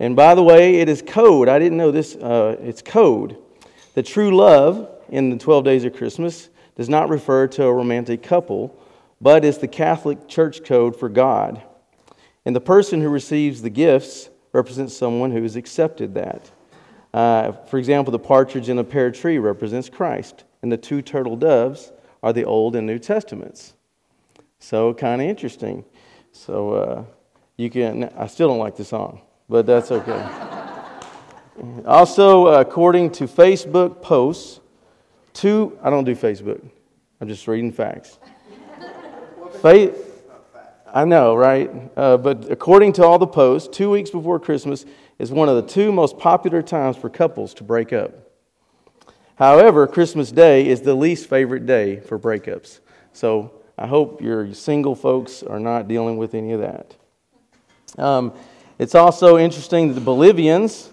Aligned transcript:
And 0.00 0.16
by 0.16 0.34
the 0.34 0.42
way, 0.42 0.76
it 0.76 0.88
is 0.88 1.02
code. 1.06 1.48
I 1.48 1.58
didn't 1.58 1.76
know 1.76 1.90
this. 1.90 2.16
Uh, 2.16 2.56
it's 2.60 2.80
code. 2.80 3.36
The 3.94 4.02
true 4.02 4.34
love 4.34 4.88
in 5.10 5.28
the 5.28 5.36
12 5.36 5.62
days 5.62 5.84
of 5.84 5.94
Christmas 5.94 6.48
does 6.74 6.88
not 6.88 7.10
refer 7.10 7.46
to 7.48 7.64
a 7.64 7.72
romantic 7.72 8.22
couple, 8.22 8.74
but 9.20 9.44
is 9.44 9.58
the 9.58 9.68
Catholic 9.68 10.26
Church 10.26 10.64
code 10.64 10.96
for 10.98 11.10
God. 11.10 11.62
And 12.46 12.56
the 12.56 12.60
person 12.60 13.02
who 13.02 13.10
receives 13.10 13.60
the 13.60 13.68
gifts 13.68 14.30
represents 14.54 14.96
someone 14.96 15.30
who 15.32 15.42
has 15.42 15.56
accepted 15.56 16.14
that. 16.14 16.50
Uh, 17.12 17.52
for 17.52 17.78
example, 17.78 18.10
the 18.10 18.18
partridge 18.18 18.70
in 18.70 18.78
a 18.78 18.84
pear 18.84 19.10
tree 19.10 19.38
represents 19.38 19.90
Christ, 19.90 20.44
and 20.62 20.72
the 20.72 20.78
two 20.78 21.02
turtle 21.02 21.36
doves 21.36 21.92
are 22.22 22.32
the 22.32 22.44
Old 22.44 22.74
and 22.74 22.86
New 22.86 22.98
Testaments. 22.98 23.74
So, 24.58 24.94
kind 24.94 25.20
of 25.20 25.28
interesting. 25.28 25.84
So, 26.32 26.72
uh, 26.72 27.04
you 27.56 27.68
can, 27.68 28.04
I 28.16 28.26
still 28.26 28.48
don't 28.48 28.58
like 28.58 28.76
the 28.76 28.84
song, 28.84 29.20
but 29.50 29.66
that's 29.66 29.90
okay. 29.90 30.24
also, 31.84 32.46
according 32.46 33.10
to 33.10 33.26
Facebook 33.26 34.00
posts, 34.00 34.60
two, 35.32 35.76
I 35.82 35.90
don't 35.90 36.04
do 36.04 36.14
Facebook, 36.14 36.64
I'm 37.20 37.26
just 37.26 37.46
reading 37.48 37.72
facts. 37.72 38.18
Faith, 39.60 40.24
I 40.94 41.04
know, 41.04 41.34
right? 41.34 41.68
Uh, 41.96 42.16
but 42.16 42.50
according 42.50 42.92
to 42.94 43.04
all 43.04 43.18
the 43.18 43.26
posts, 43.26 43.76
two 43.76 43.90
weeks 43.90 44.10
before 44.10 44.38
Christmas 44.38 44.86
is 45.18 45.32
one 45.32 45.48
of 45.48 45.56
the 45.56 45.68
two 45.68 45.90
most 45.90 46.16
popular 46.16 46.62
times 46.62 46.96
for 46.96 47.10
couples 47.10 47.52
to 47.54 47.64
break 47.64 47.92
up. 47.92 48.12
However, 49.34 49.86
Christmas 49.88 50.30
Day 50.30 50.68
is 50.68 50.82
the 50.82 50.94
least 50.94 51.28
favorite 51.28 51.66
day 51.66 51.98
for 51.98 52.20
breakups. 52.20 52.78
So 53.12 53.52
I 53.76 53.88
hope 53.88 54.22
your 54.22 54.54
single 54.54 54.94
folks 54.94 55.42
are 55.42 55.58
not 55.58 55.88
dealing 55.88 56.18
with 56.18 56.34
any 56.34 56.52
of 56.52 56.60
that. 56.60 56.94
Um, 57.98 58.32
it's 58.80 58.94
also 58.94 59.36
interesting 59.36 59.88
that 59.88 59.92
the 59.94 60.00
Bolivians, 60.00 60.90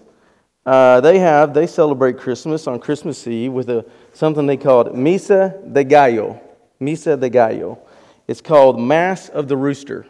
uh, 0.66 1.00
they 1.00 1.20
have, 1.20 1.54
they 1.54 1.66
celebrate 1.66 2.18
Christmas 2.18 2.66
on 2.66 2.80
Christmas 2.80 3.26
Eve 3.26 3.50
with 3.50 3.70
a, 3.70 3.82
something 4.12 4.44
they 4.44 4.58
called 4.58 4.88
Misa 4.88 5.72
de 5.72 5.84
Gallo. 5.84 6.38
Misa 6.78 7.18
de 7.18 7.30
Gallo. 7.30 7.78
It's 8.26 8.42
called 8.42 8.78
Mass 8.78 9.30
of 9.30 9.48
the 9.48 9.56
Rooster. 9.56 10.06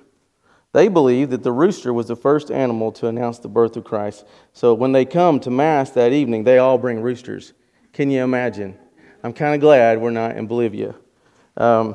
They 0.72 0.88
believe 0.88 1.30
that 1.30 1.44
the 1.44 1.52
rooster 1.52 1.94
was 1.94 2.08
the 2.08 2.16
first 2.16 2.50
animal 2.50 2.90
to 2.94 3.06
announce 3.06 3.38
the 3.38 3.48
birth 3.48 3.76
of 3.76 3.84
Christ. 3.84 4.26
So 4.52 4.74
when 4.74 4.90
they 4.90 5.04
come 5.04 5.38
to 5.38 5.50
Mass 5.50 5.90
that 5.90 6.12
evening, 6.12 6.42
they 6.42 6.58
all 6.58 6.78
bring 6.78 7.00
roosters. 7.00 7.52
Can 7.92 8.10
you 8.10 8.24
imagine? 8.24 8.76
I'm 9.22 9.32
kind 9.32 9.54
of 9.54 9.60
glad 9.60 10.00
we're 10.00 10.10
not 10.10 10.36
in 10.36 10.48
Bolivia. 10.48 10.96
Um, 11.56 11.94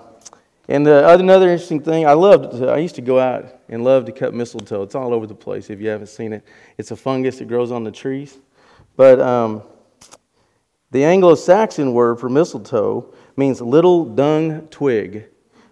and 0.74 0.86
the 0.86 1.06
other, 1.06 1.24
another 1.24 1.50
interesting 1.50 1.82
thing, 1.82 2.06
I 2.08 2.14
loved. 2.14 2.64
I 2.64 2.78
used 2.78 2.96
to 2.96 3.02
go 3.02 3.20
out 3.20 3.46
and 3.70 3.84
love 3.84 4.06
to 4.06 4.12
cut 4.12 4.34
mistletoe. 4.34 4.82
It's 4.82 4.96
all 4.96 5.14
over 5.14 5.28
the 5.28 5.36
place. 5.36 5.70
If 5.70 5.80
you 5.80 5.88
haven't 5.88 6.08
seen 6.08 6.34
it, 6.34 6.44
it's 6.78 6.92
a 6.92 6.96
fungus 6.96 7.38
that 7.38 7.48
grows 7.48 7.72
on 7.72 7.84
the 7.84 7.92
trees. 7.92 8.40
But 8.96 9.22
um, 9.22 9.62
the 10.92 11.04
Anglo-Saxon 11.04 11.94
word 11.94 12.20
for 12.20 12.28
mistletoe 12.28 13.14
means 13.38 13.62
little 13.62 14.04
dung 14.06 14.68
twig, 14.68 15.26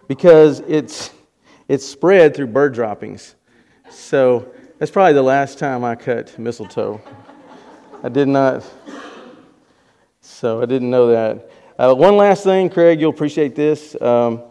because 0.08 0.60
it's 0.60 1.10
it's 1.68 1.86
spread 1.86 2.34
through 2.34 2.48
bird 2.48 2.74
droppings. 2.74 3.34
So 3.90 4.52
that's 4.78 4.90
probably 4.90 5.14
the 5.14 5.22
last 5.22 5.58
time 5.58 5.84
I 5.84 5.94
cut 5.94 6.38
mistletoe. 6.38 7.00
I 8.02 8.08
did 8.08 8.28
not. 8.28 8.64
So 10.20 10.62
I 10.62 10.66
didn't 10.66 10.90
know 10.90 11.08
that. 11.08 11.50
Uh, 11.78 11.94
one 11.94 12.16
last 12.16 12.44
thing, 12.44 12.68
Craig, 12.70 13.00
you'll 13.00 13.10
appreciate 13.10 13.54
this. 13.54 14.00
Um, 14.00 14.42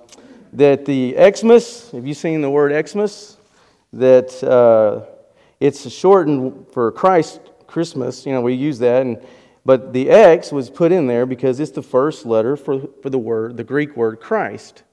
that 0.54 0.86
the 0.86 1.16
Xmas, 1.36 1.92
have 1.92 2.06
you 2.06 2.14
seen 2.14 2.42
the 2.42 2.50
word 2.50 2.88
Xmas? 2.88 3.38
That 3.94 4.44
uh, 4.44 5.06
it's 5.60 5.90
shortened 5.92 6.68
for 6.72 6.92
Christ 6.92 7.40
Christmas. 7.68 8.26
You 8.26 8.34
know, 8.34 8.42
we 8.42 8.54
use 8.54 8.80
that, 8.80 9.02
and 9.02 9.22
but 9.64 9.94
the 9.94 10.10
X 10.10 10.52
was 10.52 10.70
put 10.70 10.92
in 10.92 11.08
there 11.08 11.26
because 11.26 11.60
it's 11.60 11.72
the 11.72 11.84
first 11.84 12.26
letter 12.26 12.58
for, 12.58 12.88
for 13.02 13.10
the 13.10 13.20
word, 13.20 13.58
the 13.58 13.64
Greek 13.64 13.96
word 13.96 14.20
Christ. 14.20 14.84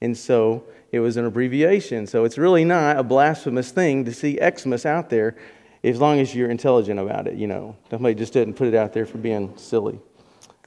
And 0.00 0.16
so 0.16 0.64
it 0.90 1.00
was 1.00 1.16
an 1.16 1.26
abbreviation. 1.26 2.06
So 2.06 2.24
it's 2.24 2.36
really 2.36 2.64
not 2.64 2.96
a 2.96 3.02
blasphemous 3.02 3.70
thing 3.70 4.04
to 4.06 4.12
see 4.12 4.38
Xmas 4.42 4.84
out 4.84 5.10
there 5.10 5.36
as 5.84 6.00
long 6.00 6.18
as 6.18 6.34
you're 6.34 6.50
intelligent 6.50 6.98
about 6.98 7.26
it, 7.26 7.34
you 7.34 7.46
know. 7.46 7.76
Somebody 7.88 8.14
just 8.14 8.32
didn't 8.32 8.54
put 8.54 8.66
it 8.68 8.74
out 8.74 8.92
there 8.92 9.06
for 9.06 9.18
being 9.18 9.56
silly. 9.56 10.00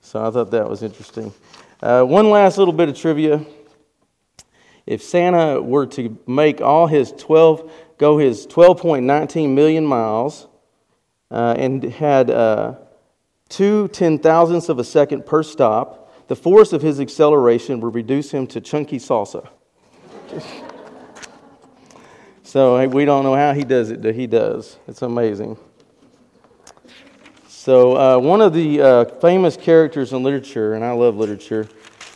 So 0.02 0.26
I 0.26 0.32
thought 0.32 0.52
that 0.52 0.70
was 0.70 0.82
interesting. 0.82 1.34
Uh, 1.82 2.04
one 2.04 2.30
last 2.30 2.58
little 2.58 2.74
bit 2.74 2.90
of 2.90 2.98
trivia. 2.98 3.46
If 4.86 5.02
Santa 5.02 5.62
were 5.62 5.86
to 5.88 6.18
make 6.28 6.62
all 6.62 6.88
his 6.88 7.12
12, 7.14 7.72
go 7.98 8.18
his 8.18 8.46
12.19 8.48 9.54
million 9.54 9.86
miles, 9.86 10.48
uh, 11.32 11.56
and 11.58 11.84
had 11.84 12.30
uh, 12.30 12.76
two 13.50 13.88
ten 13.90 14.20
thousandths 14.20 14.70
of 14.70 14.80
a 14.80 14.84
second 14.84 15.26
per 15.26 15.42
stop, 15.42 16.28
the 16.28 16.36
force 16.36 16.74
of 16.74 16.82
his 16.82 17.00
acceleration 17.00 17.80
would 17.82 17.96
reduce 17.96 18.32
him 18.32 18.46
to 18.48 18.62
chunky 18.62 18.98
salsa. 18.98 19.50
so 22.44 22.88
we 22.88 23.06
don't 23.06 23.24
know 23.24 23.36
how 23.36 23.54
he 23.54 23.64
does 23.64 23.90
it, 23.90 24.02
but 24.02 24.16
he 24.16 24.28
does. 24.28 24.78
It's 24.88 25.02
amazing. 25.02 25.58
So, 27.48 27.96
uh, 27.96 28.18
one 28.20 28.42
of 28.42 28.54
the 28.54 28.82
uh, 28.82 29.06
famous 29.22 29.56
characters 29.56 30.12
in 30.12 30.22
literature, 30.22 30.74
and 30.74 30.84
I 30.84 30.92
love 30.92 31.16
literature, 31.16 31.70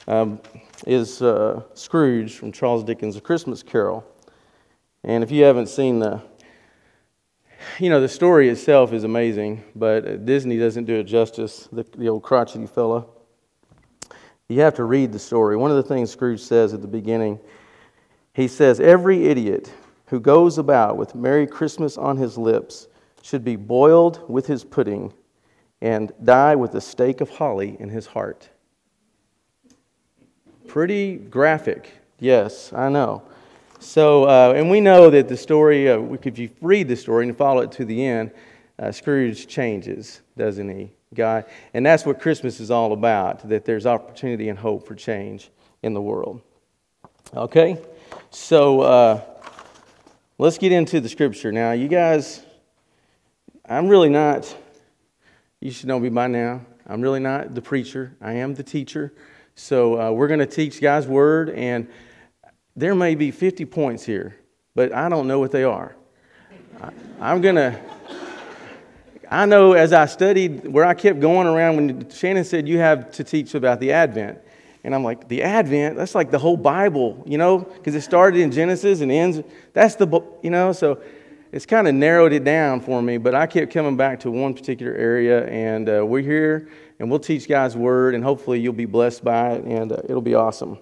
um, 0.08 0.42
is 0.86 1.22
uh, 1.22 1.64
Scrooge 1.74 2.36
from 2.36 2.52
Charles 2.52 2.84
Dickens' 2.84 3.16
A 3.16 3.22
Christmas 3.22 3.64
Carol. 3.64 4.06
And 5.04 5.24
if 5.24 5.32
you 5.32 5.44
haven't 5.44 5.68
seen 5.68 6.00
the, 6.00 6.22
you 7.80 7.90
know, 7.90 8.00
the 8.00 8.10
story 8.10 8.50
itself 8.50 8.94
is 8.94 9.04
amazing, 9.04 9.64
but 9.76 10.26
Disney 10.26 10.58
doesn't 10.58 10.86
do 10.86 10.96
it 10.96 11.04
justice, 11.04 11.68
the, 11.72 11.84
the 11.98 12.10
old 12.10 12.24
crotchety 12.24 12.68
fella. 12.68 13.06
You 14.50 14.62
have 14.62 14.76
to 14.76 14.84
read 14.84 15.12
the 15.12 15.20
story. 15.20 15.58
One 15.58 15.72
of 15.72 15.78
the 15.78 15.84
things 15.84 16.12
Scrooge 16.12 16.40
says 16.40 16.74
at 16.74 16.82
the 16.82 16.88
beginning, 16.88 17.40
he 18.34 18.48
says, 18.48 18.80
Every 18.80 19.26
idiot 19.26 19.74
who 20.08 20.20
goes 20.20 20.58
about 20.58 20.98
with 20.98 21.16
Merry 21.16 21.48
Christmas 21.48 21.98
on 21.98 22.18
his 22.18 22.38
lips 22.38 22.88
should 23.22 23.44
be 23.44 23.56
boiled 23.56 24.30
with 24.30 24.48
his 24.48 24.64
pudding 24.64 25.14
and 25.82 26.12
die 26.24 26.56
with 26.56 26.76
a 26.76 26.82
stake 26.82 27.20
of 27.20 27.30
holly 27.30 27.76
in 27.80 27.90
his 27.90 28.08
heart. 28.08 28.50
Pretty 30.68 31.16
graphic, 31.16 31.90
yes, 32.20 32.72
I 32.74 32.90
know. 32.90 33.24
So, 33.80 34.26
uh, 34.26 34.54
and 34.56 34.70
we 34.70 34.82
know 34.82 35.10
that 35.10 35.28
the 35.28 35.38
story, 35.38 35.90
uh, 35.90 36.02
if 36.24 36.38
you 36.38 36.50
read 36.62 36.88
the 36.88 36.96
story 36.96 37.28
and 37.28 37.38
follow 37.38 37.62
it 37.62 37.72
to 37.74 37.86
the 37.86 38.06
end, 38.06 38.32
uh, 38.80 38.92
Scrooge 38.92 39.48
changes, 39.48 40.22
doesn't 40.36 40.70
he? 40.70 40.92
God, 41.14 41.46
and 41.74 41.86
that's 41.86 42.06
what 42.06 42.20
Christmas 42.20 42.60
is 42.60 42.70
all 42.70 42.92
about. 42.92 43.48
That 43.48 43.66
there's 43.66 43.86
opportunity 43.86 44.50
and 44.50 44.60
hope 44.60 44.86
for 44.86 44.94
change 44.94 45.50
in 45.84 45.94
the 45.94 46.02
world. 46.02 46.42
Okay, 47.34 47.78
so 48.30 48.82
uh, 48.82 49.22
let's 50.38 50.58
get 50.58 50.72
into 50.72 51.00
the 51.00 51.10
scripture 51.10 51.52
now. 51.52 51.72
You 51.72 51.88
guys, 51.88 52.44
I'm 53.68 53.88
really 53.88 54.10
not 54.10 54.54
you 55.60 55.72
should 55.72 55.88
know 55.88 56.00
me 56.00 56.10
by 56.10 56.28
now. 56.28 56.62
I'm 56.86 57.02
really 57.02 57.20
not 57.20 57.56
the 57.56 57.62
preacher, 57.62 58.16
I 58.22 58.34
am 58.34 58.54
the 58.54 58.64
teacher. 58.64 59.14
So 59.60 60.00
uh, 60.00 60.12
we're 60.12 60.28
going 60.28 60.40
to 60.40 60.46
teach 60.46 60.80
God's 60.80 61.08
word, 61.08 61.50
and 61.50 61.88
there 62.76 62.94
may 62.94 63.16
be 63.16 63.32
50 63.32 63.66
points 63.66 64.06
here, 64.06 64.36
but 64.76 64.94
I 64.94 65.10
don't 65.10 65.28
know 65.28 65.40
what 65.40 65.50
they 65.50 65.64
are. 65.64 65.96
I, 66.80 66.92
I'm 67.20 67.42
going 67.42 67.56
to. 67.56 67.80
I 69.30 69.48
know 69.48 69.74
as 69.74 69.94
I 69.94 70.06
studied 70.06 70.68
where 70.68 70.86
I 70.86 70.94
kept 70.94 71.20
going 71.20 71.48
around 71.48 71.76
when 71.76 72.10
Shannon 72.12 72.46
said 72.46 72.68
you 72.68 72.78
have 72.78 73.12
to 73.14 73.24
teach 73.24 73.56
about 73.56 73.80
the 73.80 73.92
Advent. 73.92 74.38
And 74.84 74.94
I'm 74.94 75.04
like, 75.04 75.28
the 75.28 75.42
Advent, 75.42 75.98
that's 75.98 76.14
like 76.14 76.30
the 76.30 76.40
whole 76.40 76.56
Bible, 76.56 77.24
you 77.26 77.40
know, 77.40 77.58
because 77.58 77.96
it 77.96 78.02
started 78.02 78.40
in 78.40 78.52
Genesis 78.52 79.02
and 79.02 79.12
ends. 79.12 79.42
That's 79.74 79.96
the, 79.96 80.24
you 80.44 80.52
know, 80.52 80.72
so 80.72 81.02
it's 81.52 81.66
kind 81.66 81.88
of 81.88 81.96
narrowed 81.96 82.32
it 82.32 82.44
down 82.44 82.80
for 82.80 83.02
me, 83.02 83.18
but 83.18 83.34
I 83.34 83.48
kept 83.48 83.74
coming 83.74 83.98
back 83.98 84.20
to 84.22 84.32
one 84.32 84.54
particular 84.54 84.94
area, 84.94 85.46
and 85.48 85.90
uh, 85.90 86.06
we're 86.06 86.22
here, 86.22 86.70
and 87.00 87.10
we'll 87.10 87.20
teach 87.20 87.48
God's 87.48 87.76
Word, 87.76 88.16
and 88.16 88.24
hopefully 88.24 88.60
you'll 88.60 88.74
be 88.74 88.86
blessed 88.86 89.24
by 89.24 89.52
it, 89.54 89.64
and 89.64 89.92
uh, 89.92 89.98
it'll 90.06 90.22
be 90.22 90.36
awesome. 90.36 90.80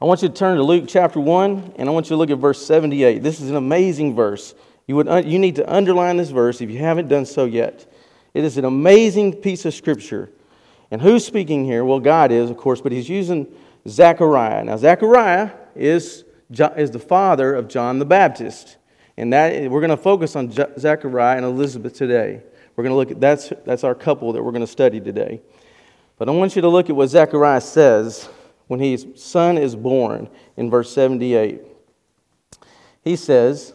I 0.00 0.04
want 0.04 0.22
you 0.22 0.28
to 0.28 0.34
turn 0.34 0.56
to 0.56 0.62
Luke 0.62 0.84
chapter 0.88 1.20
1, 1.20 1.74
and 1.76 1.88
I 1.88 1.92
want 1.92 2.06
you 2.06 2.10
to 2.10 2.16
look 2.16 2.30
at 2.30 2.38
verse 2.38 2.64
78. 2.66 3.22
This 3.22 3.40
is 3.40 3.50
an 3.50 3.56
amazing 3.56 4.14
verse. 4.14 4.54
You, 4.86 4.96
would, 4.96 5.08
uh, 5.08 5.22
you 5.24 5.38
need 5.38 5.56
to 5.56 5.72
underline 5.72 6.16
this 6.16 6.30
verse 6.30 6.60
if 6.60 6.70
you 6.70 6.78
haven't 6.78 7.08
done 7.08 7.24
so 7.24 7.44
yet. 7.44 7.86
It 8.34 8.44
is 8.44 8.58
an 8.58 8.64
amazing 8.64 9.34
piece 9.34 9.64
of 9.64 9.74
Scripture. 9.74 10.30
And 10.90 11.00
who's 11.00 11.24
speaking 11.24 11.64
here? 11.64 11.84
Well, 11.84 12.00
God 12.00 12.32
is, 12.32 12.50
of 12.50 12.56
course, 12.56 12.80
but 12.80 12.92
he's 12.92 13.08
using 13.08 13.46
Zechariah. 13.88 14.64
Now, 14.64 14.76
Zechariah 14.76 15.50
is, 15.74 16.24
is 16.50 16.90
the 16.90 16.98
father 16.98 17.54
of 17.54 17.68
John 17.68 17.98
the 17.98 18.04
Baptist. 18.04 18.76
And 19.16 19.32
that, 19.32 19.70
we're 19.70 19.80
going 19.80 19.90
to 19.90 19.96
focus 19.96 20.36
on 20.36 20.50
Zechariah 20.50 21.36
and 21.36 21.46
Elizabeth 21.46 21.94
today. 21.94 22.42
We're 22.74 22.84
going 22.84 22.92
to 22.92 22.96
look 22.96 23.10
at 23.10 23.20
that's, 23.20 23.52
that's 23.64 23.84
our 23.84 23.94
couple 23.94 24.32
that 24.32 24.42
we're 24.42 24.52
going 24.52 24.62
to 24.62 24.66
study 24.66 25.00
today. 25.00 25.40
But 26.18 26.28
I 26.28 26.32
want 26.32 26.56
you 26.56 26.62
to 26.62 26.68
look 26.68 26.88
at 26.88 26.96
what 26.96 27.08
Zechariah 27.08 27.60
says 27.60 28.28
when 28.66 28.80
his 28.80 29.06
son 29.16 29.58
is 29.58 29.76
born 29.76 30.28
in 30.56 30.70
verse 30.70 30.92
78. 30.92 31.60
He 33.02 33.16
says, 33.16 33.74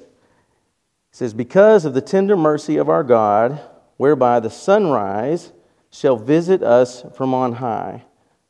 says, 1.11 1.33
Because 1.33 1.85
of 1.85 1.93
the 1.93 2.01
tender 2.01 2.37
mercy 2.37 2.77
of 2.77 2.89
our 2.89 3.03
God, 3.03 3.59
whereby 3.97 4.39
the 4.39 4.49
sunrise 4.49 5.51
shall 5.89 6.15
visit 6.15 6.63
us 6.63 7.03
from 7.15 7.33
on 7.33 7.53
high. 7.53 8.03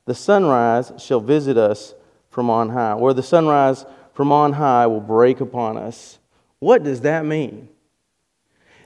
The 0.06 0.16
sunrise 0.16 0.92
shall 0.98 1.20
visit 1.20 1.58
us 1.58 1.94
from 2.30 2.50
on 2.50 2.70
high, 2.70 2.94
or 2.94 3.14
the 3.14 3.24
sunrise 3.24 3.86
from 4.14 4.32
on 4.32 4.54
high 4.54 4.88
will 4.88 5.02
break 5.02 5.42
upon 5.42 5.78
us. 5.78 6.20
What 6.60 6.84
does 6.84 7.02
that 7.02 7.26
mean? 7.26 7.70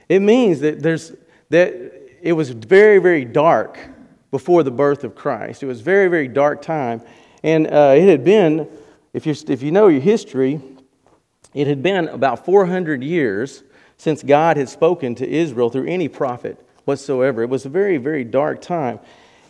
It 0.08 0.20
means 0.20 0.60
that 0.60 0.82
there's 0.82 1.12
that 1.52 1.74
it 2.22 2.32
was 2.32 2.48
very, 2.48 2.98
very 2.98 3.26
dark 3.26 3.78
before 4.30 4.62
the 4.62 4.70
birth 4.70 5.04
of 5.04 5.14
Christ. 5.14 5.62
It 5.62 5.66
was 5.66 5.82
very, 5.82 6.08
very 6.08 6.26
dark 6.26 6.62
time. 6.62 7.02
And 7.42 7.66
uh, 7.66 7.92
it 7.94 8.08
had 8.08 8.24
been, 8.24 8.66
if 9.12 9.26
you, 9.26 9.34
if 9.48 9.62
you 9.62 9.70
know 9.70 9.88
your 9.88 10.00
history, 10.00 10.62
it 11.52 11.66
had 11.66 11.82
been 11.82 12.08
about 12.08 12.46
400 12.46 13.04
years 13.04 13.64
since 13.98 14.22
God 14.22 14.56
had 14.56 14.70
spoken 14.70 15.14
to 15.16 15.28
Israel 15.28 15.68
through 15.68 15.88
any 15.88 16.08
prophet 16.08 16.58
whatsoever. 16.86 17.42
It 17.42 17.50
was 17.50 17.66
a 17.66 17.68
very, 17.68 17.98
very 17.98 18.24
dark 18.24 18.62
time. 18.62 18.98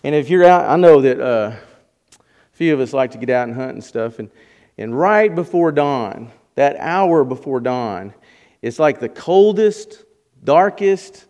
And 0.03 0.13
if 0.13 0.29
you're 0.29 0.45
out, 0.45 0.69
I 0.69 0.75
know 0.75 1.03
that 1.03 1.21
uh, 1.21 1.55
a 1.55 2.57
few 2.57 2.75
of 2.75 2.81
us 2.81 2.93
like 2.93 3.13
to 3.13 3.19
get 3.19 3.31
out 3.31 3.47
and 3.47 3.57
hunt 3.57 3.75
and 3.75 3.85
stuff. 3.85 4.19
And, 4.19 4.29
and 4.77 4.99
right 4.99 5.33
before 5.33 5.71
dawn, 5.71 6.33
that 6.57 6.75
hour 6.81 7.23
before 7.23 7.61
dawn, 7.61 8.13
it's 8.61 8.81
like 8.81 8.99
the 8.99 9.09
coldest, 9.09 10.03
darkest, 10.43 11.27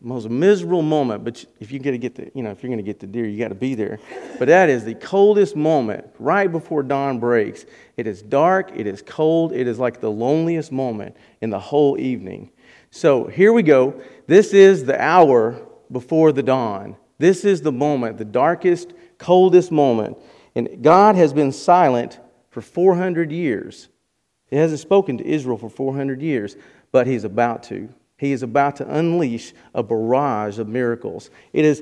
most 0.00 0.28
miserable 0.28 0.82
moment. 0.82 1.24
But 1.24 1.44
if 1.60 1.70
you 1.70 1.78
get 1.78 1.92
to 1.92 1.98
get 1.98 2.14
the, 2.14 2.30
you 2.34 2.42
know, 2.42 2.50
if 2.50 2.62
you're 2.62 2.74
to 2.76 2.82
get 2.82 3.00
the 3.00 3.06
deer, 3.06 3.26
you 3.26 3.38
got 3.38 3.48
to 3.48 3.54
be 3.54 3.74
there. 3.74 3.98
But 4.38 4.48
that 4.48 4.68
is 4.68 4.84
the 4.84 4.94
coldest 4.94 5.56
moment 5.56 6.06
right 6.18 6.50
before 6.50 6.82
dawn 6.82 7.18
breaks. 7.18 7.66
It 7.96 8.06
is 8.06 8.22
dark. 8.22 8.72
It 8.74 8.86
is 8.86 9.02
cold. 9.02 9.52
It 9.52 9.66
is 9.66 9.78
like 9.78 10.00
the 10.00 10.10
loneliest 10.10 10.72
moment 10.72 11.16
in 11.40 11.50
the 11.50 11.58
whole 11.58 11.98
evening. 11.98 12.50
So 12.90 13.26
here 13.26 13.52
we 13.52 13.62
go. 13.62 14.00
This 14.26 14.52
is 14.52 14.84
the 14.84 15.00
hour 15.00 15.66
before 15.90 16.32
the 16.32 16.42
dawn. 16.42 16.96
This 17.18 17.44
is 17.44 17.62
the 17.62 17.72
moment, 17.72 18.18
the 18.18 18.24
darkest, 18.24 18.92
coldest 19.18 19.70
moment. 19.70 20.18
And 20.54 20.82
God 20.82 21.14
has 21.14 21.32
been 21.32 21.52
silent 21.52 22.18
for 22.50 22.60
400 22.60 23.30
years. 23.30 23.88
He 24.50 24.56
hasn't 24.56 24.80
spoken 24.80 25.18
to 25.18 25.26
Israel 25.26 25.56
for 25.56 25.70
400 25.70 26.20
years, 26.20 26.56
but 26.90 27.06
He's 27.06 27.24
about 27.24 27.62
to. 27.64 27.88
He 28.22 28.30
is 28.30 28.44
about 28.44 28.76
to 28.76 28.88
unleash 28.88 29.52
a 29.74 29.82
barrage 29.82 30.60
of 30.60 30.68
miracles. 30.68 31.28
It 31.52 31.64
is, 31.64 31.80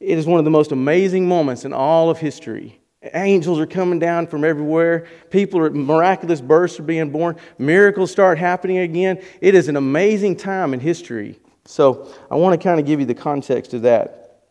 it 0.00 0.18
is 0.18 0.26
one 0.26 0.40
of 0.40 0.44
the 0.44 0.50
most 0.50 0.72
amazing 0.72 1.28
moments 1.28 1.64
in 1.64 1.72
all 1.72 2.10
of 2.10 2.18
history. 2.18 2.80
Angels 3.14 3.60
are 3.60 3.68
coming 3.68 4.00
down 4.00 4.26
from 4.26 4.42
everywhere. 4.42 5.06
People 5.30 5.60
are, 5.60 5.70
miraculous 5.70 6.40
births 6.40 6.80
are 6.80 6.82
being 6.82 7.10
born. 7.10 7.36
Miracles 7.56 8.10
start 8.10 8.36
happening 8.36 8.78
again. 8.78 9.22
It 9.40 9.54
is 9.54 9.68
an 9.68 9.76
amazing 9.76 10.34
time 10.34 10.74
in 10.74 10.80
history. 10.80 11.38
So 11.66 12.12
I 12.32 12.34
want 12.34 12.60
to 12.60 12.64
kind 12.68 12.80
of 12.80 12.86
give 12.86 12.98
you 12.98 13.06
the 13.06 13.14
context 13.14 13.72
of 13.72 13.82
that. 13.82 14.42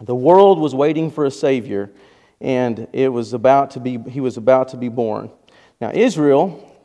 The 0.00 0.14
world 0.14 0.58
was 0.58 0.74
waiting 0.74 1.10
for 1.10 1.26
a 1.26 1.30
Savior, 1.30 1.90
and 2.40 2.88
it 2.94 3.08
was 3.08 3.34
about 3.34 3.72
to 3.72 3.80
be, 3.80 3.98
he 4.08 4.22
was 4.22 4.38
about 4.38 4.68
to 4.68 4.78
be 4.78 4.88
born. 4.88 5.30
Now, 5.82 5.90
Israel, 5.92 6.77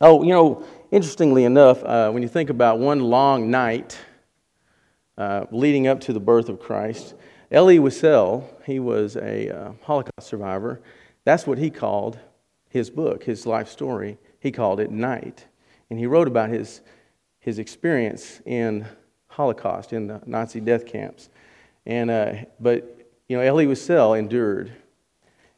oh, 0.00 0.22
you 0.22 0.30
know, 0.30 0.64
Interestingly 0.90 1.44
enough, 1.44 1.84
uh, 1.84 2.10
when 2.10 2.20
you 2.20 2.28
think 2.28 2.50
about 2.50 2.80
one 2.80 2.98
long 2.98 3.48
night 3.48 3.96
uh, 5.16 5.44
leading 5.52 5.86
up 5.86 6.00
to 6.00 6.12
the 6.12 6.18
birth 6.18 6.48
of 6.48 6.58
Christ, 6.58 7.14
Elie 7.52 7.78
Wiesel, 7.78 8.44
he 8.66 8.80
was 8.80 9.14
a 9.14 9.50
uh, 9.50 9.72
Holocaust 9.82 10.26
survivor. 10.26 10.80
That's 11.24 11.46
what 11.46 11.58
he 11.58 11.70
called 11.70 12.18
his 12.70 12.90
book, 12.90 13.22
his 13.22 13.46
life 13.46 13.68
story. 13.68 14.18
He 14.40 14.50
called 14.50 14.80
it 14.80 14.90
Night. 14.90 15.46
And 15.90 15.98
he 15.98 16.06
wrote 16.06 16.26
about 16.26 16.48
his, 16.48 16.80
his 17.38 17.60
experience 17.60 18.40
in 18.44 18.84
Holocaust, 19.28 19.92
in 19.92 20.08
the 20.08 20.20
Nazi 20.26 20.58
death 20.58 20.86
camps. 20.86 21.28
And, 21.86 22.10
uh, 22.10 22.34
but, 22.58 23.12
you 23.28 23.36
know, 23.36 23.44
Elie 23.44 23.66
Wiesel 23.66 24.18
endured. 24.18 24.72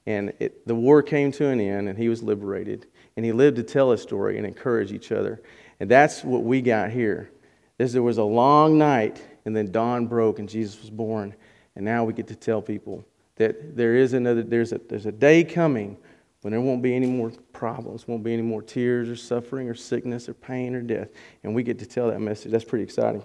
And 0.05 0.35
it, 0.41 0.67
the 0.67 0.75
war 0.75 1.03
came 1.03 1.33
to 1.33 1.47
an 1.47 1.59
end, 1.59 1.89
and 1.89 1.99
he 1.99 2.11
was 2.11 2.23
liberated 2.23 2.87
and 3.17 3.25
he 3.25 3.33
lived 3.33 3.57
to 3.57 3.63
tell 3.63 3.91
his 3.91 4.01
story 4.01 4.39
and 4.39 4.47
encourage 4.47 4.93
each 4.93 5.13
other. 5.13 5.43
And 5.81 5.91
that's 5.91 6.25
what 6.25 6.43
we 6.43 6.63
got 6.63 6.91
here. 6.91 7.31
Is 7.79 7.93
there 7.93 8.03
was 8.03 8.19
a 8.19 8.25
long 8.25 8.79
night, 8.79 9.23
and 9.45 9.57
then 9.57 9.71
dawn 9.71 10.07
broke, 10.07 10.39
and 10.39 10.49
Jesus 10.49 10.81
was 10.81 10.91
born. 10.91 11.35
And 11.75 11.85
now 11.85 12.05
we 12.05 12.13
get 12.13 12.29
to 12.29 12.37
tell 12.37 12.63
people 12.63 13.05
that 13.37 13.77
there 13.77 13.97
is 13.97 14.13
another, 14.13 14.43
there's 14.43 14.73
a, 14.73 14.81
there's 14.89 15.07
a 15.07 15.13
day 15.13 15.43
coming 15.43 15.97
when 16.43 16.53
there 16.53 16.61
won't 16.61 16.83
be 16.83 16.95
any 16.95 17.07
more 17.07 17.33
problems, 17.53 18.07
won't 18.07 18.23
be 18.23 18.33
any 18.33 18.43
more 18.43 18.63
tears 18.63 19.09
or 19.09 19.17
suffering 19.17 19.69
or 19.69 19.75
sickness 19.75 20.29
or 20.29 20.35
pain 20.35 20.75
or 20.75 20.83
death. 20.83 21.09
And 21.45 21.55
we 21.55 21.63
get 21.63 21.79
to 21.79 21.87
tell 21.87 22.09
that 22.09 22.21
message. 22.21 22.51
That's 22.53 22.65
pretty 22.65 22.85
exciting. 22.85 23.25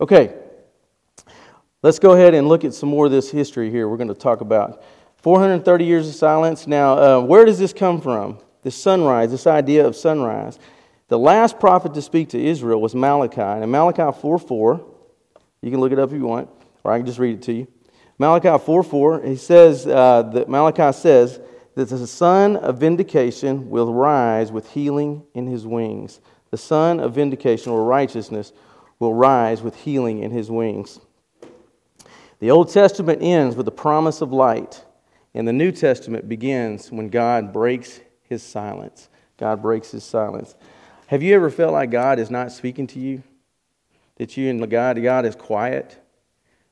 Okay, 0.00 0.34
let's 1.82 1.98
go 1.98 2.12
ahead 2.12 2.34
and 2.34 2.48
look 2.48 2.64
at 2.64 2.74
some 2.74 2.88
more 2.88 3.06
of 3.06 3.12
this 3.12 3.30
history 3.30 3.70
here. 3.70 3.88
We're 3.88 3.96
going 3.96 4.08
to 4.08 4.14
talk 4.14 4.40
about 4.40 4.84
430 5.16 5.84
years 5.84 6.08
of 6.08 6.14
silence. 6.14 6.68
Now, 6.68 7.18
uh, 7.18 7.20
where 7.20 7.44
does 7.44 7.58
this 7.58 7.72
come 7.72 8.00
from? 8.00 8.38
This 8.68 8.76
sunrise, 8.76 9.30
this 9.30 9.46
idea 9.46 9.86
of 9.86 9.96
sunrise. 9.96 10.58
The 11.08 11.18
last 11.18 11.58
prophet 11.58 11.94
to 11.94 12.02
speak 12.02 12.28
to 12.30 12.38
Israel 12.38 12.82
was 12.82 12.94
Malachi. 12.94 13.40
And 13.40 13.64
in 13.64 13.70
Malachi 13.70 14.20
4 14.20 14.38
4, 14.38 14.86
you 15.62 15.70
can 15.70 15.80
look 15.80 15.90
it 15.90 15.98
up 15.98 16.10
if 16.10 16.18
you 16.18 16.26
want, 16.26 16.50
or 16.84 16.92
I 16.92 16.98
can 16.98 17.06
just 17.06 17.18
read 17.18 17.36
it 17.36 17.42
to 17.44 17.52
you. 17.54 17.66
Malachi 18.18 18.62
4 18.62 18.82
4, 18.82 19.22
he 19.22 19.36
says, 19.36 19.86
uh, 19.86 20.20
that 20.34 20.50
Malachi 20.50 20.92
says 20.92 21.40
that 21.76 21.88
the 21.88 22.06
son 22.06 22.56
of 22.56 22.76
vindication 22.76 23.70
will 23.70 23.94
rise 23.94 24.52
with 24.52 24.70
healing 24.70 25.24
in 25.32 25.46
his 25.46 25.66
wings. 25.66 26.20
The 26.50 26.58
son 26.58 27.00
of 27.00 27.14
vindication 27.14 27.72
or 27.72 27.84
righteousness 27.84 28.52
will 28.98 29.14
rise 29.14 29.62
with 29.62 29.76
healing 29.76 30.22
in 30.22 30.30
his 30.30 30.50
wings. 30.50 31.00
The 32.40 32.50
Old 32.50 32.70
Testament 32.70 33.22
ends 33.22 33.56
with 33.56 33.64
the 33.64 33.72
promise 33.72 34.20
of 34.20 34.30
light, 34.30 34.84
and 35.32 35.48
the 35.48 35.54
New 35.54 35.72
Testament 35.72 36.28
begins 36.28 36.92
when 36.92 37.08
God 37.08 37.50
breaks 37.50 38.00
his 38.28 38.42
silence. 38.42 39.08
God 39.36 39.62
breaks 39.62 39.90
his 39.90 40.04
silence. 40.04 40.54
Have 41.06 41.22
you 41.22 41.34
ever 41.34 41.50
felt 41.50 41.72
like 41.72 41.90
God 41.90 42.18
is 42.18 42.30
not 42.30 42.52
speaking 42.52 42.86
to 42.88 42.98
you? 42.98 43.22
That 44.16 44.36
you 44.36 44.50
and 44.50 44.68
God, 44.70 45.02
God 45.02 45.24
is 45.24 45.34
quiet? 45.34 45.98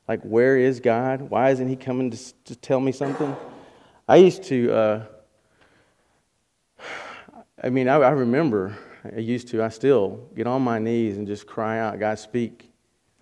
Like, 0.07 0.21
where 0.21 0.57
is 0.57 0.79
God? 0.79 1.21
Why 1.21 1.49
isn't 1.51 1.67
he 1.67 1.75
coming 1.75 2.11
to, 2.11 2.33
to 2.45 2.55
tell 2.55 2.79
me 2.79 2.91
something? 2.91 3.35
I 4.07 4.17
used 4.17 4.43
to, 4.43 4.71
uh, 4.71 5.05
I 7.63 7.69
mean, 7.69 7.89
I, 7.89 7.95
I 7.95 8.11
remember, 8.11 8.77
I 9.03 9.19
used 9.19 9.47
to, 9.49 9.63
I 9.63 9.69
still 9.69 10.29
get 10.35 10.47
on 10.47 10.61
my 10.61 10.79
knees 10.79 11.17
and 11.17 11.27
just 11.27 11.47
cry 11.47 11.79
out, 11.79 11.99
God, 11.99 12.19
speak. 12.19 12.71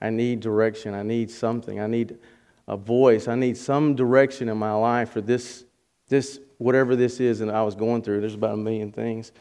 I 0.01 0.09
need 0.09 0.41
direction. 0.41 0.93
I 0.93 1.03
need 1.03 1.31
something. 1.31 1.79
I 1.79 1.87
need 1.87 2.17
a 2.67 2.77
voice. 2.77 3.27
I 3.27 3.35
need 3.35 3.57
some 3.57 3.95
direction 3.95 4.49
in 4.49 4.57
my 4.57 4.73
life 4.73 5.11
for 5.11 5.21
this, 5.21 5.65
this 6.09 6.39
whatever 6.57 6.95
this 6.95 7.19
is 7.19 7.41
and 7.41 7.51
I 7.51 7.63
was 7.63 7.75
going 7.75 8.01
through. 8.01 8.21
There's 8.21 8.35
about 8.35 8.53
a 8.53 8.57
million 8.57 8.91
things. 8.91 9.31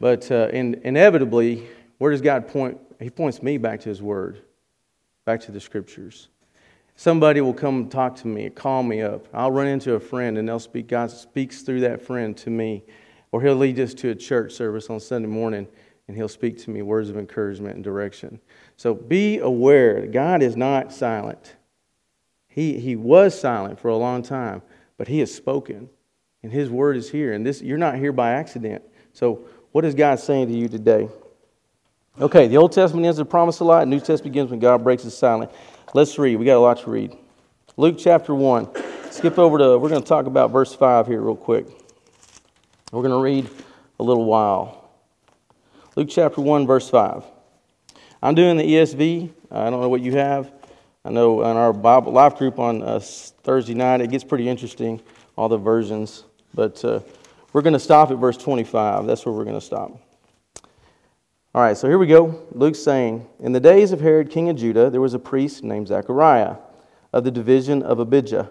But 0.00 0.30
uh, 0.30 0.48
in, 0.52 0.80
inevitably, 0.84 1.66
where 1.98 2.10
does 2.10 2.20
God 2.20 2.48
point? 2.48 2.78
He 3.00 3.10
points 3.10 3.42
me 3.42 3.58
back 3.58 3.80
to 3.80 3.88
His 3.88 4.02
Word, 4.02 4.42
back 5.24 5.40
to 5.42 5.52
the 5.52 5.60
Scriptures. 5.60 6.28
Somebody 6.96 7.40
will 7.40 7.54
come 7.54 7.88
talk 7.88 8.14
to 8.16 8.28
me, 8.28 8.48
call 8.50 8.82
me 8.82 9.02
up. 9.02 9.26
I'll 9.32 9.50
run 9.50 9.66
into 9.66 9.94
a 9.94 10.00
friend 10.00 10.38
and 10.38 10.48
they'll 10.48 10.60
speak. 10.60 10.86
God 10.86 11.10
speaks 11.10 11.62
through 11.62 11.80
that 11.80 12.00
friend 12.02 12.36
to 12.38 12.50
me. 12.50 12.84
Or 13.32 13.42
He'll 13.42 13.56
lead 13.56 13.80
us 13.80 13.94
to 13.94 14.10
a 14.10 14.14
church 14.14 14.52
service 14.52 14.88
on 14.90 15.00
Sunday 15.00 15.28
morning 15.28 15.66
and 16.06 16.16
He'll 16.16 16.28
speak 16.28 16.58
to 16.58 16.70
me 16.70 16.82
words 16.82 17.08
of 17.08 17.16
encouragement 17.16 17.74
and 17.74 17.82
direction. 17.82 18.40
So 18.76 18.94
be 18.94 19.38
aware 19.38 20.06
God 20.06 20.42
is 20.42 20.56
not 20.56 20.92
silent. 20.92 21.56
He, 22.46 22.78
he 22.78 22.94
was 22.94 23.38
silent 23.38 23.80
for 23.80 23.88
a 23.88 23.96
long 23.96 24.22
time, 24.22 24.62
but 24.96 25.08
He 25.08 25.18
has 25.18 25.34
spoken. 25.34 25.88
And 26.44 26.52
His 26.52 26.68
word 26.68 26.98
is 26.98 27.10
here. 27.10 27.32
And 27.32 27.44
this, 27.44 27.62
you're 27.62 27.78
not 27.78 27.96
here 27.96 28.12
by 28.12 28.32
accident. 28.32 28.84
So, 29.14 29.46
what 29.72 29.82
is 29.86 29.94
God 29.94 30.20
saying 30.20 30.48
to 30.48 30.52
you 30.52 30.68
today? 30.68 31.08
Okay, 32.20 32.48
the 32.48 32.58
Old 32.58 32.70
Testament 32.70 33.06
ends 33.06 33.18
with 33.18 33.30
promise 33.30 33.62
of 33.62 33.66
light. 33.66 33.88
New 33.88 33.98
Testament 33.98 34.24
begins 34.24 34.50
when 34.50 34.60
God 34.60 34.84
breaks 34.84 35.04
His 35.04 35.16
silence. 35.16 35.50
Let's 35.94 36.18
read. 36.18 36.36
We 36.36 36.44
got 36.44 36.58
a 36.58 36.60
lot 36.60 36.80
to 36.80 36.90
read. 36.90 37.16
Luke 37.78 37.96
chapter 37.98 38.34
1. 38.34 38.68
Skip 39.10 39.38
over 39.38 39.56
to, 39.56 39.78
we're 39.78 39.88
going 39.88 40.02
to 40.02 40.06
talk 40.06 40.26
about 40.26 40.50
verse 40.50 40.74
5 40.74 41.06
here, 41.06 41.22
real 41.22 41.34
quick. 41.34 41.66
We're 42.92 43.02
going 43.02 43.14
to 43.14 43.22
read 43.22 43.48
a 43.98 44.02
little 44.02 44.26
while. 44.26 44.90
Luke 45.96 46.08
chapter 46.10 46.42
1, 46.42 46.66
verse 46.66 46.90
5. 46.90 47.24
I'm 48.22 48.34
doing 48.34 48.58
the 48.58 48.64
ESV. 48.64 49.30
I 49.50 49.70
don't 49.70 49.80
know 49.80 49.88
what 49.88 50.02
you 50.02 50.12
have. 50.18 50.52
I 51.06 51.10
know 51.10 51.40
in 51.40 51.56
our 51.56 51.72
Bible 51.72 52.12
life 52.12 52.36
group 52.36 52.58
on 52.58 52.82
uh, 52.82 53.00
Thursday 53.00 53.72
night, 53.72 54.02
it 54.02 54.10
gets 54.10 54.24
pretty 54.24 54.46
interesting, 54.46 55.00
all 55.36 55.48
the 55.48 55.56
versions. 55.56 56.24
But 56.54 56.84
uh, 56.84 57.00
we're 57.52 57.62
going 57.62 57.74
to 57.74 57.80
stop 57.80 58.10
at 58.10 58.18
verse 58.18 58.36
25. 58.36 59.06
That's 59.06 59.26
where 59.26 59.34
we're 59.34 59.44
going 59.44 59.58
to 59.58 59.64
stop. 59.64 60.00
All 61.54 61.62
right, 61.62 61.76
so 61.76 61.86
here 61.88 61.98
we 61.98 62.06
go. 62.06 62.46
Luke's 62.52 62.80
saying 62.80 63.26
In 63.40 63.52
the 63.52 63.60
days 63.60 63.92
of 63.92 64.00
Herod, 64.00 64.30
king 64.30 64.48
of 64.48 64.56
Judah, 64.56 64.90
there 64.90 65.00
was 65.00 65.14
a 65.14 65.18
priest 65.18 65.62
named 65.62 65.88
Zechariah 65.88 66.56
of 67.12 67.24
the 67.24 67.30
division 67.30 67.82
of 67.82 68.00
Abijah. 68.00 68.50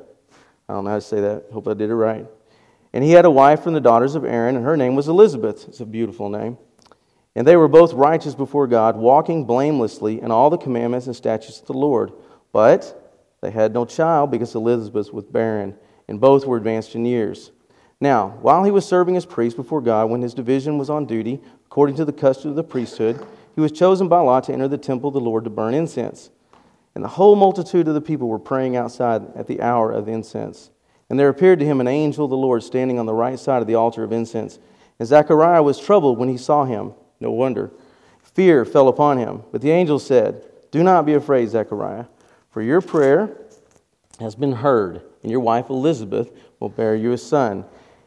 I 0.70 0.74
don't 0.74 0.86
know 0.86 0.92
how 0.92 0.98
to 0.98 1.02
say 1.02 1.20
that. 1.20 1.46
Hope 1.52 1.68
I 1.68 1.74
did 1.74 1.90
it 1.90 1.96
right. 1.96 2.26
And 2.94 3.04
he 3.04 3.12
had 3.12 3.26
a 3.26 3.32
wife 3.32 3.62
from 3.64 3.74
the 3.74 3.82
daughters 3.82 4.16
of 4.16 4.24
Aaron, 4.24 4.56
and 4.56 4.64
her 4.64 4.78
name 4.78 4.96
was 4.96 5.08
Elizabeth. 5.08 5.68
It's 5.68 5.82
a 5.82 5.86
beautiful 5.86 6.30
name. 6.30 6.58
And 7.36 7.46
they 7.46 7.58
were 7.58 7.68
both 7.68 7.92
righteous 7.94 8.36
before 8.36 8.68
God, 8.68 8.96
walking 8.96 9.46
blamelessly 9.46 10.22
in 10.22 10.32
all 10.32 10.50
the 10.50 10.58
commandments 10.58 11.08
and 11.08 11.16
statutes 11.16 11.60
of 11.60 11.68
the 11.68 11.74
Lord. 11.74 12.14
But 12.52 13.20
they 13.42 13.52
had 13.52 13.74
no 13.74 13.84
child 13.84 14.32
because 14.32 14.56
Elizabeth 14.56 15.12
was 15.12 15.26
barren, 15.26 15.76
and 16.08 16.22
both 16.22 16.46
were 16.46 16.58
advanced 16.58 16.96
in 16.96 17.06
years. 17.06 17.52
Now, 18.04 18.38
while 18.42 18.66
he 18.66 18.72
was 18.72 18.86
serving 18.86 19.16
as 19.16 19.26
priest 19.26 19.56
before 19.56 19.80
God, 19.80 20.10
when 20.10 20.22
his 20.22 20.34
division 20.34 20.78
was 20.78 20.90
on 20.90 21.06
duty, 21.06 21.40
according 21.68 21.96
to 21.96 22.04
the 22.04 22.12
custom 22.12 22.50
of 22.50 22.58
the 22.58 22.64
priesthood, 22.64 23.26
he 23.56 23.62
was 23.62 23.72
chosen 23.72 24.10
by 24.10 24.20
lot 24.20 24.44
to 24.44 24.54
enter 24.54 24.68
the 24.68 24.78
temple 24.78 25.08
of 25.08 25.14
the 25.14 25.22
Lord 25.22 25.46
to 25.46 25.50
burn 25.50 25.74
incense. 25.74 26.30
And 26.96 27.02
the 27.02 27.08
whole 27.08 27.38
multitude 27.38 27.88
of 27.88 27.94
the 27.94 28.02
people 28.02 28.28
were 28.28 28.40
praying 28.40 28.76
outside 28.76 29.22
at 29.38 29.48
the 29.48 29.62
hour 29.62 29.90
of 29.90 30.10
incense. 30.10 30.70
And 31.10 31.18
there 31.18 31.30
appeared 31.30 31.60
to 31.60 31.66
him 31.66 31.80
an 31.80 31.88
angel 31.88 32.26
of 32.26 32.30
the 32.30 32.36
Lord 32.36 32.62
standing 32.62 33.00
on 33.00 33.06
the 33.06 33.14
right 33.14 33.40
side 33.40 33.62
of 33.62 33.70
the 33.70 33.76
altar 33.76 34.04
of 34.04 34.12
incense. 34.12 34.60
And 35.00 35.08
Zechariah 35.08 35.64
was 35.64 35.80
troubled 35.80 36.18
when 36.18 36.28
he 36.28 36.38
saw 36.38 36.66
him. 36.66 36.92
No 37.22 37.32
wonder. 37.32 37.72
Fear 38.22 38.66
fell 38.66 38.90
upon 38.90 39.18
him. 39.18 39.44
But 39.54 39.62
the 39.62 39.72
angel 39.72 39.98
said, 39.98 40.46
Do 40.72 40.84
not 40.84 41.06
be 41.06 41.14
afraid, 41.14 41.48
Zechariah, 41.48 42.08
for 42.50 42.62
your 42.62 42.82
prayer 42.82 43.38
has 44.20 44.36
been 44.36 44.52
heard, 44.52 45.04
and 45.22 45.32
your 45.32 45.40
wife 45.40 45.70
Elizabeth 45.70 46.32
will 46.60 46.68
bear 46.68 46.98
you 46.98 47.14
a 47.14 47.18
son, 47.18 47.64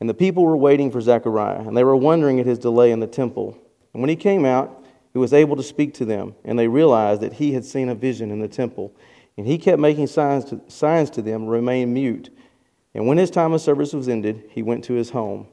And 0.00 0.08
the 0.08 0.14
people 0.14 0.44
were 0.44 0.56
waiting 0.56 0.90
for 0.90 1.00
Zechariah, 1.00 1.60
and 1.60 1.76
they 1.76 1.84
were 1.84 1.96
wondering 1.96 2.38
at 2.38 2.46
his 2.46 2.58
delay 2.58 2.92
in 2.92 3.00
the 3.00 3.06
temple. 3.06 3.58
And 3.92 4.00
when 4.00 4.08
he 4.08 4.16
came 4.16 4.44
out, 4.44 4.84
he 5.12 5.18
was 5.18 5.32
able 5.32 5.56
to 5.56 5.62
speak 5.62 5.94
to 5.94 6.04
them, 6.04 6.34
and 6.44 6.58
they 6.58 6.68
realized 6.68 7.20
that 7.22 7.32
he 7.32 7.52
had 7.52 7.64
seen 7.64 7.88
a 7.88 7.94
vision 7.94 8.30
in 8.30 8.40
the 8.40 8.48
temple. 8.48 8.94
And 9.36 9.46
he 9.46 9.58
kept 9.58 9.80
making 9.80 10.06
signs 10.06 10.44
to, 10.46 10.60
signs 10.68 11.10
to 11.10 11.22
them, 11.22 11.46
remained 11.46 11.94
mute. 11.94 12.30
And 12.94 13.06
when 13.06 13.18
his 13.18 13.30
time 13.30 13.52
of 13.52 13.60
service 13.60 13.92
was 13.92 14.08
ended, 14.08 14.44
he 14.50 14.62
went 14.62 14.84
to 14.84 14.94
his 14.94 15.10
home. 15.10 15.46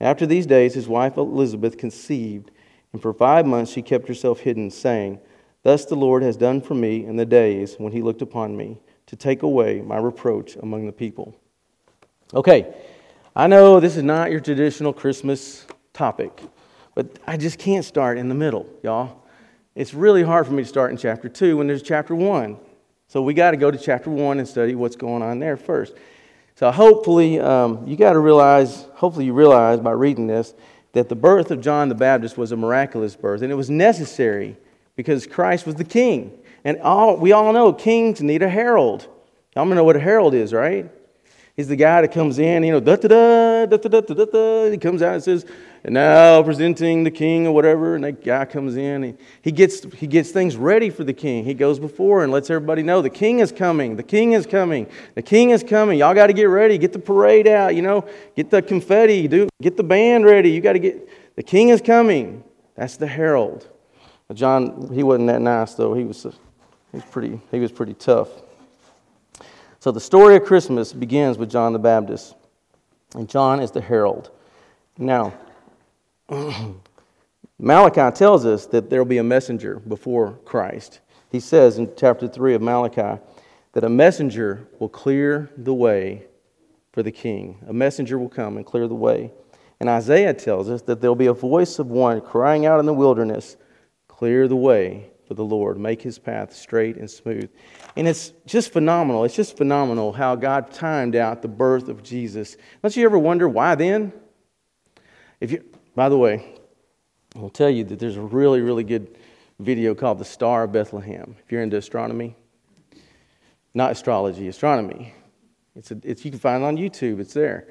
After 0.00 0.26
these 0.26 0.46
days, 0.46 0.74
his 0.74 0.88
wife 0.88 1.16
Elizabeth 1.16 1.76
conceived 1.76 2.50
and 2.92 3.02
for 3.02 3.12
five 3.12 3.46
months 3.46 3.72
she 3.72 3.82
kept 3.82 4.08
herself 4.08 4.40
hidden, 4.40 4.70
saying, 4.70 5.20
Thus 5.62 5.84
the 5.84 5.96
Lord 5.96 6.22
has 6.22 6.36
done 6.36 6.60
for 6.60 6.74
me 6.74 7.04
in 7.04 7.16
the 7.16 7.26
days 7.26 7.76
when 7.78 7.92
he 7.92 8.02
looked 8.02 8.22
upon 8.22 8.56
me, 8.56 8.80
to 9.06 9.16
take 9.16 9.42
away 9.42 9.80
my 9.80 9.96
reproach 9.96 10.56
among 10.56 10.86
the 10.86 10.92
people. 10.92 11.34
Okay, 12.34 12.74
I 13.38 13.46
know 13.46 13.78
this 13.78 13.96
is 13.96 14.02
not 14.02 14.32
your 14.32 14.40
traditional 14.40 14.92
Christmas 14.92 15.64
topic, 15.92 16.42
but 16.96 17.20
I 17.24 17.36
just 17.36 17.56
can't 17.56 17.84
start 17.84 18.18
in 18.18 18.28
the 18.28 18.34
middle, 18.34 18.68
y'all. 18.82 19.22
It's 19.76 19.94
really 19.94 20.24
hard 20.24 20.48
for 20.48 20.52
me 20.52 20.64
to 20.64 20.68
start 20.68 20.90
in 20.90 20.96
chapter 20.96 21.28
2 21.28 21.56
when 21.56 21.68
there's 21.68 21.84
chapter 21.84 22.16
1. 22.16 22.58
So 23.06 23.22
we 23.22 23.34
got 23.34 23.52
to 23.52 23.56
go 23.56 23.70
to 23.70 23.78
chapter 23.78 24.10
1 24.10 24.40
and 24.40 24.48
study 24.48 24.74
what's 24.74 24.96
going 24.96 25.22
on 25.22 25.38
there 25.38 25.56
first. 25.56 25.94
So 26.56 26.68
hopefully, 26.72 27.38
um, 27.38 27.86
you 27.86 27.94
got 27.94 28.14
to 28.14 28.18
realize, 28.18 28.88
hopefully, 28.94 29.26
you 29.26 29.34
realize 29.34 29.78
by 29.78 29.92
reading 29.92 30.26
this 30.26 30.52
that 30.90 31.08
the 31.08 31.14
birth 31.14 31.52
of 31.52 31.60
John 31.60 31.88
the 31.88 31.94
Baptist 31.94 32.36
was 32.36 32.50
a 32.50 32.56
miraculous 32.56 33.14
birth, 33.14 33.42
and 33.42 33.52
it 33.52 33.54
was 33.54 33.70
necessary 33.70 34.56
because 34.96 35.28
Christ 35.28 35.64
was 35.64 35.76
the 35.76 35.84
king. 35.84 36.36
And 36.64 36.80
all, 36.80 37.16
we 37.16 37.30
all 37.30 37.52
know 37.52 37.72
kings 37.72 38.20
need 38.20 38.42
a 38.42 38.48
herald. 38.48 39.06
Y'all 39.54 39.64
know 39.64 39.84
what 39.84 39.94
a 39.94 40.00
herald 40.00 40.34
is, 40.34 40.52
right? 40.52 40.90
He's 41.58 41.66
the 41.66 41.74
guy 41.74 42.02
that 42.02 42.12
comes 42.12 42.38
in, 42.38 42.62
you 42.62 42.70
know, 42.70 42.78
da 42.78 42.94
da 42.94 43.08
da 43.08 43.66
da 43.66 43.76
da 43.76 44.00
da 44.00 44.14
da 44.14 44.24
da. 44.26 44.70
He 44.70 44.78
comes 44.78 45.02
out 45.02 45.14
and 45.14 45.22
says, 45.24 45.44
and 45.82 45.94
now 45.94 46.40
presenting 46.40 47.02
the 47.02 47.10
king 47.10 47.48
or 47.48 47.52
whatever, 47.52 47.96
and 47.96 48.04
that 48.04 48.24
guy 48.24 48.44
comes 48.44 48.76
in. 48.76 49.02
And 49.02 49.18
he 49.42 49.50
gets 49.50 49.82
he 49.94 50.06
gets 50.06 50.30
things 50.30 50.56
ready 50.56 50.88
for 50.88 51.02
the 51.02 51.12
king. 51.12 51.42
He 51.42 51.54
goes 51.54 51.80
before 51.80 52.22
and 52.22 52.30
lets 52.30 52.48
everybody 52.48 52.84
know 52.84 53.02
the 53.02 53.10
king 53.10 53.40
is 53.40 53.50
coming. 53.50 53.96
The 53.96 54.04
king 54.04 54.34
is 54.34 54.46
coming. 54.46 54.86
The 55.16 55.22
king 55.22 55.50
is 55.50 55.64
coming. 55.64 55.98
Y'all 55.98 56.14
got 56.14 56.28
to 56.28 56.32
get 56.32 56.44
ready. 56.44 56.78
Get 56.78 56.92
the 56.92 57.00
parade 57.00 57.48
out. 57.48 57.74
You 57.74 57.82
know, 57.82 58.08
get 58.36 58.50
the 58.50 58.62
confetti. 58.62 59.26
Do 59.26 59.48
get 59.60 59.76
the 59.76 59.82
band 59.82 60.26
ready. 60.26 60.52
You 60.52 60.60
got 60.60 60.74
to 60.74 60.78
get 60.78 61.08
the 61.34 61.42
king 61.42 61.70
is 61.70 61.80
coming. 61.80 62.44
That's 62.76 62.96
the 62.96 63.08
herald. 63.08 63.66
John, 64.32 64.92
he 64.94 65.02
wasn't 65.02 65.26
that 65.26 65.40
nice 65.40 65.74
though. 65.74 65.94
He 65.94 66.04
was 66.04 66.22
he 66.22 66.98
was 66.98 67.04
pretty 67.10 67.40
he 67.50 67.58
was 67.58 67.72
pretty 67.72 67.94
tough. 67.94 68.28
So 69.80 69.92
the 69.92 70.00
story 70.00 70.36
of 70.36 70.44
Christmas 70.44 70.92
begins 70.92 71.38
with 71.38 71.50
John 71.50 71.72
the 71.72 71.78
Baptist, 71.78 72.34
and 73.14 73.28
John 73.28 73.60
is 73.60 73.70
the 73.70 73.80
herald. 73.80 74.30
Now. 74.96 75.32
Malachi 77.60 78.16
tells 78.16 78.46
us 78.46 78.66
that 78.66 78.88
there 78.88 79.00
will 79.00 79.08
be 79.08 79.18
a 79.18 79.24
messenger 79.24 79.80
before 79.80 80.38
Christ. 80.44 81.00
He 81.30 81.40
says 81.40 81.78
in 81.78 81.90
chapter 81.96 82.28
3 82.28 82.54
of 82.54 82.62
Malachi 82.62 83.20
that 83.72 83.84
a 83.84 83.88
messenger 83.88 84.68
will 84.78 84.88
clear 84.88 85.50
the 85.56 85.74
way 85.74 86.24
for 86.92 87.02
the 87.02 87.10
king. 87.10 87.58
A 87.66 87.72
messenger 87.72 88.16
will 88.16 88.28
come 88.28 88.56
and 88.56 88.64
clear 88.64 88.86
the 88.86 88.94
way. 88.94 89.32
And 89.80 89.88
Isaiah 89.88 90.34
tells 90.34 90.68
us 90.68 90.82
that 90.82 91.00
there 91.00 91.10
will 91.10 91.16
be 91.16 91.26
a 91.26 91.32
voice 91.32 91.78
of 91.78 91.88
one 91.88 92.20
crying 92.20 92.64
out 92.64 92.80
in 92.80 92.86
the 92.86 92.94
wilderness, 92.94 93.56
Clear 94.06 94.48
the 94.48 94.56
way 94.56 95.10
for 95.28 95.34
the 95.34 95.44
Lord, 95.44 95.78
make 95.78 96.00
his 96.00 96.18
path 96.18 96.54
straight 96.54 96.96
and 96.96 97.08
smooth. 97.08 97.50
And 97.96 98.08
it's 98.08 98.32
just 98.46 98.72
phenomenal. 98.72 99.24
It's 99.24 99.36
just 99.36 99.58
phenomenal 99.58 100.12
how 100.12 100.34
God 100.34 100.72
timed 100.72 101.14
out 101.14 101.42
the 101.42 101.48
birth 101.48 101.88
of 101.88 102.02
Jesus. 102.02 102.56
Don't 102.82 102.96
you 102.96 103.04
ever 103.04 103.18
wonder 103.18 103.46
why 103.46 103.74
then? 103.74 104.12
If 105.38 105.52
you, 105.52 105.62
by 105.94 106.08
the 106.08 106.16
way, 106.16 106.54
I'll 107.36 107.50
tell 107.50 107.68
you 107.68 107.84
that 107.84 107.98
there's 107.98 108.16
a 108.16 108.22
really, 108.22 108.62
really 108.62 108.84
good 108.84 109.18
video 109.60 109.94
called 109.94 110.18
The 110.18 110.24
Star 110.24 110.64
of 110.64 110.72
Bethlehem. 110.72 111.36
If 111.44 111.52
you're 111.52 111.62
into 111.62 111.76
astronomy, 111.76 112.34
not 113.74 113.92
astrology, 113.92 114.48
astronomy. 114.48 115.14
It's, 115.76 115.90
a, 115.90 115.98
it's 116.02 116.24
you 116.24 116.30
can 116.30 116.40
find 116.40 116.62
it 116.62 116.66
on 116.66 116.76
YouTube, 116.78 117.20
it's 117.20 117.34
there. 117.34 117.68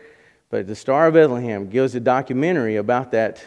But 0.52 0.68
The 0.68 0.76
Star 0.76 1.08
of 1.08 1.16
Bethlehem 1.16 1.70
gives 1.70 1.96
a 1.96 2.00
documentary 2.00 2.76
about 2.76 3.12
that 3.12 3.44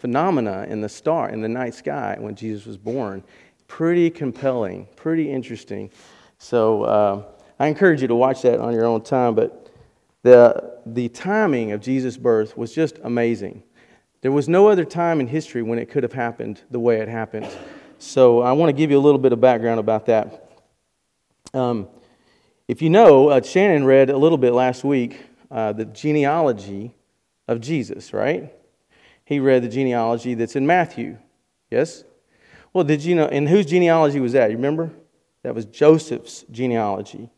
phenomena 0.00 0.66
in 0.68 0.80
the 0.80 0.88
star, 0.88 1.28
in 1.28 1.40
the 1.40 1.48
night 1.48 1.74
sky 1.74 2.16
when 2.18 2.34
Jesus 2.34 2.66
was 2.66 2.76
born. 2.76 3.22
Pretty 3.68 4.10
compelling, 4.10 4.88
pretty 4.96 5.30
interesting. 5.30 5.90
So 6.38 6.82
uh, 6.84 7.22
I 7.58 7.66
encourage 7.66 8.02
you 8.02 8.08
to 8.08 8.14
watch 8.14 8.42
that 8.42 8.58
on 8.58 8.72
your 8.72 8.86
own 8.86 9.02
time. 9.02 9.34
But 9.34 9.70
the, 10.22 10.78
the 10.86 11.08
timing 11.10 11.72
of 11.72 11.80
Jesus' 11.80 12.16
birth 12.16 12.56
was 12.56 12.74
just 12.74 12.98
amazing. 13.04 13.62
There 14.22 14.32
was 14.32 14.48
no 14.48 14.68
other 14.68 14.84
time 14.84 15.20
in 15.20 15.26
history 15.26 15.62
when 15.62 15.78
it 15.78 15.90
could 15.90 16.02
have 16.02 16.12
happened 16.12 16.60
the 16.70 16.80
way 16.80 17.00
it 17.00 17.08
happened. 17.08 17.48
So 17.98 18.40
I 18.40 18.52
want 18.52 18.70
to 18.70 18.72
give 18.72 18.90
you 18.90 18.98
a 18.98 19.00
little 19.00 19.18
bit 19.18 19.32
of 19.32 19.40
background 19.40 19.80
about 19.80 20.06
that. 20.06 20.50
Um, 21.52 21.88
if 22.68 22.80
you 22.80 22.90
know, 22.90 23.28
uh, 23.28 23.42
Shannon 23.42 23.84
read 23.84 24.10
a 24.10 24.16
little 24.16 24.38
bit 24.38 24.52
last 24.52 24.84
week 24.84 25.20
uh, 25.50 25.72
the 25.72 25.84
genealogy 25.84 26.94
of 27.48 27.60
Jesus, 27.60 28.12
right? 28.12 28.52
He 29.30 29.38
read 29.38 29.62
the 29.62 29.68
genealogy 29.68 30.34
that's 30.34 30.56
in 30.56 30.66
Matthew. 30.66 31.16
Yes? 31.70 32.02
Well, 32.72 32.82
did 32.82 33.04
you 33.04 33.14
know? 33.14 33.26
And 33.26 33.48
whose 33.48 33.64
genealogy 33.64 34.18
was 34.18 34.32
that? 34.32 34.50
You 34.50 34.56
remember? 34.56 34.90
That 35.44 35.54
was 35.54 35.66
Joseph's 35.66 36.44
genealogy. 36.50 37.30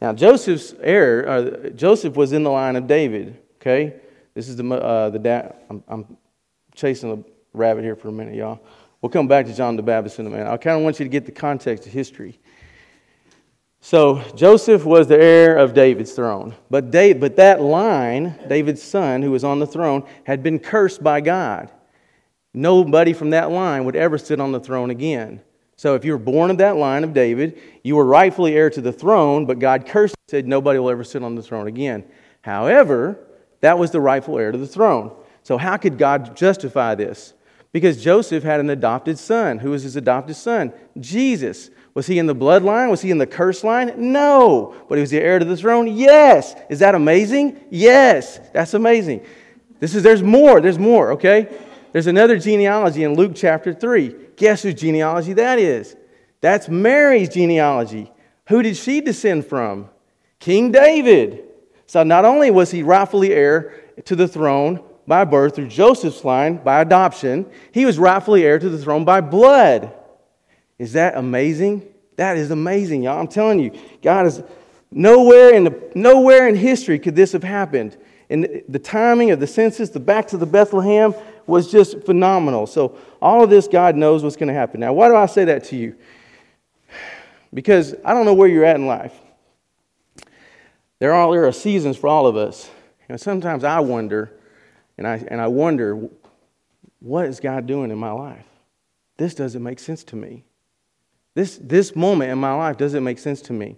Now, 0.00 0.12
Joseph's 0.12 0.74
heir, 0.80 1.28
uh, 1.28 1.70
Joseph 1.70 2.16
was 2.16 2.32
in 2.32 2.42
the 2.42 2.50
line 2.50 2.74
of 2.74 2.88
David, 2.88 3.40
okay? 3.60 4.00
This 4.34 4.48
is 4.48 4.56
the, 4.56 4.68
uh, 4.68 5.10
the 5.10 5.20
dad. 5.20 5.54
I'm, 5.70 5.84
I'm 5.86 6.16
chasing 6.74 7.12
a 7.12 7.56
rabbit 7.56 7.84
here 7.84 7.94
for 7.94 8.08
a 8.08 8.12
minute, 8.12 8.34
y'all. 8.34 8.58
We'll 9.00 9.10
come 9.10 9.28
back 9.28 9.46
to 9.46 9.54
John 9.54 9.76
the 9.76 9.82
Baptist 9.82 10.18
in 10.18 10.26
a 10.26 10.30
minute. 10.30 10.48
I 10.48 10.56
kind 10.56 10.76
of 10.76 10.82
want 10.82 10.98
you 10.98 11.04
to 11.04 11.08
get 11.08 11.24
the 11.24 11.32
context 11.32 11.86
of 11.86 11.92
history. 11.92 12.40
So 13.80 14.22
Joseph 14.34 14.84
was 14.84 15.06
the 15.06 15.20
heir 15.20 15.56
of 15.56 15.72
David's 15.72 16.12
throne. 16.12 16.54
But, 16.68 16.90
but 16.90 17.36
that 17.36 17.60
line, 17.60 18.38
David's 18.48 18.82
son, 18.82 19.22
who 19.22 19.30
was 19.30 19.44
on 19.44 19.60
the 19.60 19.66
throne, 19.66 20.04
had 20.24 20.42
been 20.42 20.58
cursed 20.58 21.02
by 21.02 21.20
God. 21.20 21.70
Nobody 22.52 23.12
from 23.12 23.30
that 23.30 23.50
line 23.50 23.84
would 23.84 23.96
ever 23.96 24.18
sit 24.18 24.40
on 24.40 24.52
the 24.52 24.60
throne 24.60 24.90
again. 24.90 25.40
So 25.76 25.94
if 25.94 26.04
you 26.04 26.10
were 26.10 26.18
born 26.18 26.50
of 26.50 26.58
that 26.58 26.76
line 26.76 27.04
of 27.04 27.14
David, 27.14 27.60
you 27.84 27.94
were 27.94 28.04
rightfully 28.04 28.56
heir 28.56 28.68
to 28.70 28.80
the 28.80 28.92
throne, 28.92 29.46
but 29.46 29.60
God 29.60 29.86
cursed 29.86 30.16
and 30.16 30.30
said 30.30 30.48
nobody 30.48 30.78
will 30.80 30.90
ever 30.90 31.04
sit 31.04 31.22
on 31.22 31.36
the 31.36 31.42
throne 31.42 31.68
again. 31.68 32.04
However, 32.40 33.26
that 33.60 33.78
was 33.78 33.92
the 33.92 34.00
rightful 34.00 34.38
heir 34.38 34.50
to 34.50 34.58
the 34.58 34.66
throne. 34.66 35.12
So 35.44 35.56
how 35.56 35.76
could 35.76 35.96
God 35.96 36.36
justify 36.36 36.96
this? 36.96 37.32
Because 37.70 38.02
Joseph 38.02 38.42
had 38.42 38.58
an 38.58 38.70
adopted 38.70 39.18
son. 39.18 39.58
Who 39.58 39.70
was 39.70 39.84
his 39.84 39.94
adopted 39.94 40.34
son? 40.34 40.72
Jesus. 40.98 41.70
Was 41.98 42.06
he 42.06 42.20
in 42.20 42.26
the 42.26 42.34
bloodline? 42.34 42.90
Was 42.90 43.02
he 43.02 43.10
in 43.10 43.18
the 43.18 43.26
curse 43.26 43.64
line? 43.64 43.92
No. 43.96 44.72
But 44.88 44.98
he 44.98 45.00
was 45.00 45.10
the 45.10 45.18
heir 45.18 45.40
to 45.40 45.44
the 45.44 45.56
throne? 45.56 45.88
Yes. 45.88 46.54
Is 46.70 46.78
that 46.78 46.94
amazing? 46.94 47.58
Yes. 47.70 48.38
That's 48.52 48.74
amazing. 48.74 49.26
This 49.80 49.96
is 49.96 50.04
there's 50.04 50.22
more. 50.22 50.60
There's 50.60 50.78
more, 50.78 51.10
okay? 51.14 51.48
There's 51.90 52.06
another 52.06 52.38
genealogy 52.38 53.02
in 53.02 53.14
Luke 53.14 53.32
chapter 53.34 53.74
3. 53.74 54.14
Guess 54.36 54.62
whose 54.62 54.74
genealogy 54.74 55.32
that 55.32 55.58
is? 55.58 55.96
That's 56.40 56.68
Mary's 56.68 57.30
genealogy. 57.30 58.12
Who 58.46 58.62
did 58.62 58.76
she 58.76 59.00
descend 59.00 59.46
from? 59.46 59.90
King 60.38 60.70
David. 60.70 61.46
So 61.88 62.04
not 62.04 62.24
only 62.24 62.52
was 62.52 62.70
he 62.70 62.84
rightfully 62.84 63.32
heir 63.32 63.74
to 64.04 64.14
the 64.14 64.28
throne 64.28 64.84
by 65.08 65.24
birth 65.24 65.56
through 65.56 65.66
Joseph's 65.66 66.24
line 66.24 66.58
by 66.58 66.80
adoption, 66.80 67.50
he 67.72 67.84
was 67.84 67.98
rightfully 67.98 68.44
heir 68.44 68.60
to 68.60 68.68
the 68.68 68.78
throne 68.78 69.04
by 69.04 69.20
blood. 69.20 69.97
Is 70.78 70.92
that 70.92 71.16
amazing? 71.16 71.86
That 72.16 72.36
is 72.36 72.50
amazing, 72.50 73.04
y'all. 73.04 73.18
I'm 73.18 73.28
telling 73.28 73.60
you, 73.60 73.72
God 74.02 74.26
is 74.26 74.42
nowhere 74.90 75.54
in 75.54 75.64
the, 75.64 75.90
nowhere 75.94 76.48
in 76.48 76.56
history 76.56 76.98
could 76.98 77.16
this 77.16 77.32
have 77.32 77.44
happened. 77.44 77.96
And 78.30 78.62
the 78.68 78.78
timing 78.78 79.30
of 79.30 79.40
the 79.40 79.46
census, 79.46 79.90
the 79.90 80.00
back 80.00 80.28
to 80.28 80.36
the 80.36 80.46
Bethlehem, 80.46 81.14
was 81.46 81.70
just 81.70 82.04
phenomenal. 82.04 82.66
So, 82.66 82.98
all 83.22 83.42
of 83.42 83.50
this, 83.50 83.66
God 83.66 83.96
knows 83.96 84.22
what's 84.22 84.36
going 84.36 84.48
to 84.48 84.54
happen. 84.54 84.80
Now, 84.80 84.92
why 84.92 85.08
do 85.08 85.16
I 85.16 85.26
say 85.26 85.46
that 85.46 85.64
to 85.64 85.76
you? 85.76 85.96
Because 87.52 87.94
I 88.04 88.12
don't 88.12 88.26
know 88.26 88.34
where 88.34 88.48
you're 88.48 88.64
at 88.64 88.76
in 88.76 88.86
life. 88.86 89.14
There 90.98 91.14
are, 91.14 91.32
there 91.32 91.46
are 91.46 91.52
seasons 91.52 91.96
for 91.96 92.08
all 92.08 92.26
of 92.26 92.36
us. 92.36 92.70
And 93.08 93.18
sometimes 93.18 93.64
I 93.64 93.80
wonder, 93.80 94.32
and 94.98 95.06
I, 95.06 95.24
and 95.28 95.40
I 95.40 95.46
wonder, 95.46 96.08
what 97.00 97.26
is 97.26 97.40
God 97.40 97.66
doing 97.66 97.90
in 97.90 97.98
my 97.98 98.10
life? 98.10 98.44
This 99.16 99.34
doesn't 99.34 99.62
make 99.62 99.78
sense 99.78 100.04
to 100.04 100.16
me. 100.16 100.44
This, 101.38 101.56
this 101.62 101.94
moment 101.94 102.32
in 102.32 102.38
my 102.38 102.52
life 102.52 102.76
doesn't 102.76 103.04
make 103.04 103.16
sense 103.16 103.40
to 103.42 103.52
me. 103.52 103.76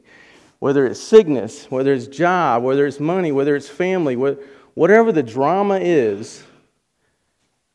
Whether 0.61 0.87
it's 0.87 0.99
sickness, 0.99 1.67
whether 1.71 1.93
it's 1.93 2.07
job, 2.07 2.63
whether 2.63 2.87
it's 2.87 2.99
money, 2.99 3.33
whether 3.33 3.55
it's 3.55 3.69
family, 3.69 4.17
whatever 4.17 5.13
the 5.13 5.23
drama 5.23 5.79
is, 5.79 6.43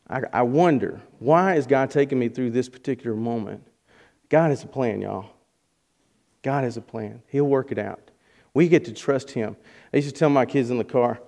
I, 0.10 0.22
I 0.34 0.42
wonder, 0.42 1.02
why 1.20 1.54
is 1.54 1.68
God 1.68 1.92
taking 1.92 2.18
me 2.18 2.30
through 2.30 2.50
this 2.50 2.68
particular 2.68 3.16
moment? 3.16 3.62
God 4.28 4.50
has 4.50 4.64
a 4.64 4.68
plan, 4.68 5.02
y'all. 5.02 5.30
God 6.42 6.64
has 6.64 6.78
a 6.78 6.82
plan. 6.82 7.22
He'll 7.28 7.46
work 7.46 7.72
it 7.72 7.78
out. 7.78 8.10
We 8.56 8.68
get 8.68 8.86
to 8.86 8.92
trust 8.92 9.30
Him. 9.30 9.56
I 9.94 9.98
used 9.98 10.10
to 10.10 10.16
tell 10.16 10.32
my 10.32 10.48
kids 10.48 10.72
in 10.72 10.80
the 10.80 10.84
car, 10.84 11.22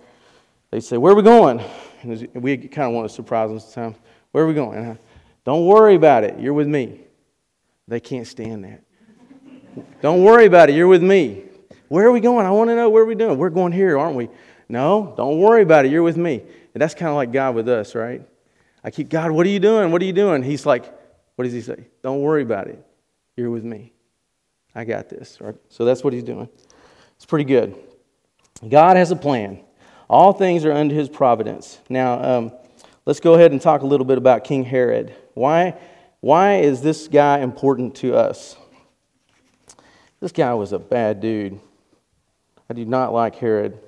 they 0.72 0.80
say, 0.80 0.98
Where 0.98 1.14
are 1.14 1.16
we 1.16 1.22
going? 1.22 1.64
And 2.02 2.28
we 2.34 2.58
kind 2.58 2.88
of 2.88 2.96
want 2.96 3.08
to 3.08 3.14
surprise 3.14 3.52
them 3.52 3.60
sometimes. 3.60 3.98
Where 4.32 4.44
are 4.44 4.48
we 4.48 4.56
going? 4.56 4.98
Don't 5.46 5.68
worry 5.68 5.94
about 5.94 6.24
it. 6.24 6.40
You're 6.40 6.54
with 6.54 6.68
me. 6.68 7.02
They 7.88 8.00
can't 8.00 8.28
stand 8.28 8.64
that. 8.66 8.84
Don't 10.02 10.24
worry 10.24 10.46
about 10.46 10.70
it. 10.70 10.76
You're 10.76 10.88
with 10.88 11.04
me. 11.04 11.44
Where 11.88 12.08
are 12.08 12.12
we 12.12 12.20
going? 12.20 12.46
I 12.46 12.52
want 12.52 12.70
to 12.70 12.76
know 12.76 12.90
where 12.90 13.04
we're 13.04 13.10
we 13.10 13.16
doing. 13.16 13.38
We're 13.38 13.50
going 13.50 13.72
here, 13.72 13.98
aren't 13.98 14.16
we? 14.16 14.30
No, 14.68 15.14
don't 15.16 15.40
worry 15.40 15.62
about 15.62 15.86
it. 15.86 15.92
You're 15.92 16.04
with 16.04 16.18
me. 16.18 16.42
And 16.74 16.82
that's 16.82 16.94
kind 16.94 17.10
of 17.10 17.16
like 17.16 17.32
God 17.32 17.56
with 17.56 17.70
us, 17.70 17.96
right? 17.96 18.22
I 18.84 18.92
keep, 18.92 19.10
God, 19.10 19.32
what 19.32 19.46
are 19.46 19.50
you 19.50 19.60
doing? 19.60 19.92
What 19.92 20.02
are 20.02 20.06
you 20.06 20.14
doing? 20.14 20.44
He's 20.44 20.66
like, 20.66 20.94
what 21.36 21.46
does 21.46 21.54
he 21.54 21.62
say? 21.62 21.88
Don't 22.04 22.22
worry 22.22 22.42
about 22.42 22.68
it. 22.68 22.86
You're 23.36 23.50
with 23.50 23.64
me. 23.64 23.94
I 24.76 24.84
got 24.84 25.10
this. 25.10 25.40
Right? 25.40 25.56
So 25.70 25.86
that's 25.86 26.04
what 26.04 26.14
he's 26.14 26.24
doing. 26.24 26.50
It's 27.16 27.26
pretty 27.26 27.46
good. 27.46 27.76
God 28.68 28.98
has 28.98 29.12
a 29.12 29.16
plan. 29.16 29.62
All 30.10 30.34
things 30.34 30.66
are 30.66 30.72
under 30.72 30.94
his 30.94 31.10
providence. 31.10 31.80
Now, 31.90 32.22
um, 32.22 32.52
let's 33.06 33.20
go 33.20 33.36
ahead 33.36 33.52
and 33.52 33.62
talk 33.62 33.82
a 33.82 33.86
little 33.86 34.06
bit 34.06 34.18
about 34.18 34.44
King 34.44 34.64
Herod. 34.64 35.16
Why, 35.34 35.76
why 36.28 36.56
is 36.56 36.82
this 36.82 37.08
guy 37.08 37.40
important 37.40 37.96
to 37.96 38.14
us? 38.14 38.58
This 40.20 40.34
guy 40.34 40.54
was 40.56 40.74
a 40.74 40.78
bad 40.78 41.22
dude. 41.22 41.58
I 42.70 42.74
do 42.74 42.84
not 42.84 43.14
like 43.14 43.36
Herod. 43.36 43.80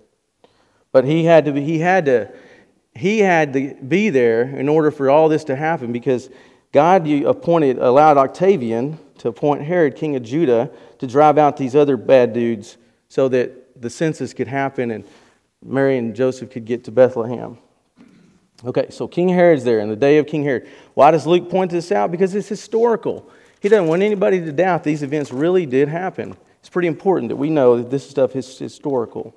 But 0.94 1.04
he 1.04 1.26
had 1.26 1.44
to 1.44 1.52
be, 1.52 1.66
he 1.66 1.80
had 1.80 2.06
to 2.06 2.32
he 2.96 3.20
had 3.20 3.52
to 3.52 3.76
be 3.86 4.10
there 4.10 4.44
in 4.44 4.70
order 4.70 4.90
for 4.90 5.10
all 5.10 5.28
this 5.28 5.44
to 5.46 5.56
happen 5.58 5.92
because 5.92 6.30
God 6.72 7.06
appointed, 7.10 7.78
allowed 7.78 8.16
Octavian 8.18 8.98
to 9.18 9.28
appoint 9.28 9.64
Herod, 9.64 9.98
king 9.98 10.16
of 10.16 10.24
Judah, 10.24 10.72
to 11.00 11.08
drive 11.08 11.38
out 11.38 11.58
these 11.58 11.76
other 11.76 11.98
bad 11.98 12.32
dudes 12.32 12.78
so 13.10 13.28
that 13.28 13.82
the 13.82 13.90
census 13.90 14.34
could 14.34 14.48
happen 14.48 14.92
and 14.92 15.04
Mary 15.62 15.98
and 15.98 16.16
Joseph 16.16 16.52
could 16.52 16.64
get 16.64 16.86
to 16.86 16.92
Bethlehem. 16.92 17.58
Okay, 18.66 18.88
so 18.90 19.08
King 19.08 19.30
Herod's 19.30 19.64
there 19.64 19.80
in 19.80 19.90
the 19.90 19.96
day 19.96 20.18
of 20.18 20.28
King 20.28 20.44
Herod. 20.44 20.68
Why 20.94 21.12
does 21.12 21.26
Luke 21.26 21.50
point 21.50 21.72
this 21.72 21.92
out? 21.92 22.12
Because 22.12 22.36
it's 22.36 22.48
historical. 22.48 23.30
He 23.62 23.70
doesn't 23.70 23.88
want 23.88 24.02
anybody 24.02 24.40
to 24.42 24.52
doubt 24.52 24.84
these 24.84 25.02
events 25.02 25.32
really 25.32 25.66
did 25.66 25.88
happen. 25.88 26.36
It's 26.60 26.70
pretty 26.70 26.90
important 26.90 27.30
that 27.30 27.38
we 27.38 27.50
know 27.50 27.78
that 27.78 27.90
this 27.90 28.10
stuff 28.10 28.36
is 28.36 28.58
historical. 28.58 29.34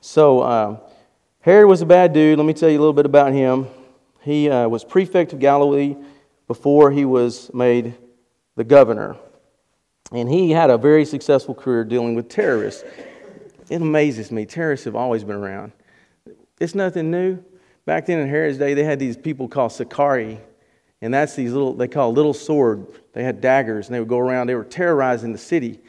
So, 0.00 0.40
uh, 0.40 0.78
Herod 1.40 1.68
was 1.68 1.82
a 1.82 1.86
bad 1.86 2.12
dude. 2.12 2.38
Let 2.38 2.46
me 2.46 2.54
tell 2.54 2.70
you 2.70 2.78
a 2.78 2.80
little 2.80 2.92
bit 2.92 3.06
about 3.06 3.32
him. 3.32 3.68
He 4.22 4.50
uh, 4.50 4.68
was 4.68 4.84
prefect 4.84 5.32
of 5.32 5.38
Galilee 5.38 5.96
before 6.48 6.90
he 6.90 7.04
was 7.04 7.52
made 7.52 7.94
the 8.56 8.64
governor. 8.64 9.16
And 10.12 10.28
he 10.28 10.50
had 10.50 10.70
a 10.70 10.78
very 10.78 11.04
successful 11.04 11.54
career 11.54 11.84
dealing 11.84 12.14
with 12.14 12.28
terrorists. 12.28 12.84
It 13.68 13.82
amazes 13.82 14.30
me. 14.30 14.46
Terrorists 14.46 14.84
have 14.84 14.96
always 14.96 15.24
been 15.24 15.36
around. 15.36 15.72
It's 16.58 16.74
nothing 16.74 17.10
new. 17.10 17.42
Back 17.86 18.06
then 18.06 18.18
in 18.18 18.28
Herod's 18.28 18.58
day, 18.58 18.74
they 18.74 18.84
had 18.84 18.98
these 18.98 19.16
people 19.16 19.48
called 19.48 19.72
Sicarii. 19.72 20.38
And 21.00 21.14
that's 21.14 21.34
these 21.34 21.52
little, 21.52 21.72
they 21.72 21.88
call 21.88 22.12
little 22.12 22.34
sword. 22.34 22.86
They 23.12 23.22
had 23.22 23.40
daggers 23.40 23.86
and 23.86 23.94
they 23.94 24.00
would 24.00 24.08
go 24.08 24.18
around. 24.18 24.48
They 24.48 24.54
were 24.54 24.64
terrorizing 24.64 25.32
the 25.32 25.38
city. 25.38 25.80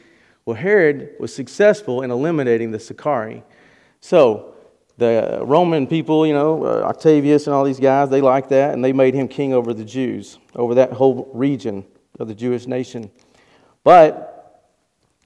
Well, 0.46 0.56
Herod 0.56 1.10
was 1.18 1.34
successful 1.34 2.02
in 2.02 2.10
eliminating 2.10 2.70
the 2.70 2.78
Sicarii. 2.78 3.42
So, 4.00 4.54
the 4.96 5.40
Roman 5.42 5.86
people, 5.86 6.26
you 6.26 6.32
know, 6.32 6.64
uh, 6.64 6.82
Octavius 6.82 7.46
and 7.46 7.54
all 7.54 7.62
these 7.62 7.78
guys, 7.78 8.10
they 8.10 8.20
liked 8.20 8.48
that, 8.48 8.74
and 8.74 8.84
they 8.84 8.92
made 8.92 9.14
him 9.14 9.28
king 9.28 9.52
over 9.52 9.72
the 9.72 9.84
Jews, 9.84 10.38
over 10.56 10.74
that 10.74 10.92
whole 10.92 11.30
region 11.32 11.84
of 12.18 12.26
the 12.26 12.34
Jewish 12.34 12.66
nation. 12.66 13.08
But 13.84 14.68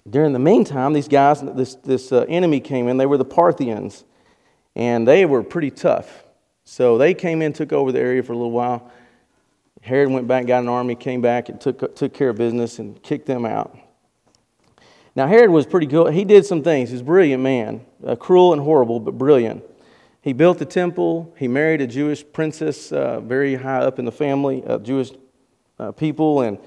during 0.09 0.35
the 0.35 0.39
meantime, 0.39 0.93
these 0.93 1.09
guys, 1.09 1.41
this, 1.41 1.77
this 1.77 2.13
uh, 2.13 2.27
enemy 2.29 2.61
came 2.61 2.87
in. 2.87 2.99
They 2.99 3.07
were 3.07 3.17
the 3.17 3.25
Parthians, 3.25 4.05
and 4.77 5.09
they 5.09 5.25
were 5.25 5.43
pretty 5.43 5.71
tough. 5.71 6.22
So 6.65 6.99
they 6.99 7.15
came 7.15 7.43
in, 7.43 7.53
took 7.53 7.73
over 7.73 7.93
the 7.93 8.01
area 8.01 8.23
for 8.23 8.33
a 8.33 8.37
little 8.37 8.53
while. 8.53 8.91
Herod 9.83 10.11
went 10.11 10.29
back, 10.29 10.47
got 10.47 10.63
an 10.63 10.69
army, 10.69 10.95
came 10.95 11.21
back, 11.21 11.49
and 11.49 11.61
took, 11.61 11.95
took 11.97 12.15
care 12.15 12.29
of 12.29 12.37
business 12.37 12.79
and 12.79 13.03
kicked 13.03 13.27
them 13.27 13.45
out. 13.45 13.77
Now, 15.15 15.27
Herod 15.27 15.51
was 15.51 15.67
pretty 15.67 15.87
good. 15.87 16.15
He 16.15 16.25
did 16.25 16.47
some 16.47 16.63
things. 16.63 16.91
He's 16.91 17.01
a 17.01 17.05
brilliant 17.05 17.43
man, 17.43 17.85
uh, 18.07 18.17
cruel 18.17 18.53
and 18.53 18.63
horrible, 18.63 19.01
but 19.01 19.19
brilliant. 19.19 19.63
He 20.23 20.33
built 20.33 20.59
the 20.59 20.65
temple. 20.65 21.35
He 21.37 21.49
married 21.49 21.81
a 21.81 21.87
Jewish 21.87 22.25
princess, 22.33 22.93
uh, 22.93 23.21
very 23.21 23.57
high 23.57 23.81
up 23.81 23.99
in 23.99 24.05
the 24.05 24.13
family 24.13 24.63
of 24.65 24.85
Jewish 24.85 25.11
uh, 25.79 25.91
people, 25.91 26.43
and 26.43 26.59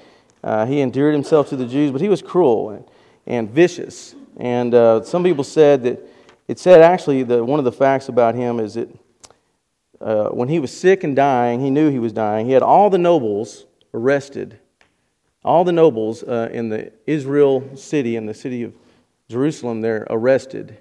uh, 0.44 0.66
he 0.66 0.82
endeared 0.82 1.14
himself 1.14 1.50
to 1.50 1.56
the 1.56 1.66
Jews, 1.66 1.92
but 1.92 2.02
he 2.02 2.10
was 2.10 2.22
cruel 2.22 2.72
and, 2.72 2.86
and 3.26 3.50
vicious. 3.50 4.14
And 4.38 4.76
uh, 4.76 5.04
some 5.04 5.24
people 5.24 5.46
said 5.46 5.84
that 5.84 6.08
it 6.48 6.60
said 6.60 6.82
actually 6.82 7.24
that 7.24 7.44
one 7.44 7.60
of 7.60 7.66
the 7.66 7.72
facts 7.72 8.10
about 8.10 8.36
him 8.36 8.60
is 8.60 8.76
that 8.76 8.90
uh, 10.02 10.30
when 10.30 10.50
he 10.50 10.60
was 10.60 10.76
sick 10.76 11.04
and 11.04 11.16
dying, 11.16 11.60
he 11.60 11.70
knew 11.70 11.90
he 11.90 12.00
was 12.00 12.14
dying. 12.14 12.46
He 12.46 12.52
had 12.52 12.64
all 12.64 12.90
the 12.90 12.98
nobles 12.98 13.66
arrested 13.94 14.60
all 15.46 15.64
the 15.64 15.72
nobles 15.72 16.24
uh, 16.24 16.50
in 16.52 16.70
the 16.70 16.92
Israel 17.06 17.78
city, 17.78 18.16
in 18.16 18.26
the 18.26 18.34
city 18.34 18.64
of 18.64 18.74
Jerusalem, 19.30 19.82
they're 19.82 20.08
arrested. 20.10 20.80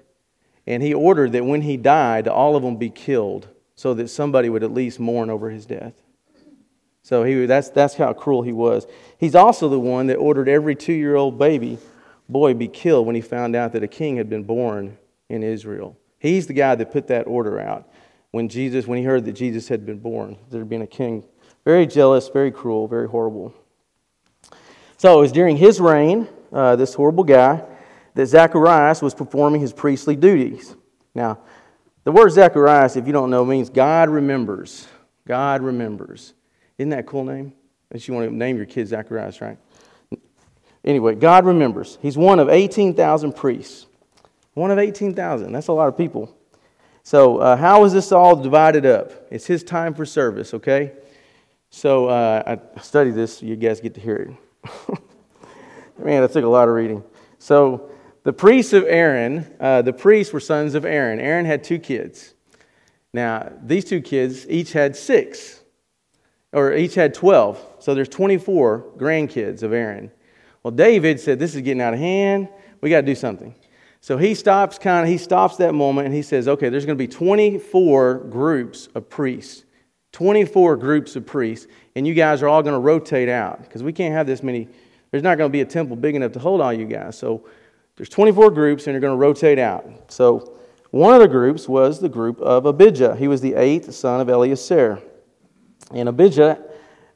And 0.65 0.81
he 0.81 0.91
ordered 0.91 1.33
that 1.33 1.45
when 1.45 1.61
he 1.61 1.77
died, 1.77 2.27
all 2.27 2.55
of 2.55 2.63
them 2.63 2.75
be 2.75 2.89
killed 2.89 3.47
so 3.75 3.93
that 3.93 4.09
somebody 4.09 4.49
would 4.49 4.63
at 4.63 4.73
least 4.73 4.99
mourn 4.99 5.29
over 5.29 5.51
his 5.51 5.67
death. 5.67 5.93
So 7.03 7.23
he, 7.23 7.45
that's, 7.45 7.69
that's 7.69 7.93
how 7.93 8.13
cruel 8.13 8.41
he 8.41 8.51
was. 8.51 8.87
He's 9.19 9.35
also 9.35 9.69
the 9.69 9.79
one 9.79 10.07
that 10.07 10.15
ordered 10.15 10.49
every 10.49 10.75
two 10.75 10.93
year 10.93 11.15
old 11.15 11.37
baby 11.37 11.77
boy 12.27 12.55
be 12.55 12.67
killed 12.67 13.05
when 13.05 13.13
he 13.13 13.21
found 13.21 13.55
out 13.55 13.73
that 13.73 13.83
a 13.83 13.87
king 13.87 14.17
had 14.17 14.27
been 14.27 14.43
born 14.43 14.97
in 15.29 15.43
Israel. 15.43 15.95
He's 16.17 16.47
the 16.47 16.53
guy 16.53 16.73
that 16.73 16.91
put 16.91 17.07
that 17.09 17.27
order 17.27 17.59
out 17.59 17.87
when 18.35 18.49
Jesus, 18.49 18.85
when 18.85 18.97
he 18.97 19.05
heard 19.05 19.23
that 19.23 19.31
Jesus 19.31 19.69
had 19.69 19.85
been 19.85 19.99
born, 19.99 20.35
there 20.49 20.65
been 20.65 20.81
a 20.81 20.87
king. 20.87 21.23
Very 21.63 21.87
jealous, 21.87 22.27
very 22.27 22.51
cruel, 22.51 22.85
very 22.85 23.07
horrible. 23.07 23.53
So 24.97 25.17
it 25.17 25.21
was 25.21 25.31
during 25.31 25.55
his 25.55 25.79
reign, 25.79 26.27
uh, 26.51 26.75
this 26.75 26.93
horrible 26.93 27.23
guy, 27.23 27.63
that 28.13 28.25
Zacharias 28.25 29.01
was 29.01 29.13
performing 29.13 29.61
his 29.61 29.71
priestly 29.71 30.17
duties. 30.17 30.75
Now, 31.13 31.39
the 32.03 32.11
word 32.11 32.29
Zacharias, 32.29 32.97
if 32.97 33.07
you 33.07 33.13
don't 33.13 33.29
know, 33.29 33.45
means 33.45 33.69
God 33.69 34.09
remembers. 34.09 34.85
God 35.25 35.61
remembers. 35.61 36.33
Isn't 36.77 36.89
that 36.89 36.99
a 36.99 37.03
cool 37.03 37.23
name? 37.23 37.53
Unless 37.89 38.09
you 38.09 38.15
want 38.15 38.29
to 38.29 38.35
name 38.35 38.57
your 38.57 38.65
kid 38.65 38.89
Zacharias, 38.89 39.39
right? 39.39 39.57
anyway, 40.83 41.15
God 41.15 41.45
remembers. 41.45 41.97
He's 42.01 42.17
one 42.17 42.39
of 42.39 42.49
18,000 42.49 43.31
priests. 43.31 43.85
One 44.55 44.71
of 44.71 44.77
18,000. 44.77 45.53
That's 45.53 45.69
a 45.69 45.71
lot 45.71 45.87
of 45.87 45.95
people. 45.95 46.35
So, 47.05 47.37
uh, 47.37 47.55
how 47.55 47.83
is 47.85 47.93
this 47.93 48.11
all 48.11 48.35
divided 48.35 48.83
up? 48.83 49.11
It's 49.29 49.45
his 49.45 49.63
time 49.63 49.93
for 49.93 50.07
service, 50.07 50.55
okay? 50.55 50.93
So, 51.69 52.07
uh, 52.07 52.57
I 52.75 52.81
studied 52.81 53.13
this 53.13 53.37
so 53.37 53.45
you 53.45 53.55
guys 53.55 53.79
get 53.79 53.93
to 53.93 54.01
hear 54.01 54.15
it. 54.15 54.99
Man, 56.03 56.23
that 56.23 56.33
took 56.33 56.43
a 56.43 56.47
lot 56.47 56.67
of 56.67 56.73
reading. 56.73 57.03
So, 57.37 57.91
the 58.23 58.33
priests 58.33 58.73
of 58.73 58.85
Aaron, 58.85 59.45
uh, 59.59 59.83
the 59.83 59.93
priests 59.93 60.33
were 60.33 60.39
sons 60.39 60.73
of 60.73 60.83
Aaron. 60.83 61.19
Aaron 61.19 61.45
had 61.45 61.63
two 61.63 61.77
kids. 61.77 62.33
Now, 63.13 63.53
these 63.61 63.85
two 63.85 64.01
kids 64.01 64.49
each 64.49 64.73
had 64.73 64.95
six, 64.95 65.61
or 66.53 66.73
each 66.73 66.95
had 66.95 67.13
12. 67.13 67.63
So 67.77 67.93
there's 67.93 68.09
24 68.09 68.93
grandkids 68.97 69.61
of 69.61 69.73
Aaron. 69.73 70.09
Well, 70.63 70.71
David 70.71 71.19
said, 71.19 71.37
This 71.37 71.53
is 71.53 71.61
getting 71.61 71.81
out 71.81 71.93
of 71.93 71.99
hand. 71.99 72.49
We 72.81 72.89
got 72.89 73.01
to 73.01 73.05
do 73.05 73.13
something. 73.13 73.53
So 74.05 74.19
he 74.19 74.35
stops 74.35 74.77
kind 74.77 75.03
of, 75.03 75.09
he 75.09 75.17
stops 75.17 75.57
that 75.57 75.73
moment 75.73 76.05
and 76.05 76.13
he 76.13 76.21
says, 76.21 76.47
okay, 76.47 76.69
there's 76.69 76.85
going 76.85 76.95
to 76.95 77.03
be 77.03 77.07
24 77.07 78.25
groups 78.29 78.87
of 78.93 79.09
priests. 79.09 79.65
24 80.11 80.75
groups 80.75 81.15
of 81.15 81.25
priests, 81.25 81.65
and 81.95 82.05
you 82.05 82.13
guys 82.13 82.43
are 82.43 82.47
all 82.47 82.61
going 82.61 82.75
to 82.75 82.79
rotate 82.79 83.29
out 83.29 83.63
because 83.63 83.81
we 83.81 83.91
can't 83.91 84.13
have 84.13 84.27
this 84.27 84.43
many. 84.43 84.67
There's 85.09 85.23
not 85.23 85.39
going 85.39 85.49
to 85.49 85.51
be 85.51 85.61
a 85.61 85.65
temple 85.65 85.95
big 85.95 86.13
enough 86.13 86.33
to 86.33 86.39
hold 86.39 86.61
all 86.61 86.71
you 86.71 86.85
guys. 86.85 87.17
So 87.17 87.47
there's 87.95 88.07
24 88.09 88.51
groups, 88.51 88.85
and 88.85 88.93
you're 88.93 89.01
going 89.01 89.11
to 89.11 89.17
rotate 89.17 89.57
out. 89.57 90.11
So 90.11 90.55
one 90.91 91.15
of 91.15 91.19
the 91.19 91.27
groups 91.27 91.67
was 91.67 91.99
the 91.99 92.07
group 92.07 92.39
of 92.41 92.67
Abijah. 92.67 93.15
He 93.15 93.27
was 93.27 93.41
the 93.41 93.55
eighth 93.55 93.91
son 93.91 94.21
of 94.21 94.29
Eleazar. 94.29 95.01
And 95.91 96.09
Abijah 96.09 96.63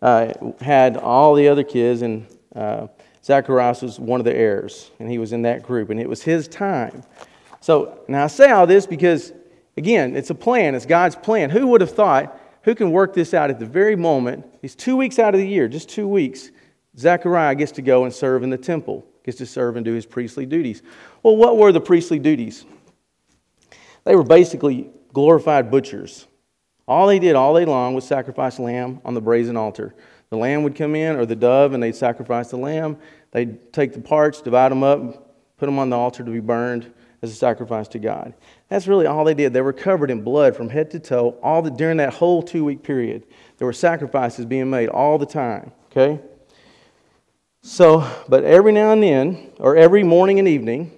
uh, 0.02 0.34
had 0.60 0.98
all 0.98 1.36
the 1.36 1.50
other 1.50 1.64
kids, 1.64 2.02
and 2.02 2.26
uh, 2.56 2.88
Zacharias 3.24 3.82
was 3.82 4.00
one 4.00 4.20
of 4.20 4.26
the 4.26 4.36
heirs, 4.36 4.92
and 5.00 5.10
he 5.10 5.18
was 5.18 5.34
in 5.34 5.42
that 5.44 5.64
group, 5.64 5.90
and 5.90 6.00
it 6.00 6.08
was 6.08 6.24
his 6.24 6.48
time. 6.48 7.04
So 7.62 8.00
now 8.08 8.24
I 8.24 8.28
say 8.28 8.52
all 8.52 8.66
this 8.66 8.86
because, 8.86 9.34
again, 9.78 10.16
it's 10.16 10.30
a 10.30 10.36
plan, 10.36 10.76
it's 10.76 10.86
God's 10.86 11.16
plan. 11.16 11.50
Who 11.50 11.68
would 11.68 11.82
have 11.82 11.92
thought, 11.92 12.40
who 12.64 12.76
can 12.76 12.92
work 12.92 13.14
this 13.14 13.34
out 13.34 13.50
at 13.50 13.60
the 13.60 13.66
very 13.66 13.96
moment? 13.96 14.46
He's 14.62 14.76
two 14.76 14.96
weeks 14.96 15.20
out 15.20 15.34
of 15.34 15.42
the 15.42 15.48
year, 15.48 15.68
just 15.68 15.90
two 15.90 16.08
weeks. 16.08 16.52
Zechariah 16.98 17.56
gets 17.56 17.72
to 17.74 17.82
go 17.82 18.04
and 18.04 18.14
serve 18.14 18.44
in 18.44 18.50
the 18.50 18.58
temple, 18.58 19.06
gets 19.24 19.38
to 19.38 19.46
serve 19.46 19.76
and 19.76 19.86
do 19.86 19.94
his 19.94 20.06
priestly 20.06 20.46
duties. 20.46 20.82
Well, 21.24 21.36
what 21.36 21.58
were 21.58 21.72
the 21.72 21.82
priestly 21.82 22.20
duties? 22.20 22.66
They 24.06 24.16
were 24.16 24.24
basically 24.24 24.90
glorified 25.14 25.70
butchers. 25.70 26.26
All 26.88 27.08
they 27.08 27.20
did 27.20 27.36
all 27.36 27.56
day 27.56 27.66
long 27.66 27.94
was 27.94 28.06
sacrifice 28.06 28.58
lamb 28.60 29.02
on 29.06 29.14
the 29.14 29.22
brazen 29.22 29.56
altar. 29.56 29.94
The 30.30 30.38
lamb 30.38 30.64
would 30.64 30.76
come 30.76 30.96
in, 30.96 31.16
or 31.16 31.26
the 31.26 31.36
dove, 31.36 31.74
and 31.74 31.82
they'd 31.82 31.96
sacrifice 31.96 32.50
the 32.52 32.58
lamb. 32.58 32.98
They'd 33.32 33.74
take 33.74 33.94
the 33.94 34.02
parts, 34.02 34.42
divide 34.42 34.72
them 34.72 34.84
up, 34.84 35.36
put 35.58 35.66
them 35.66 35.80
on 35.80 35.90
the 35.90 35.98
altar 35.98 36.24
to 36.24 36.32
be 36.32 36.40
burned 36.40 36.92
as 37.22 37.32
a 37.32 37.36
sacrifice 37.36 37.88
to 37.90 38.00
God. 38.00 38.34
That's 38.70 38.88
really 38.88 39.06
all 39.06 39.26
they 39.26 39.34
did. 39.34 39.54
They 39.54 39.62
were 39.62 39.74
covered 39.74 40.12
in 40.12 40.22
blood 40.22 40.56
from 40.56 40.70
head 40.70 40.92
to 40.92 41.00
toe 41.00 41.38
all 41.42 41.62
the, 41.62 41.70
during 41.72 41.98
that 41.98 42.14
whole 42.14 42.42
two 42.42 42.64
week 42.64 42.84
period. 42.84 43.24
There 43.58 43.66
were 43.66 43.74
sacrifices 43.74 44.46
being 44.46 44.70
made 44.70 44.90
all 44.90 45.18
the 45.18 45.26
time, 45.26 45.72
okay? 45.92 46.22
So, 47.62 48.10
but 48.30 48.46
every 48.46 48.72
now 48.72 48.94
and 48.94 49.04
then, 49.04 49.52
or 49.60 49.76
every 49.76 50.04
morning 50.04 50.40
and 50.40 50.48
evening, 50.48 50.92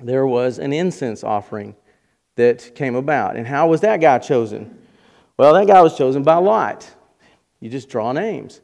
there 0.00 0.26
was 0.26 0.58
an 0.58 0.72
incense 0.72 1.22
offering 1.22 1.76
that 2.36 2.74
came 2.74 2.94
about. 2.94 3.36
And 3.36 3.46
how 3.46 3.68
was 3.68 3.80
that 3.82 4.00
guy 4.00 4.18
chosen? 4.18 4.78
Well, 5.36 5.52
that 5.54 5.66
guy 5.66 5.82
was 5.82 5.98
chosen 5.98 6.22
by 6.22 6.36
Lot. 6.36 6.88
You 7.60 7.68
just 7.70 7.88
draw 7.88 8.12
names. 8.12 8.60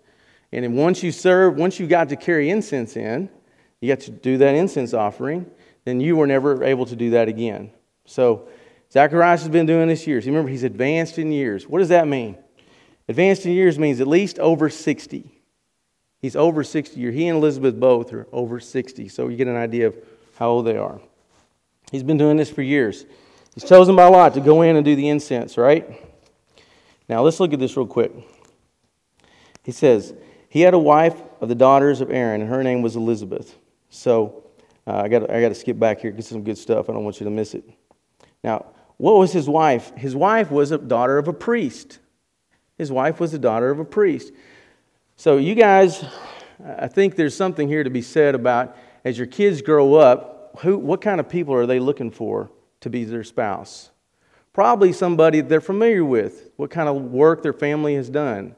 And 0.52 0.64
then 0.64 0.74
once 0.74 1.02
you 1.02 1.10
serve, 1.10 1.56
once 1.56 1.80
you 1.80 1.86
got 1.86 2.08
to 2.10 2.16
carry 2.16 2.50
incense 2.50 2.96
in, 2.96 3.28
you 3.80 3.88
got 3.88 4.00
to 4.04 4.10
do 4.10 4.38
that 4.38 4.54
incense 4.54 4.94
offering, 4.94 5.50
then 5.84 6.00
you 6.00 6.16
were 6.16 6.26
never 6.26 6.62
able 6.64 6.86
to 6.86 6.96
do 6.96 7.10
that 7.10 7.28
again. 7.28 7.70
So 8.06 8.48
Zacharias 8.92 9.40
has 9.40 9.48
been 9.48 9.66
doing 9.66 9.88
this 9.88 10.06
years. 10.06 10.26
Remember, 10.26 10.48
he's 10.48 10.62
advanced 10.62 11.18
in 11.18 11.32
years. 11.32 11.68
What 11.68 11.80
does 11.80 11.88
that 11.88 12.06
mean? 12.06 12.38
Advanced 13.08 13.44
in 13.44 13.52
years 13.52 13.78
means 13.78 14.00
at 14.00 14.06
least 14.06 14.38
over 14.38 14.70
60. 14.70 15.30
He's 16.20 16.36
over 16.36 16.64
60 16.64 16.98
years. 16.98 17.14
He 17.14 17.28
and 17.28 17.36
Elizabeth 17.36 17.78
both 17.78 18.12
are 18.12 18.26
over 18.32 18.60
60. 18.60 19.08
So 19.08 19.28
you 19.28 19.36
get 19.36 19.48
an 19.48 19.56
idea 19.56 19.88
of 19.88 19.96
how 20.36 20.50
old 20.50 20.66
they 20.66 20.76
are. 20.76 21.00
He's 21.92 22.02
been 22.02 22.16
doing 22.16 22.36
this 22.36 22.50
for 22.50 22.62
years. 22.62 23.04
He's 23.54 23.64
chosen 23.64 23.94
by 23.94 24.06
Lot 24.06 24.34
to 24.34 24.40
go 24.40 24.62
in 24.62 24.76
and 24.76 24.84
do 24.84 24.96
the 24.96 25.08
incense, 25.08 25.58
right? 25.58 26.00
Now 27.08 27.22
let's 27.22 27.40
look 27.40 27.52
at 27.52 27.58
this 27.58 27.76
real 27.76 27.86
quick. 27.86 28.12
He 29.64 29.72
says, 29.72 30.14
he 30.48 30.60
had 30.60 30.74
a 30.74 30.78
wife 30.78 31.20
of 31.40 31.48
the 31.48 31.54
daughters 31.56 32.00
of 32.00 32.10
Aaron, 32.10 32.40
and 32.40 32.48
her 32.48 32.62
name 32.62 32.80
was 32.80 32.94
Elizabeth. 32.94 33.58
So 33.90 34.44
uh, 34.86 34.98
I 34.98 35.08
got 35.08 35.28
I 35.28 35.40
to 35.48 35.54
skip 35.54 35.78
back 35.78 36.00
here, 36.00 36.12
get 36.12 36.24
some 36.24 36.44
good 36.44 36.58
stuff. 36.58 36.88
I 36.88 36.92
don't 36.92 37.02
want 37.02 37.18
you 37.18 37.24
to 37.24 37.30
miss 37.30 37.54
it. 37.54 37.68
Now, 38.44 38.66
what 38.98 39.16
was 39.16 39.32
his 39.32 39.48
wife? 39.48 39.92
His 39.96 40.14
wife 40.14 40.50
was 40.50 40.70
a 40.70 40.78
daughter 40.78 41.18
of 41.18 41.26
a 41.26 41.32
priest. 41.32 41.98
His 42.78 42.92
wife 42.92 43.18
was 43.18 43.32
the 43.32 43.38
daughter 43.38 43.70
of 43.70 43.80
a 43.80 43.84
priest. 43.84 44.32
So, 45.16 45.38
you 45.38 45.54
guys, 45.54 46.04
I 46.78 46.88
think 46.88 47.16
there's 47.16 47.36
something 47.36 47.66
here 47.66 47.82
to 47.82 47.90
be 47.90 48.02
said 48.02 48.34
about 48.34 48.76
as 49.04 49.18
your 49.18 49.26
kids 49.26 49.62
grow 49.62 49.94
up, 49.94 50.58
who, 50.60 50.78
what 50.78 51.00
kind 51.00 51.20
of 51.20 51.28
people 51.28 51.54
are 51.54 51.66
they 51.66 51.80
looking 51.80 52.10
for 52.10 52.50
to 52.80 52.90
be 52.90 53.04
their 53.04 53.24
spouse? 53.24 53.90
Probably 54.52 54.92
somebody 54.92 55.40
they're 55.40 55.60
familiar 55.60 56.04
with, 56.04 56.50
what 56.56 56.70
kind 56.70 56.88
of 56.88 56.96
work 56.96 57.42
their 57.42 57.52
family 57.52 57.96
has 57.96 58.08
done. 58.08 58.54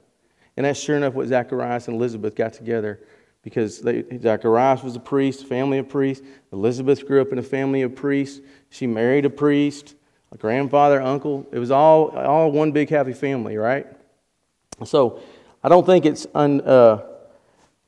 And 0.56 0.64
that's 0.64 0.80
sure 0.80 0.96
enough 0.96 1.14
what 1.14 1.28
Zacharias 1.28 1.88
and 1.88 1.96
Elizabeth 1.96 2.34
got 2.34 2.52
together 2.52 3.00
because 3.42 3.80
they, 3.80 4.04
Zacharias 4.20 4.82
was 4.82 4.96
a 4.96 5.00
priest, 5.00 5.46
family 5.46 5.78
of 5.78 5.88
priests. 5.88 6.26
Elizabeth 6.52 7.06
grew 7.06 7.20
up 7.20 7.32
in 7.32 7.38
a 7.38 7.42
family 7.42 7.82
of 7.82 7.94
priests. 7.94 8.40
She 8.70 8.86
married 8.86 9.24
a 9.24 9.30
priest, 9.30 9.94
a 10.32 10.36
grandfather, 10.36 11.00
uncle. 11.00 11.46
It 11.52 11.58
was 11.58 11.70
all, 11.70 12.10
all 12.16 12.50
one 12.50 12.72
big 12.72 12.90
happy 12.90 13.12
family, 13.12 13.56
right? 13.56 13.86
So 14.84 15.20
I 15.62 15.68
don't 15.68 15.86
think 15.86 16.06
it's, 16.06 16.26
un, 16.34 16.60
uh, 16.62 17.02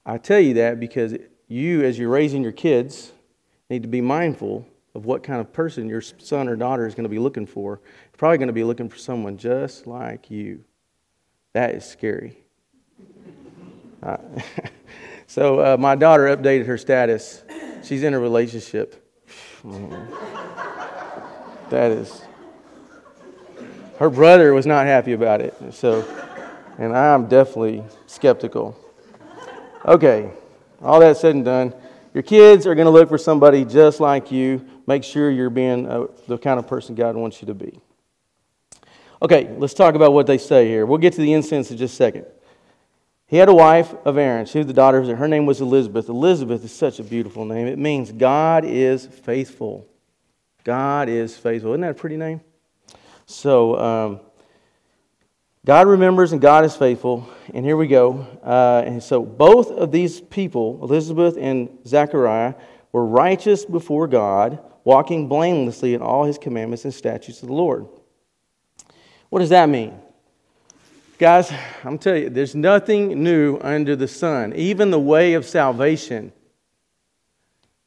I 0.07 0.19
tell 0.19 0.41
you 0.41 0.55
that 0.55 0.79
because 0.79 1.17
you, 1.49 1.83
as 1.83 1.99
you're 1.99 2.11
raising 2.11 2.43
your 2.43 2.53
kids, 2.53 3.13
need 3.69 3.83
to 3.83 3.89
be 3.89 4.01
mindful 4.01 4.67
of 4.95 5.07
what 5.07 5.23
kind 5.23 5.41
of 5.41 5.53
person 5.53 5.89
your 5.89 6.01
son 6.01 6.49
or 6.49 6.57
daughter 6.57 6.87
is 6.87 6.95
going 6.95 7.05
to 7.05 7.11
be 7.11 7.19
looking 7.19 7.47
for. 7.47 7.81
Probably 8.17 8.39
going 8.39 8.49
to 8.49 8.53
be 8.53 8.65
looking 8.65 8.89
for 8.89 8.99
someone 8.99 9.37
just 9.37 9.87
like 9.87 10.31
you. 10.31 10.65
That 11.53 11.75
is 11.75 11.85
scary. 11.85 12.45
So 15.31 15.61
uh, 15.61 15.77
my 15.77 15.95
daughter 15.95 16.35
updated 16.35 16.65
her 16.67 16.79
status. 16.79 17.43
She's 17.85 18.03
in 18.03 18.15
a 18.15 18.19
relationship. 18.19 19.07
that 21.69 21.91
is. 21.93 22.23
Her 23.99 24.09
brother 24.09 24.55
was 24.55 24.65
not 24.65 24.87
happy 24.87 25.13
about 25.13 25.43
it. 25.43 25.55
So, 25.73 26.03
and 26.79 26.97
I'm 26.97 27.27
definitely 27.27 27.85
skeptical. 28.07 28.75
Okay, 29.85 30.31
all 30.81 30.99
that 31.01 31.19
said 31.19 31.35
and 31.35 31.45
done, 31.45 31.75
your 32.15 32.23
kids 32.23 32.67
are 32.67 32.75
going 32.75 32.87
to 32.87 32.91
look 32.91 33.11
for 33.11 33.19
somebody 33.19 33.67
just 33.67 34.01
like 34.01 34.33
you. 34.33 34.67
Make 34.87 35.05
sure 35.05 35.31
you're 35.31 35.51
being 35.51 35.87
uh, 35.87 36.07
the 36.27 36.39
kind 36.39 36.59
of 36.59 36.67
person 36.67 36.95
God 36.95 37.17
wants 37.17 37.43
you 37.43 37.47
to 37.49 37.55
be. 37.55 37.79
Okay, 39.21 39.55
let's 39.59 39.75
talk 39.75 39.95
about 39.95 40.15
what 40.15 40.27
they 40.27 40.39
say 40.39 40.67
here. 40.67 40.87
We'll 40.87 40.97
get 40.97 41.13
to 41.15 41.21
the 41.21 41.35
incense 41.35 41.71
in 41.71 41.77
just 41.77 41.93
a 41.93 41.97
second. 41.97 42.25
He 43.29 43.37
had 43.37 43.51
a 43.51 43.55
wife 43.55 43.95
of 44.07 44.17
Aaron. 44.17 44.47
She 44.47 44.57
was 44.57 44.67
the 44.67 44.73
daughter 44.73 44.99
of 44.99 45.07
Her 45.07 45.29
name 45.29 45.45
was 45.45 45.61
Elizabeth. 45.61 46.09
Elizabeth 46.09 46.64
is 46.64 46.73
such 46.73 46.99
a 46.99 47.05
beautiful 47.05 47.45
name. 47.45 47.67
It 47.67 47.79
means 47.79 48.11
God 48.11 48.64
is 48.64 49.07
faithful. 49.07 49.87
God 50.64 51.11
is 51.11 51.37
faithful. 51.37 51.73
Isn't 51.73 51.83
that 51.83 51.91
a 51.91 51.95
pretty 51.95 52.17
name? 52.17 52.41
So, 53.27 53.79
um, 53.79 54.21
God 55.67 55.87
remembers 55.87 56.33
and 56.33 56.41
God 56.41 56.64
is 56.64 56.75
faithful. 56.75 57.29
And 57.53 57.67
here 57.67 57.77
we 57.77 57.87
go. 57.87 58.27
Uh, 58.43 58.83
and 58.87 59.03
so, 59.03 59.23
both 59.23 59.71
of 59.73 59.93
these 59.93 60.23
people, 60.23 60.79
Elizabeth 60.83 61.37
and 61.38 61.69
Zechariah, 61.87 62.55
were 62.93 63.05
righteous 63.05 63.67
before 63.67 64.07
God, 64.07 64.59
walking 64.85 65.29
blamelessly 65.29 65.93
in 65.93 66.01
all 66.01 66.25
his 66.25 66.38
commandments 66.38 66.87
and 66.87 66.95
statutes 66.95 67.43
of 67.43 67.49
the 67.49 67.55
Lord. 67.55 67.87
What 69.29 69.41
does 69.41 69.51
that 69.51 69.69
mean? 69.69 70.01
Guys, 71.19 71.53
I'm 71.83 71.99
telling 71.99 72.23
you, 72.23 72.31
there's 72.31 72.55
nothing 72.55 73.25
new 73.25 73.59
under 73.61 73.97
the 73.97 74.07
sun, 74.07 74.53
even 74.55 74.93
the 74.93 75.01
way 75.01 75.35
of 75.35 75.45
salvation. 75.45 76.33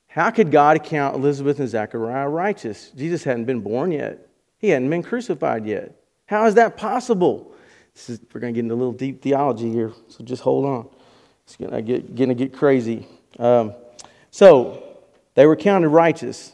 How 0.08 0.32
could 0.32 0.52
God 0.52 0.84
count 0.84 1.16
Elizabeth 1.16 1.58
and 1.62 1.70
Zechariah 1.70 2.28
righteous? 2.28 2.90
Jesus 2.90 3.24
hadn't 3.24 3.46
been 3.46 3.62
born 3.62 3.94
yet, 3.94 4.28
he 4.58 4.68
hadn't 4.68 4.90
been 4.90 5.02
crucified 5.02 5.66
yet. 5.66 5.96
How 6.26 6.46
is 6.46 6.56
that 6.56 6.76
possible? 6.76 7.54
Is, 7.96 8.20
we're 8.34 8.42
going 8.42 8.54
to 8.54 8.58
get 8.58 8.66
into 8.66 8.74
a 8.74 8.76
little 8.76 8.92
deep 8.92 9.22
theology 9.22 9.72
here, 9.72 9.94
so 10.10 10.26
just 10.26 10.44
hold 10.44 10.66
on. 10.66 10.90
It's 11.46 11.56
going 11.56 11.72
to 11.72 11.82
get, 11.82 12.38
get 12.38 12.54
crazy. 12.54 13.08
Um, 13.40 13.74
so, 14.30 14.98
they 15.36 15.46
were 15.46 15.56
counted 15.56 15.88
righteous. 15.88 16.54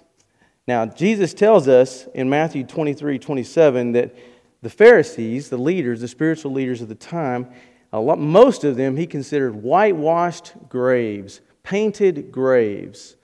Now, 0.67 0.85
Jesus 0.85 1.33
tells 1.33 1.67
us 1.67 2.05
in 2.13 2.29
Matthew 2.29 2.63
23 2.63 3.17
27 3.17 3.93
that 3.93 4.15
the 4.61 4.69
Pharisees, 4.69 5.49
the 5.49 5.57
leaders, 5.57 6.01
the 6.01 6.07
spiritual 6.07 6.51
leaders 6.51 6.81
of 6.81 6.89
the 6.89 6.95
time, 6.95 7.47
lot, 7.91 8.19
most 8.19 8.63
of 8.63 8.75
them 8.75 8.97
he 8.97 9.07
considered 9.07 9.55
whitewashed 9.55 10.53
graves, 10.69 11.41
painted 11.63 12.31
graves. 12.31 13.15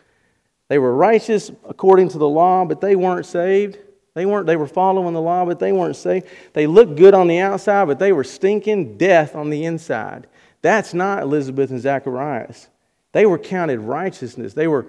They 0.69 0.79
were 0.79 0.95
righteous 0.95 1.51
according 1.67 2.09
to 2.09 2.17
the 2.17 2.27
law, 2.27 2.65
but 2.65 2.81
they 2.81 2.95
weren't 2.95 3.25
saved. 3.25 3.77
They 4.13 4.25
weren't 4.25 4.45
they 4.45 4.55
were 4.55 4.67
following 4.67 5.13
the 5.13 5.21
law, 5.21 5.45
but 5.45 5.59
they 5.59 5.71
weren't 5.71 5.95
saved. 5.95 6.27
They 6.53 6.67
looked 6.67 6.95
good 6.95 7.13
on 7.13 7.27
the 7.27 7.39
outside, 7.39 7.85
but 7.85 7.99
they 7.99 8.11
were 8.11 8.23
stinking 8.23 8.97
death 8.97 9.35
on 9.35 9.49
the 9.49 9.65
inside. 9.65 10.27
That's 10.61 10.93
not 10.93 11.23
Elizabeth 11.23 11.71
and 11.71 11.81
Zacharias. 11.81 12.69
They 13.11 13.25
were 13.25 13.37
counted 13.37 13.79
righteousness. 13.79 14.53
They 14.53 14.67
were 14.67 14.87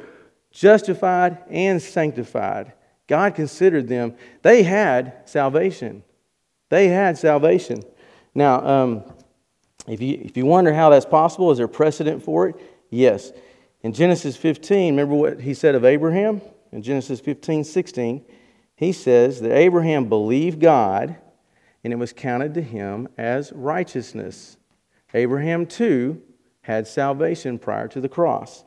justified 0.50 1.38
and 1.50 1.83
sanctified. 1.83 2.72
God 3.07 3.35
considered 3.35 3.88
them. 3.88 4.14
They 4.42 4.62
had 4.62 5.28
salvation. 5.28 6.02
They 6.74 6.88
had 6.88 7.16
salvation. 7.16 7.84
Now, 8.34 8.66
um, 8.66 9.04
if, 9.87 10.00
you, 10.02 10.18
if 10.20 10.37
you 10.37 10.44
wonder 10.44 10.74
how 10.74 10.90
that's 10.90 11.06
possible, 11.06 11.52
is 11.52 11.58
there 11.58 11.68
precedent 11.68 12.24
for 12.24 12.48
it? 12.48 12.56
Yes. 12.90 13.30
In 13.84 13.92
Genesis 13.92 14.37
15, 14.37 14.92
remember 14.92 15.14
what 15.14 15.40
he 15.40 15.54
said 15.54 15.76
of 15.76 15.84
Abraham? 15.84 16.40
In 16.72 16.82
Genesis 16.82 17.20
15, 17.20 17.62
16, 17.62 18.24
he 18.74 18.90
says 18.90 19.40
that 19.42 19.52
Abraham 19.52 20.08
believed 20.08 20.58
God 20.58 21.14
and 21.84 21.92
it 21.92 21.96
was 21.96 22.12
counted 22.12 22.54
to 22.54 22.60
him 22.60 23.06
as 23.16 23.52
righteousness. 23.52 24.56
Abraham, 25.14 25.66
too, 25.66 26.20
had 26.62 26.88
salvation 26.88 27.56
prior 27.56 27.87
to 27.87 28.00
the 28.00 28.08
cross. 28.08 28.64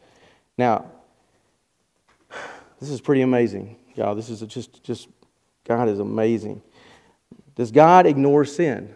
Now, 0.58 0.86
this 2.80 2.90
is 2.90 3.02
pretty 3.02 3.22
amazing, 3.22 3.76
y'all. 3.96 4.16
This 4.16 4.30
is 4.30 4.40
just, 4.44 4.82
just, 4.82 5.10
God 5.66 5.90
is 5.90 6.00
amazing. 6.00 6.62
Does 7.58 7.72
God 7.72 8.06
ignore 8.06 8.46
sin? 8.46 8.96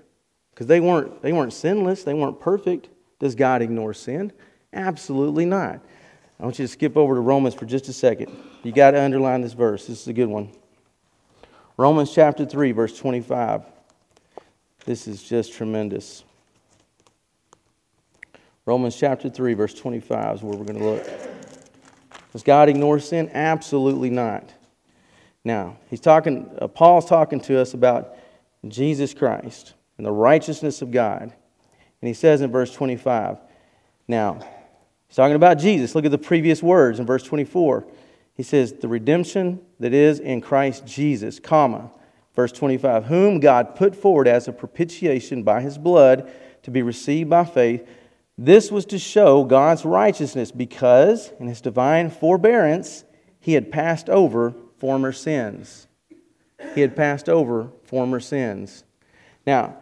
Because 0.51 0.67
they 0.67 0.79
weren't, 0.79 1.23
they 1.23 1.33
weren't 1.33 1.51
sinless, 1.51 2.03
they 2.03 2.13
weren't 2.13 2.39
perfect. 2.39 2.89
Does 3.19 3.33
God 3.33 3.63
ignore 3.63 3.93
sin? 3.93 4.31
Absolutely 4.71 5.45
not. 5.45 5.81
I 6.39 6.43
want 6.43 6.59
you 6.59 6.65
to 6.65 6.71
skip 6.71 6.95
over 6.95 7.15
to 7.15 7.21
Romans 7.21 7.55
for 7.55 7.65
just 7.65 7.89
a 7.89 7.93
second. 7.93 8.31
You 8.61 8.71
got 8.71 8.91
to 8.91 9.01
underline 9.01 9.41
this 9.41 9.53
verse. 9.53 9.87
This 9.87 10.01
is 10.01 10.07
a 10.07 10.13
good 10.13 10.27
one. 10.27 10.51
Romans 11.75 12.13
chapter 12.13 12.45
3, 12.45 12.71
verse 12.71 12.95
25. 12.97 13.63
This 14.85 15.07
is 15.07 15.23
just 15.23 15.53
tremendous. 15.53 16.23
Romans 18.67 18.95
chapter 18.95 19.27
3, 19.27 19.55
verse 19.55 19.73
25 19.73 20.35
is 20.35 20.43
where 20.43 20.55
we're 20.55 20.65
going 20.65 20.79
to 20.79 20.85
look. 20.85 21.09
Does 22.31 22.43
God 22.43 22.69
ignore 22.69 22.99
sin? 22.99 23.31
Absolutely 23.33 24.11
not. 24.11 24.53
Now, 25.43 25.77
he's 25.89 25.99
talking, 25.99 26.55
uh, 26.61 26.67
Paul's 26.67 27.07
talking 27.07 27.39
to 27.41 27.59
us 27.59 27.73
about 27.73 28.17
Jesus 28.67 29.13
Christ 29.13 29.73
and 29.97 30.05
the 30.05 30.11
righteousness 30.11 30.81
of 30.81 30.91
God. 30.91 31.21
And 31.23 32.07
he 32.07 32.13
says 32.13 32.41
in 32.41 32.51
verse 32.51 32.73
25, 32.73 33.37
now, 34.07 34.39
he's 35.07 35.15
talking 35.15 35.35
about 35.35 35.59
Jesus. 35.59 35.95
Look 35.95 36.05
at 36.05 36.11
the 36.11 36.17
previous 36.17 36.61
words 36.61 36.99
in 36.99 37.05
verse 37.05 37.23
24. 37.23 37.85
He 38.33 38.43
says, 38.43 38.73
the 38.73 38.87
redemption 38.87 39.61
that 39.79 39.93
is 39.93 40.19
in 40.19 40.41
Christ 40.41 40.85
Jesus, 40.85 41.39
comma, 41.39 41.91
verse 42.35 42.51
25, 42.51 43.05
whom 43.05 43.39
God 43.39 43.75
put 43.75 43.95
forward 43.95 44.27
as 44.27 44.47
a 44.47 44.53
propitiation 44.53 45.43
by 45.43 45.61
his 45.61 45.77
blood 45.77 46.31
to 46.63 46.71
be 46.71 46.81
received 46.81 47.29
by 47.29 47.45
faith 47.45 47.87
this 48.37 48.71
was 48.71 48.85
to 48.87 48.97
show 48.97 49.43
God's 49.43 49.85
righteousness 49.85 50.51
because, 50.51 51.31
in 51.39 51.47
his 51.47 51.61
divine 51.61 52.09
forbearance, 52.09 53.03
he 53.39 53.53
had 53.53 53.71
passed 53.71 54.09
over 54.09 54.55
former 54.77 55.11
sins. 55.11 55.85
He 56.75 56.81
had 56.81 56.95
passed 56.95 57.29
over 57.29 57.69
former 57.83 58.19
sins. 58.19 58.83
Now, 59.45 59.75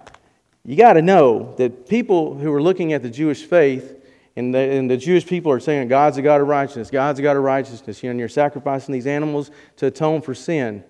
you 0.65 0.75
got 0.75 0.93
to 0.93 1.01
know 1.01 1.55
that 1.57 1.87
people 1.87 2.35
who 2.35 2.53
are 2.53 2.61
looking 2.61 2.93
at 2.93 3.01
the 3.01 3.09
Jewish 3.09 3.43
faith 3.43 3.95
and 4.35 4.53
the, 4.53 4.59
and 4.59 4.89
the, 4.89 4.97
Jewish 4.97 5.25
people 5.25 5.51
are 5.51 5.59
saying 5.59 5.87
God's 5.87 6.17
a 6.17 6.21
God 6.21 6.41
of 6.41 6.47
righteousness, 6.47 6.89
God's 6.89 7.19
a 7.19 7.21
God 7.21 7.35
of 7.35 7.43
righteousness. 7.43 8.01
You 8.03 8.07
know, 8.07 8.11
and 8.11 8.19
you're 8.19 8.29
sacrificing 8.29 8.93
these 8.93 9.07
animals 9.07 9.51
to 9.77 9.87
atone 9.87 10.21
for 10.21 10.33
sin. 10.33 10.83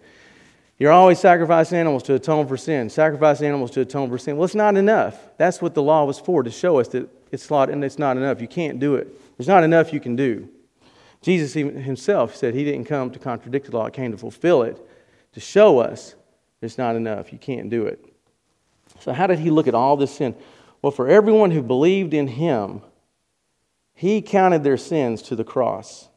You're 0.78 0.91
always 0.91 1.19
sacrificing 1.19 1.78
animals 1.78 2.04
to 2.04 2.13
atone 2.13 2.47
for 2.47 2.56
sin, 2.56 2.89
sacrificing 2.89 3.47
animals 3.47 3.71
to 3.71 3.82
atone 3.82 4.10
for 4.10 4.17
sin. 4.17 4.38
Well, 4.38 4.45
it's 4.45 4.56
not 4.56 4.78
enough. 4.78 5.28
That's 5.38 5.62
what 5.62 5.73
the 5.73 5.84
law 5.84 6.06
was 6.06 6.19
for, 6.19 6.41
to 6.41 6.52
show 6.52 6.80
us 6.80 6.88
that 6.89 7.10
it's 7.32 7.49
not, 7.49 7.69
and 7.69 7.84
it's 7.84 7.99
not 7.99 8.15
enough. 8.15 8.39
You 8.39 8.47
can't 8.47 8.80
do 8.80 8.95
it. 8.95 9.38
There's 9.38 9.47
not 9.47 9.63
enough 9.63 9.91
you 9.91 9.99
can 9.99 10.15
do. 10.15 10.47
Jesus 11.21 11.54
himself 11.54 12.36
said 12.36 12.54
he 12.54 12.63
didn't 12.63 12.86
come 12.86 13.12
to 13.12 13.19
contradict 13.19 13.69
the 13.69 13.78
law, 13.78 13.86
he 13.86 13.91
came 13.91 14.12
to 14.12 14.17
fulfill 14.17 14.63
it, 14.63 14.80
to 15.34 15.39
show 15.39 15.80
us 15.80 16.15
it's 16.62 16.78
not 16.78 16.96
enough. 16.96 17.32
You 17.32 17.39
can't 17.39 17.70
do 17.70 17.86
it. 17.86 18.04
So, 19.00 19.13
how 19.13 19.28
did 19.28 19.39
he 19.39 19.50
look 19.50 19.68
at 19.68 19.76
all 19.76 19.96
this 19.96 20.15
sin? 20.15 20.36
Well, 20.82 20.92
for 20.92 21.08
everyone 21.08 21.52
who 21.52 21.62
believed 21.62 22.13
in 22.13 22.28
him, 22.28 22.82
he 23.94 24.22
counted 24.22 24.63
their 24.63 24.78
sins 24.78 25.22
to 25.24 25.36
the 25.36 25.44
cross. 25.44 26.10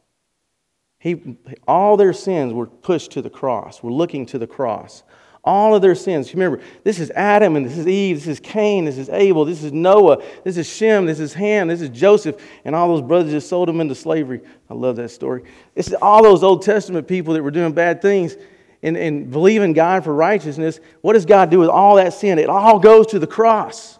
He, 0.99 1.37
all 1.67 1.97
their 1.97 2.13
sins 2.13 2.53
were 2.53 2.67
pushed 2.67 3.11
to 3.11 3.21
the 3.21 3.29
cross, 3.29 3.83
were 3.83 3.91
looking 3.91 4.25
to 4.27 4.39
the 4.39 4.47
cross. 4.47 5.03
All 5.45 5.75
of 5.75 5.81
their 5.81 5.95
sins. 5.95 6.33
Remember, 6.33 6.61
this 6.85 6.99
is 6.99 7.11
Adam 7.11 7.57
and 7.57 7.65
this 7.65 7.77
is 7.77 7.85
Eve, 7.85 8.15
this 8.15 8.27
is 8.27 8.39
Cain, 8.39 8.85
this 8.85 8.97
is 8.97 9.09
Abel, 9.09 9.43
this 9.43 9.61
is 9.61 9.73
Noah, 9.73 10.23
this 10.45 10.55
is 10.55 10.65
Shem, 10.65 11.05
this 11.05 11.19
is 11.19 11.33
Ham, 11.33 11.67
this 11.67 11.81
is 11.81 11.89
Joseph, 11.89 12.41
and 12.63 12.73
all 12.73 12.87
those 12.87 13.01
brothers 13.01 13.33
just 13.33 13.49
sold 13.49 13.67
them 13.67 13.81
into 13.81 13.95
slavery. 13.95 14.39
I 14.69 14.73
love 14.73 14.95
that 14.95 15.09
story. 15.09 15.43
Is 15.75 15.93
all 16.01 16.23
those 16.23 16.43
Old 16.43 16.61
Testament 16.61 17.05
people 17.05 17.33
that 17.33 17.43
were 17.43 17.51
doing 17.51 17.73
bad 17.73 18.01
things 18.01 18.37
and, 18.83 18.97
and 18.97 19.33
in 19.33 19.73
God 19.73 20.03
for 20.03 20.13
righteousness. 20.13 20.79
What 21.01 21.13
does 21.13 21.25
God 21.25 21.49
do 21.49 21.59
with 21.59 21.69
all 21.69 21.95
that 21.95 22.13
sin? 22.13 22.37
It 22.37 22.49
all 22.49 22.77
goes 22.77 23.07
to 23.07 23.19
the 23.19 23.25
cross. 23.27 23.97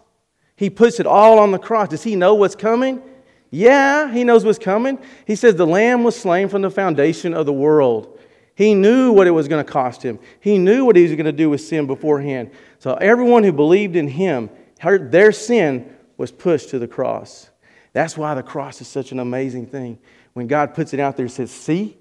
He 0.56 0.70
puts 0.70 1.00
it 1.00 1.06
all 1.06 1.38
on 1.40 1.50
the 1.50 1.58
cross. 1.58 1.88
Does 1.88 2.04
he 2.04 2.14
know 2.14 2.34
what's 2.34 2.54
coming? 2.54 3.02
Yeah, 3.50 4.12
he 4.12 4.24
knows 4.24 4.44
what's 4.44 4.58
coming. 4.58 4.98
He 5.26 5.36
says 5.36 5.56
the 5.56 5.66
lamb 5.66 6.04
was 6.04 6.16
slain 6.16 6.48
from 6.48 6.62
the 6.62 6.70
foundation 6.70 7.34
of 7.34 7.46
the 7.46 7.52
world. 7.52 8.20
He 8.56 8.74
knew 8.74 9.10
what 9.10 9.26
it 9.26 9.32
was 9.32 9.48
going 9.48 9.64
to 9.64 9.70
cost 9.70 10.02
him. 10.02 10.18
He 10.38 10.58
knew 10.58 10.84
what 10.84 10.96
he 10.96 11.02
was 11.02 11.12
going 11.12 11.24
to 11.24 11.32
do 11.32 11.50
with 11.50 11.60
sin 11.60 11.86
beforehand. 11.86 12.52
So 12.78 12.94
everyone 12.94 13.42
who 13.42 13.52
believed 13.52 13.96
in 13.96 14.06
him, 14.06 14.50
their 14.80 15.32
sin 15.32 15.92
was 16.16 16.30
pushed 16.30 16.70
to 16.70 16.78
the 16.78 16.86
cross. 16.86 17.50
That's 17.92 18.16
why 18.16 18.34
the 18.34 18.42
cross 18.42 18.80
is 18.80 18.88
such 18.88 19.12
an 19.12 19.18
amazing 19.18 19.66
thing. 19.66 19.98
When 20.34 20.46
God 20.46 20.74
puts 20.74 20.92
it 20.92 21.00
out 21.00 21.16
there 21.16 21.24
and 21.24 21.32
says, 21.32 21.50
See, 21.50 21.96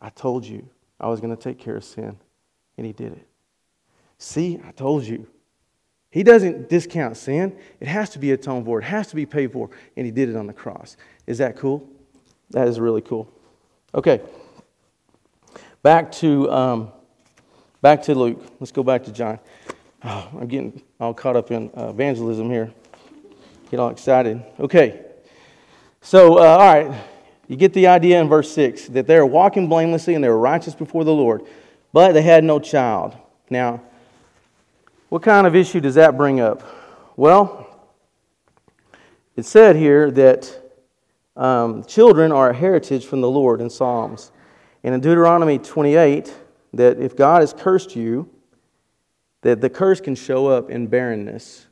I 0.00 0.10
told 0.10 0.44
you 0.44 0.68
I 1.00 1.08
was 1.08 1.20
going 1.20 1.34
to 1.34 1.42
take 1.42 1.58
care 1.58 1.76
of 1.76 1.84
sin. 1.84 2.18
And 2.76 2.86
he 2.86 2.92
did 2.92 3.12
it. 3.12 3.26
See, 4.18 4.60
I 4.66 4.70
told 4.72 5.04
you. 5.04 5.26
He 6.10 6.22
doesn't 6.22 6.68
discount 6.68 7.16
sin. 7.16 7.56
It 7.80 7.88
has 7.88 8.10
to 8.10 8.18
be 8.18 8.32
atoned 8.32 8.64
for, 8.64 8.78
it 8.78 8.84
has 8.84 9.08
to 9.08 9.16
be 9.16 9.26
paid 9.26 9.52
for. 9.52 9.68
And 9.96 10.06
he 10.06 10.12
did 10.12 10.28
it 10.28 10.36
on 10.36 10.46
the 10.46 10.52
cross. 10.52 10.96
Is 11.26 11.38
that 11.38 11.56
cool? 11.56 11.86
That 12.50 12.68
is 12.68 12.80
really 12.80 13.02
cool. 13.02 13.30
Okay. 13.94 14.20
Back 15.82 16.10
to, 16.12 16.50
um, 16.50 16.92
back 17.82 18.02
to 18.04 18.14
Luke. 18.14 18.42
Let's 18.60 18.72
go 18.72 18.82
back 18.82 19.04
to 19.04 19.12
John. 19.12 19.38
Oh, 20.04 20.28
I'm 20.40 20.46
getting 20.46 20.82
all 21.00 21.14
caught 21.14 21.36
up 21.36 21.50
in 21.50 21.70
uh, 21.76 21.88
evangelism 21.88 22.50
here. 22.50 22.72
Get 23.70 23.80
all 23.80 23.90
excited. 23.90 24.42
Okay. 24.60 25.02
So, 26.00 26.38
uh, 26.38 26.42
all 26.42 26.58
right. 26.58 27.04
You 27.48 27.56
get 27.56 27.72
the 27.72 27.86
idea 27.88 28.20
in 28.20 28.28
verse 28.28 28.52
6 28.52 28.88
that 28.88 29.06
they 29.06 29.16
are 29.16 29.26
walking 29.26 29.68
blamelessly 29.68 30.14
and 30.14 30.22
they're 30.22 30.36
righteous 30.36 30.74
before 30.74 31.04
the 31.04 31.12
Lord, 31.12 31.42
but 31.96 32.12
they 32.12 32.20
had 32.20 32.44
no 32.44 32.58
child. 32.58 33.16
Now, 33.48 33.80
what 35.08 35.22
kind 35.22 35.46
of 35.46 35.56
issue 35.56 35.80
does 35.80 35.94
that 35.94 36.14
bring 36.14 36.40
up? 36.40 36.62
Well, 37.16 37.66
it 39.34 39.46
said 39.46 39.76
here 39.76 40.10
that 40.10 40.74
um, 41.38 41.84
children 41.84 42.32
are 42.32 42.50
a 42.50 42.54
heritage 42.54 43.06
from 43.06 43.22
the 43.22 43.30
Lord 43.30 43.62
in 43.62 43.70
Psalms. 43.70 44.30
And 44.84 44.94
in 44.94 45.00
Deuteronomy 45.00 45.58
28, 45.58 46.34
that 46.74 47.00
if 47.00 47.16
God 47.16 47.40
has 47.40 47.54
cursed 47.54 47.96
you, 47.96 48.28
that 49.40 49.62
the 49.62 49.70
curse 49.70 49.98
can 49.98 50.16
show 50.16 50.48
up 50.48 50.68
in 50.68 50.88
barrenness. 50.88 51.64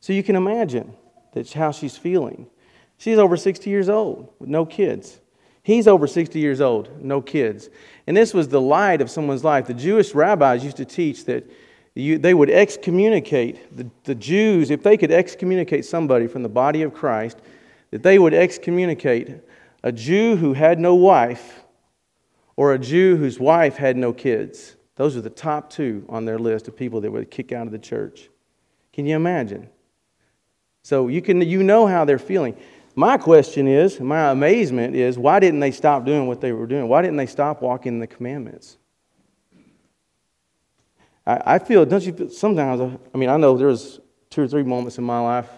So 0.00 0.12
you 0.12 0.24
can 0.24 0.34
imagine 0.34 0.92
that's 1.32 1.52
how 1.52 1.70
she's 1.70 1.96
feeling. 1.96 2.48
She's 2.96 3.16
over 3.18 3.36
60 3.36 3.70
years 3.70 3.88
old 3.88 4.32
with 4.40 4.48
no 4.48 4.66
kids. 4.66 5.20
He's 5.62 5.86
over 5.86 6.06
60 6.06 6.38
years 6.38 6.60
old, 6.60 7.02
no 7.02 7.20
kids. 7.20 7.68
And 8.06 8.16
this 8.16 8.32
was 8.32 8.48
the 8.48 8.60
light 8.60 9.00
of 9.00 9.10
someone's 9.10 9.44
life. 9.44 9.66
The 9.66 9.74
Jewish 9.74 10.14
rabbis 10.14 10.64
used 10.64 10.78
to 10.78 10.84
teach 10.84 11.24
that 11.26 11.50
you, 11.94 12.16
they 12.16 12.32
would 12.32 12.50
excommunicate 12.50 13.76
the, 13.76 13.90
the 14.04 14.14
Jews, 14.14 14.70
if 14.70 14.82
they 14.82 14.96
could 14.96 15.10
excommunicate 15.10 15.84
somebody 15.84 16.26
from 16.26 16.42
the 16.42 16.48
body 16.48 16.82
of 16.82 16.94
Christ, 16.94 17.38
that 17.90 18.02
they 18.02 18.18
would 18.18 18.34
excommunicate 18.34 19.40
a 19.82 19.90
Jew 19.90 20.36
who 20.36 20.52
had 20.52 20.78
no 20.78 20.94
wife 20.94 21.64
or 22.56 22.72
a 22.72 22.78
Jew 22.78 23.16
whose 23.16 23.40
wife 23.40 23.76
had 23.76 23.96
no 23.96 24.12
kids. 24.12 24.76
Those 24.96 25.16
are 25.16 25.20
the 25.20 25.30
top 25.30 25.70
two 25.70 26.04
on 26.08 26.24
their 26.24 26.38
list 26.38 26.68
of 26.68 26.76
people 26.76 27.00
that 27.00 27.10
would 27.10 27.30
kick 27.30 27.52
out 27.52 27.66
of 27.66 27.72
the 27.72 27.78
church. 27.78 28.28
Can 28.92 29.06
you 29.06 29.16
imagine? 29.16 29.68
So 30.82 31.08
you, 31.08 31.22
can, 31.22 31.40
you 31.40 31.62
know 31.62 31.86
how 31.86 32.04
they're 32.04 32.18
feeling. 32.18 32.56
My 32.98 33.16
question 33.16 33.68
is, 33.68 34.00
my 34.00 34.32
amazement 34.32 34.96
is, 34.96 35.16
why 35.16 35.38
didn't 35.38 35.60
they 35.60 35.70
stop 35.70 36.04
doing 36.04 36.26
what 36.26 36.40
they 36.40 36.50
were 36.50 36.66
doing? 36.66 36.88
Why 36.88 37.00
didn't 37.00 37.16
they 37.16 37.26
stop 37.26 37.62
walking 37.62 38.00
the 38.00 38.08
commandments? 38.08 38.76
I, 41.24 41.42
I 41.46 41.58
feel, 41.60 41.86
don't 41.86 42.02
you 42.02 42.12
feel, 42.12 42.28
sometimes, 42.28 42.98
I 43.14 43.16
mean, 43.16 43.28
I 43.28 43.36
know 43.36 43.56
there 43.56 43.68
was 43.68 44.00
two 44.30 44.42
or 44.42 44.48
three 44.48 44.64
moments 44.64 44.98
in 44.98 45.04
my 45.04 45.20
life 45.20 45.48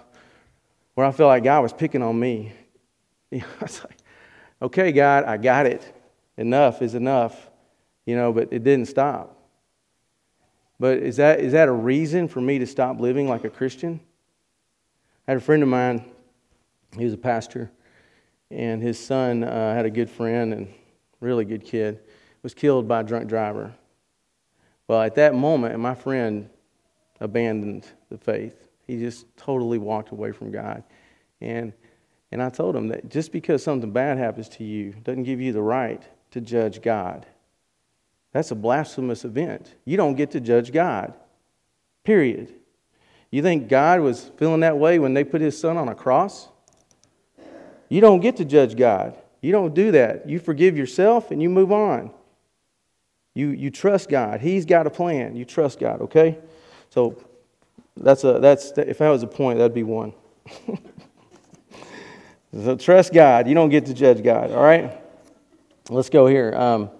where 0.92 1.06
I 1.06 1.12
felt 1.12 1.28
like 1.28 1.42
God 1.42 1.62
was 1.62 1.72
picking 1.72 2.02
on 2.02 2.20
me. 2.20 2.52
You 3.30 3.38
know, 3.38 3.46
like, 3.60 3.96
okay, 4.60 4.92
God, 4.92 5.24
I 5.24 5.38
got 5.38 5.64
it. 5.64 5.82
Enough 6.36 6.82
is 6.82 6.94
enough, 6.94 7.48
you 8.04 8.16
know, 8.16 8.34
but 8.34 8.52
it 8.52 8.64
didn't 8.64 8.86
stop. 8.86 9.34
But 10.78 10.98
is 10.98 11.16
that, 11.16 11.40
is 11.40 11.52
that 11.52 11.68
a 11.68 11.72
reason 11.72 12.28
for 12.28 12.42
me 12.42 12.58
to 12.58 12.66
stop 12.66 13.00
living 13.00 13.28
like 13.28 13.44
a 13.44 13.48
Christian? 13.48 13.98
I 15.26 15.30
had 15.30 15.38
a 15.38 15.40
friend 15.40 15.62
of 15.62 15.70
mine, 15.70 16.04
he 16.96 17.04
was 17.04 17.12
a 17.12 17.18
pastor, 17.18 17.70
and 18.50 18.82
his 18.82 18.98
son 18.98 19.44
uh, 19.44 19.74
had 19.74 19.86
a 19.86 19.90
good 19.90 20.10
friend 20.10 20.52
and 20.52 20.68
really 21.20 21.44
good 21.44 21.64
kid, 21.64 22.00
was 22.42 22.54
killed 22.54 22.88
by 22.88 23.00
a 23.00 23.04
drunk 23.04 23.28
driver. 23.28 23.72
Well, 24.88 25.02
at 25.02 25.14
that 25.16 25.34
moment, 25.34 25.78
my 25.78 25.94
friend 25.94 26.48
abandoned 27.20 27.86
the 28.08 28.18
faith. 28.18 28.68
He 28.86 28.98
just 28.98 29.24
totally 29.36 29.78
walked 29.78 30.10
away 30.10 30.32
from 30.32 30.50
God. 30.50 30.82
And, 31.40 31.72
and 32.32 32.42
I 32.42 32.48
told 32.48 32.74
him 32.74 32.88
that 32.88 33.08
just 33.08 33.30
because 33.30 33.62
something 33.62 33.92
bad 33.92 34.18
happens 34.18 34.48
to 34.50 34.64
you 34.64 34.94
doesn't 35.04 35.24
give 35.24 35.40
you 35.40 35.52
the 35.52 35.62
right 35.62 36.02
to 36.32 36.40
judge 36.40 36.82
God. 36.82 37.26
That's 38.32 38.50
a 38.50 38.54
blasphemous 38.54 39.24
event. 39.24 39.74
You 39.84 39.96
don't 39.96 40.14
get 40.14 40.32
to 40.32 40.40
judge 40.40 40.72
God, 40.72 41.14
period. 42.04 42.52
You 43.30 43.42
think 43.42 43.68
God 43.68 44.00
was 44.00 44.30
feeling 44.36 44.60
that 44.60 44.78
way 44.78 44.98
when 44.98 45.14
they 45.14 45.24
put 45.24 45.40
his 45.40 45.58
son 45.58 45.76
on 45.76 45.88
a 45.88 45.94
cross? 45.94 46.48
You 47.90 48.00
don't 48.00 48.20
get 48.20 48.36
to 48.36 48.46
judge 48.46 48.76
God. 48.76 49.14
You 49.42 49.52
don't 49.52 49.74
do 49.74 49.92
that. 49.92 50.26
You 50.28 50.38
forgive 50.38 50.78
yourself 50.78 51.30
and 51.30 51.42
you 51.42 51.50
move 51.50 51.72
on. 51.72 52.10
You, 53.34 53.48
you 53.48 53.70
trust 53.70 54.08
God. 54.08 54.40
He's 54.40 54.64
got 54.64 54.86
a 54.86 54.90
plan. 54.90 55.36
You 55.36 55.44
trust 55.44 55.78
God, 55.78 56.00
okay? 56.02 56.38
So 56.88 57.22
that's 57.96 58.24
a, 58.24 58.38
that's, 58.38 58.72
if 58.76 58.98
that 58.98 59.08
was 59.08 59.22
a 59.22 59.26
point, 59.26 59.58
that'd 59.58 59.74
be 59.74 59.82
one. 59.82 60.12
so 62.52 62.76
trust 62.76 63.12
God. 63.12 63.46
You 63.48 63.54
don't 63.54 63.68
get 63.68 63.86
to 63.86 63.94
judge 63.94 64.22
God, 64.22 64.52
all 64.52 64.62
right? 64.62 64.96
Let's 65.88 66.10
go 66.10 66.26
here. 66.26 66.54
Um, 66.54 66.90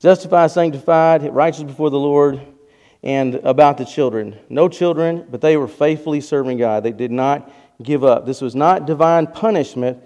justified, 0.00 0.50
sanctified, 0.50 1.34
righteous 1.34 1.62
before 1.62 1.90
the 1.90 1.98
Lord, 1.98 2.40
and 3.02 3.36
about 3.36 3.78
the 3.78 3.84
children. 3.84 4.38
No 4.48 4.68
children, 4.68 5.26
but 5.30 5.40
they 5.40 5.56
were 5.56 5.68
faithfully 5.68 6.20
serving 6.20 6.58
God. 6.58 6.82
They 6.82 6.92
did 6.92 7.10
not 7.10 7.50
give 7.82 8.04
up. 8.04 8.26
This 8.26 8.40
was 8.40 8.54
not 8.54 8.86
divine 8.86 9.26
punishment, 9.26 9.98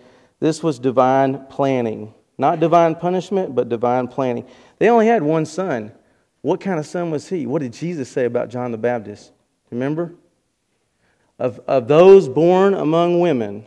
this 0.45 0.63
was 0.63 0.79
divine 0.79 1.47
planning. 1.47 2.13
Not 2.37 2.61
divine 2.61 2.97
punishment, 2.97 3.55
but 3.55 3.71
divine 3.71 4.09
planning. 4.09 4.45
They 4.79 4.91
only 4.91 5.07
had 5.07 5.23
one 5.23 5.47
son. 5.47 5.91
What 6.43 6.61
kind 6.61 6.79
of 6.79 6.85
son 6.85 7.11
was 7.11 7.27
he? 7.27 7.47
What 7.47 7.63
did 7.63 7.73
Jesus 7.73 8.11
say 8.11 8.27
about 8.27 8.51
John 8.51 8.71
the 8.71 8.77
Baptist? 8.77 9.33
Remember? 9.71 10.13
Of, 11.39 11.61
of 11.61 11.89
those 11.89 12.29
born 12.29 12.75
among 12.75 13.21
women, 13.21 13.65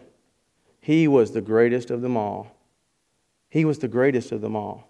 he 0.79 1.07
was 1.07 1.31
the 1.31 1.41
greatest 1.41 1.89
of 1.89 2.03
them 2.03 2.15
all. 2.15 2.55
He 3.49 3.65
was 3.65 3.79
the 3.79 3.87
greatest 3.87 4.31
of 4.31 4.41
them 4.41 4.55
all. 4.55 4.87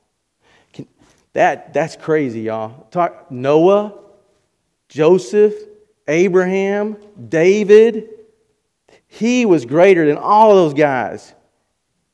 Can, 0.73 0.89
that, 1.31 1.73
that's 1.73 1.95
crazy, 1.95 2.41
y'all. 2.41 2.85
Talk, 2.91 3.31
Noah, 3.31 3.93
Joseph, 4.89 5.53
Abraham, 6.05 6.97
David. 7.29 8.09
He 9.07 9.45
was 9.45 9.63
greater 9.65 10.05
than 10.05 10.17
all 10.17 10.51
of 10.51 10.57
those 10.57 10.73
guys. 10.73 11.33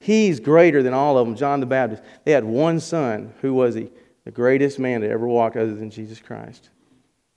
He's 0.03 0.41
greater 0.41 0.83
than 0.83 0.93
all 0.93 1.17
of 1.17 1.25
them. 1.25 1.33
John 1.33 1.61
the 1.61 1.65
Baptist. 1.65 2.03
They 2.25 2.33
had 2.33 2.43
one 2.43 2.81
son. 2.81 3.33
Who 3.39 3.53
was 3.53 3.73
he? 3.73 3.89
The 4.25 4.31
greatest 4.31 4.77
man 4.77 4.99
to 4.99 5.09
ever 5.09 5.25
walk 5.25 5.55
other 5.55 5.73
than 5.73 5.89
Jesus 5.89 6.19
Christ. 6.19 6.71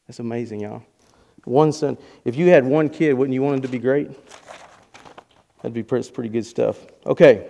That's 0.08 0.18
amazing, 0.18 0.62
y'all. 0.62 0.82
One 1.44 1.70
son. 1.70 1.96
If 2.24 2.34
you 2.34 2.48
had 2.48 2.64
one 2.64 2.88
kid, 2.88 3.12
wouldn't 3.12 3.34
you 3.34 3.42
want 3.42 3.58
him 3.58 3.62
to 3.62 3.68
be 3.68 3.78
great? 3.78 4.10
That'd 5.58 5.74
be 5.74 5.84
pretty, 5.84 6.10
pretty 6.10 6.28
good 6.28 6.44
stuff. 6.44 6.84
Okay. 7.06 7.46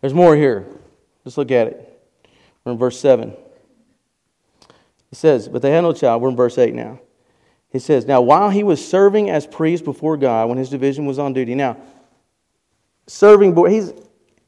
There's 0.00 0.14
more 0.14 0.34
here. 0.34 0.64
Let's 1.26 1.36
look 1.36 1.50
at 1.50 1.66
it. 1.66 2.02
We're 2.64 2.72
in 2.72 2.78
verse 2.78 2.98
7. 2.98 3.34
It 5.12 5.16
says, 5.16 5.46
But 5.46 5.60
they 5.60 5.72
had 5.72 5.82
no 5.82 5.92
child. 5.92 6.22
We're 6.22 6.30
in 6.30 6.36
verse 6.36 6.56
8 6.56 6.72
now. 6.72 7.00
He 7.68 7.80
says, 7.80 8.06
Now 8.06 8.22
while 8.22 8.48
he 8.48 8.62
was 8.62 8.82
serving 8.82 9.28
as 9.28 9.46
priest 9.46 9.84
before 9.84 10.16
God, 10.16 10.48
when 10.48 10.56
his 10.56 10.70
division 10.70 11.04
was 11.04 11.18
on 11.18 11.34
duty. 11.34 11.54
Now, 11.54 11.76
serving, 13.06 13.54
boy, 13.54 13.70
he's, 13.70 13.92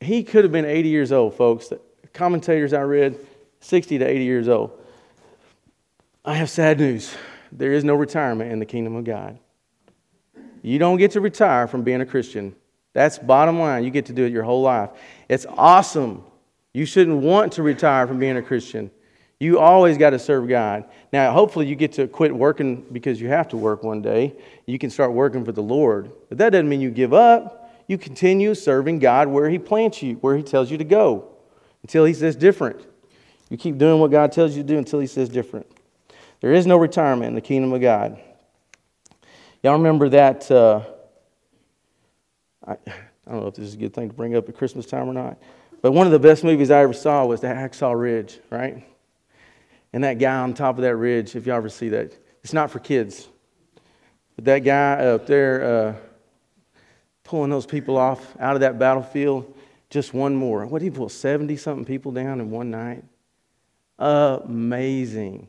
he 0.01 0.23
could 0.23 0.45
have 0.45 0.53
been 0.53 0.65
80 0.65 0.89
years 0.89 1.13
old, 1.13 1.35
folks. 1.35 1.69
The 1.69 1.81
commentators 2.13 2.73
I 2.73 2.83
read, 2.83 3.19
60 3.61 3.99
to 3.99 4.05
80 4.05 4.25
years 4.25 4.49
old. 4.49 4.79
I 6.25 6.35
have 6.35 6.51
sad 6.51 6.79
news. 6.79 7.15
There 7.53 7.73
is 7.73 7.85
no 7.85 7.95
retirement 7.95 8.53
in 8.53 8.59
the 8.59 8.67
kingdom 8.67 8.97
of 8.97 9.05
God. 9.05 9.39
You 10.63 10.79
don't 10.79 10.97
get 10.97 11.13
to 11.13 11.21
retire 11.21 11.69
from 11.69 11.83
being 11.83 12.01
a 12.01 12.07
Christian. 12.07 12.55
That's 12.93 13.19
bottom 13.19 13.61
line. 13.61 13.85
You 13.85 13.91
get 13.91 14.07
to 14.07 14.13
do 14.13 14.25
it 14.25 14.33
your 14.33 14.43
whole 14.43 14.63
life. 14.63 14.91
It's 15.29 15.47
awesome. 15.47 16.25
You 16.73 16.85
shouldn't 16.85 17.19
want 17.19 17.53
to 17.55 17.63
retire 17.63 18.07
from 18.07 18.19
being 18.19 18.37
a 18.37 18.43
Christian. 18.43 18.91
You 19.39 19.59
always 19.59 19.99
got 19.99 20.11
to 20.11 20.19
serve 20.19 20.49
God. 20.49 20.85
Now, 21.13 21.31
hopefully, 21.33 21.67
you 21.67 21.77
get 21.77 21.93
to 21.93 22.09
quit 22.09 22.35
working 22.35 22.87
because 22.91 23.21
you 23.21 23.29
have 23.29 23.49
to 23.49 23.57
work 23.57 23.83
one 23.83 24.01
day. 24.01 24.35
You 24.65 24.79
can 24.79 24.91
start 24.91 25.13
working 25.13 25.45
for 25.45 25.53
the 25.53 25.63
Lord. 25.63 26.11
But 26.29 26.39
that 26.39 26.51
doesn't 26.51 26.69
mean 26.69 26.81
you 26.81 26.91
give 26.91 27.13
up. 27.13 27.66
You 27.87 27.99
continue 27.99 28.55
serving 28.55 28.99
God 28.99 29.29
where 29.29 29.49
He 29.49 29.59
plants 29.59 30.03
you, 30.03 30.15
where 30.17 30.37
He 30.37 30.43
tells 30.43 30.71
you 30.71 30.79
to 30.79 30.85
go, 30.85 31.29
until 31.83 32.05
He 32.05 32.15
says 32.15 32.37
different. 32.37 32.85
You 33.49 33.57
keep 33.57 33.79
doing 33.79 34.01
what 34.01 34.11
God 34.11 34.33
tells 34.33 34.57
you 34.57 34.63
to 34.63 34.69
do 34.69 34.79
until 34.79 34.99
He 34.99 35.07
says 35.07 35.29
different. 35.29 35.67
There 36.41 36.53
is 36.53 36.67
no 36.67 36.77
retirement 36.77 37.29
in 37.29 37.35
the 37.35 37.41
kingdom 37.41 37.73
of 37.73 37.81
God. 37.81 38.19
Y'all 39.63 39.75
remember 39.75 40.09
that? 40.11 40.51
Uh, 40.51 40.83
I, 42.67 42.73
I 42.73 43.31
don't 43.31 43.41
know 43.41 43.47
if 43.49 43.55
this 43.55 43.67
is 43.67 43.75
a 43.75 43.79
good 43.79 43.95
thing 43.95 44.09
to 44.09 44.15
bring 44.15 44.37
up 44.37 44.49
at 44.49 44.57
Christmas 44.57 44.87
time 44.87 45.09
or 45.09 45.13
not, 45.13 45.39
but 45.83 45.93
one 45.93 46.07
of 46.07 46.13
the 46.13 46.19
best 46.19 46.45
movies 46.45 46.71
I 46.71 46.83
ever 46.83 46.93
saw 46.93 47.25
was 47.25 47.41
the 47.41 47.49
Hacksaw 47.49 47.99
Ridge, 47.99 48.39
right? 48.51 48.87
And 49.93 50.05
that 50.05 50.19
guy 50.19 50.37
on 50.37 50.53
top 50.55 50.77
of 50.77 50.83
that 50.83 50.97
ridge, 50.97 51.35
if 51.37 51.47
y'all 51.47 51.57
ever 51.57 51.69
see 51.69 51.89
that, 51.91 52.13
it's 52.43 52.53
not 52.53 52.71
for 52.71 52.79
kids. 52.79 53.29
But 54.35 54.45
that 54.45 54.59
guy 54.61 54.95
up 55.05 55.27
there 55.27 55.65
uh, 55.65 55.95
pulling 57.27 57.51
those 57.51 57.67
people 57.67 57.97
off 57.97 58.37
out 58.39 58.55
of 58.55 58.61
that 58.61 58.79
battlefield, 58.79 59.55
just 59.91 60.15
one 60.15 60.35
more. 60.35 60.67
What 60.67 60.81
did 60.81 60.87
he 60.87 60.91
pull? 60.91 61.09
70 61.09 61.57
something 61.57 61.85
people 61.85 62.13
down 62.13 62.41
in 62.41 62.51
one 62.51 62.71
night? 62.71 63.05
Amazing. 63.99 65.49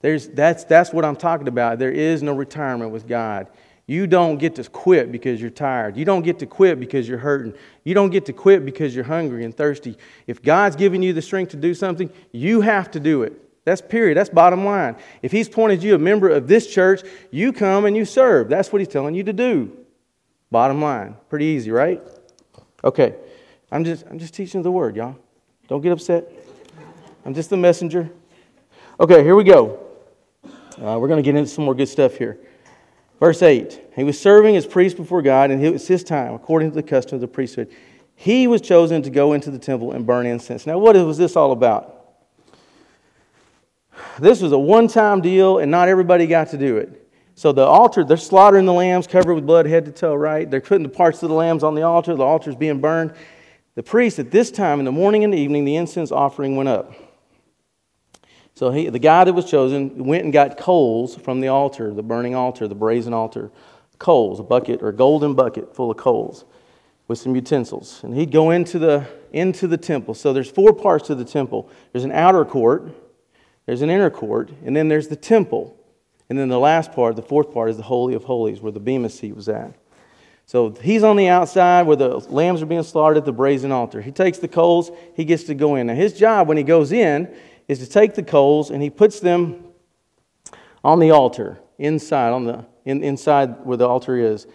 There's, 0.00 0.28
that's, 0.28 0.64
that's 0.64 0.92
what 0.92 1.04
I'm 1.04 1.16
talking 1.16 1.48
about. 1.48 1.78
There 1.78 1.90
is 1.90 2.22
no 2.22 2.32
retirement 2.32 2.90
with 2.90 3.06
God. 3.06 3.48
You 3.86 4.06
don't 4.06 4.36
get 4.36 4.56
to 4.56 4.64
quit 4.64 5.10
because 5.10 5.40
you're 5.40 5.50
tired. 5.50 5.96
You 5.96 6.04
don't 6.04 6.22
get 6.22 6.38
to 6.40 6.46
quit 6.46 6.78
because 6.78 7.08
you're 7.08 7.18
hurting. 7.18 7.54
You 7.84 7.94
don't 7.94 8.10
get 8.10 8.26
to 8.26 8.34
quit 8.34 8.64
because 8.64 8.94
you're 8.94 9.04
hungry 9.04 9.44
and 9.44 9.56
thirsty. 9.56 9.96
If 10.26 10.42
God's 10.42 10.76
giving 10.76 11.02
you 11.02 11.14
the 11.14 11.22
strength 11.22 11.52
to 11.52 11.56
do 11.56 11.72
something, 11.72 12.10
you 12.30 12.60
have 12.60 12.90
to 12.90 13.00
do 13.00 13.22
it. 13.22 13.32
That's 13.64 13.80
period. 13.80 14.18
That's 14.18 14.28
bottom 14.28 14.64
line. 14.64 14.96
If 15.22 15.32
He's 15.32 15.48
pointed 15.48 15.82
you 15.82 15.94
a 15.94 15.98
member 15.98 16.28
of 16.28 16.48
this 16.48 16.66
church, 16.66 17.02
you 17.30 17.52
come 17.52 17.86
and 17.86 17.96
you 17.96 18.04
serve. 18.04 18.50
That's 18.50 18.72
what 18.72 18.80
He's 18.80 18.88
telling 18.88 19.14
you 19.14 19.24
to 19.24 19.32
do. 19.32 19.74
Bottom 20.50 20.80
line. 20.80 21.16
Pretty 21.28 21.46
easy, 21.46 21.70
right? 21.70 22.02
Okay. 22.82 23.14
I'm 23.70 23.84
just, 23.84 24.06
I'm 24.10 24.18
just 24.18 24.34
teaching 24.34 24.62
the 24.62 24.70
word, 24.70 24.96
y'all. 24.96 25.16
Don't 25.68 25.82
get 25.82 25.92
upset. 25.92 26.30
I'm 27.24 27.34
just 27.34 27.50
the 27.50 27.56
messenger. 27.56 28.08
Okay, 28.98 29.22
here 29.22 29.36
we 29.36 29.44
go. 29.44 29.78
Uh, 30.44 30.98
we're 30.98 31.08
going 31.08 31.22
to 31.22 31.22
get 31.22 31.36
into 31.36 31.50
some 31.50 31.64
more 31.64 31.74
good 31.74 31.88
stuff 31.88 32.16
here. 32.16 32.38
Verse 33.20 33.42
8 33.42 33.80
He 33.94 34.04
was 34.04 34.18
serving 34.18 34.56
as 34.56 34.66
priest 34.66 34.96
before 34.96 35.22
God, 35.22 35.50
and 35.50 35.64
it 35.64 35.72
was 35.72 35.86
his 35.86 36.02
time, 36.02 36.34
according 36.34 36.70
to 36.70 36.74
the 36.74 36.82
custom 36.82 37.16
of 37.16 37.20
the 37.20 37.28
priesthood. 37.28 37.68
He 38.14 38.46
was 38.46 38.60
chosen 38.60 39.02
to 39.02 39.10
go 39.10 39.34
into 39.34 39.50
the 39.50 39.58
temple 39.58 39.92
and 39.92 40.06
burn 40.06 40.26
incense. 40.26 40.66
Now, 40.66 40.78
what 40.78 40.96
was 40.96 41.18
this 41.18 41.36
all 41.36 41.52
about? 41.52 41.94
This 44.18 44.40
was 44.40 44.52
a 44.52 44.58
one 44.58 44.88
time 44.88 45.20
deal, 45.20 45.58
and 45.58 45.70
not 45.70 45.88
everybody 45.88 46.26
got 46.26 46.48
to 46.50 46.58
do 46.58 46.78
it. 46.78 47.07
So, 47.38 47.52
the 47.52 47.64
altar, 47.64 48.02
they're 48.02 48.16
slaughtering 48.16 48.66
the 48.66 48.72
lambs 48.72 49.06
covered 49.06 49.32
with 49.32 49.46
blood 49.46 49.64
head 49.64 49.84
to 49.84 49.92
toe, 49.92 50.16
right? 50.16 50.50
They're 50.50 50.60
putting 50.60 50.82
the 50.82 50.88
parts 50.88 51.22
of 51.22 51.28
the 51.28 51.36
lambs 51.36 51.62
on 51.62 51.76
the 51.76 51.82
altar. 51.82 52.16
The 52.16 52.24
altar's 52.24 52.56
being 52.56 52.80
burned. 52.80 53.14
The 53.76 53.82
priest, 53.84 54.18
at 54.18 54.32
this 54.32 54.50
time, 54.50 54.80
in 54.80 54.84
the 54.84 54.90
morning 54.90 55.22
and 55.22 55.32
the 55.32 55.38
evening, 55.38 55.64
the 55.64 55.76
incense 55.76 56.10
offering 56.10 56.56
went 56.56 56.68
up. 56.68 56.92
So 58.56 58.72
he, 58.72 58.88
the 58.88 58.98
guy 58.98 59.22
that 59.22 59.32
was 59.32 59.48
chosen 59.48 60.04
went 60.04 60.24
and 60.24 60.32
got 60.32 60.58
coals 60.58 61.14
from 61.14 61.40
the 61.40 61.46
altar, 61.46 61.94
the 61.94 62.02
burning 62.02 62.34
altar, 62.34 62.66
the 62.66 62.74
brazen 62.74 63.14
altar. 63.14 63.52
Coals, 64.00 64.40
a 64.40 64.42
bucket 64.42 64.82
or 64.82 64.88
a 64.88 64.92
golden 64.92 65.34
bucket 65.34 65.76
full 65.76 65.92
of 65.92 65.96
coals 65.96 66.44
with 67.06 67.20
some 67.20 67.36
utensils. 67.36 68.00
And 68.02 68.16
he'd 68.16 68.32
go 68.32 68.50
into 68.50 68.80
the, 68.80 69.06
into 69.32 69.68
the 69.68 69.76
temple. 69.76 70.14
So 70.14 70.32
there's 70.32 70.50
four 70.50 70.72
parts 70.72 71.06
to 71.06 71.14
the 71.14 71.24
temple 71.24 71.70
there's 71.92 72.02
an 72.02 72.10
outer 72.10 72.44
court, 72.44 72.92
there's 73.66 73.82
an 73.82 73.90
inner 73.90 74.10
court, 74.10 74.50
and 74.64 74.74
then 74.74 74.88
there's 74.88 75.06
the 75.06 75.14
temple. 75.14 75.77
And 76.28 76.38
then 76.38 76.48
the 76.48 76.58
last 76.58 76.92
part, 76.92 77.16
the 77.16 77.22
fourth 77.22 77.52
part, 77.52 77.70
is 77.70 77.76
the 77.76 77.82
Holy 77.82 78.14
of 78.14 78.24
Holies, 78.24 78.60
where 78.60 78.72
the 78.72 78.80
Bema 78.80 79.08
seat 79.08 79.34
was 79.34 79.48
at. 79.48 79.74
So 80.46 80.70
he's 80.70 81.02
on 81.02 81.16
the 81.16 81.28
outside 81.28 81.86
where 81.86 81.96
the 81.96 82.18
lambs 82.18 82.62
are 82.62 82.66
being 82.66 82.82
slaughtered 82.82 83.18
at 83.18 83.24
the 83.24 83.32
brazen 83.32 83.70
altar. 83.70 84.00
He 84.00 84.12
takes 84.12 84.38
the 84.38 84.48
coals, 84.48 84.90
he 85.14 85.24
gets 85.24 85.44
to 85.44 85.54
go 85.54 85.74
in. 85.74 85.88
Now, 85.88 85.94
his 85.94 86.14
job 86.14 86.48
when 86.48 86.56
he 86.56 86.62
goes 86.62 86.90
in 86.92 87.34
is 87.66 87.78
to 87.80 87.86
take 87.86 88.14
the 88.14 88.22
coals 88.22 88.70
and 88.70 88.82
he 88.82 88.88
puts 88.88 89.20
them 89.20 89.64
on 90.82 91.00
the 91.00 91.10
altar 91.10 91.58
inside 91.78 92.30
on 92.30 92.44
the 92.44 92.64
in, 92.86 93.02
inside 93.02 93.64
where 93.66 93.76
the 93.76 93.86
altar 93.86 94.16
is 94.16 94.46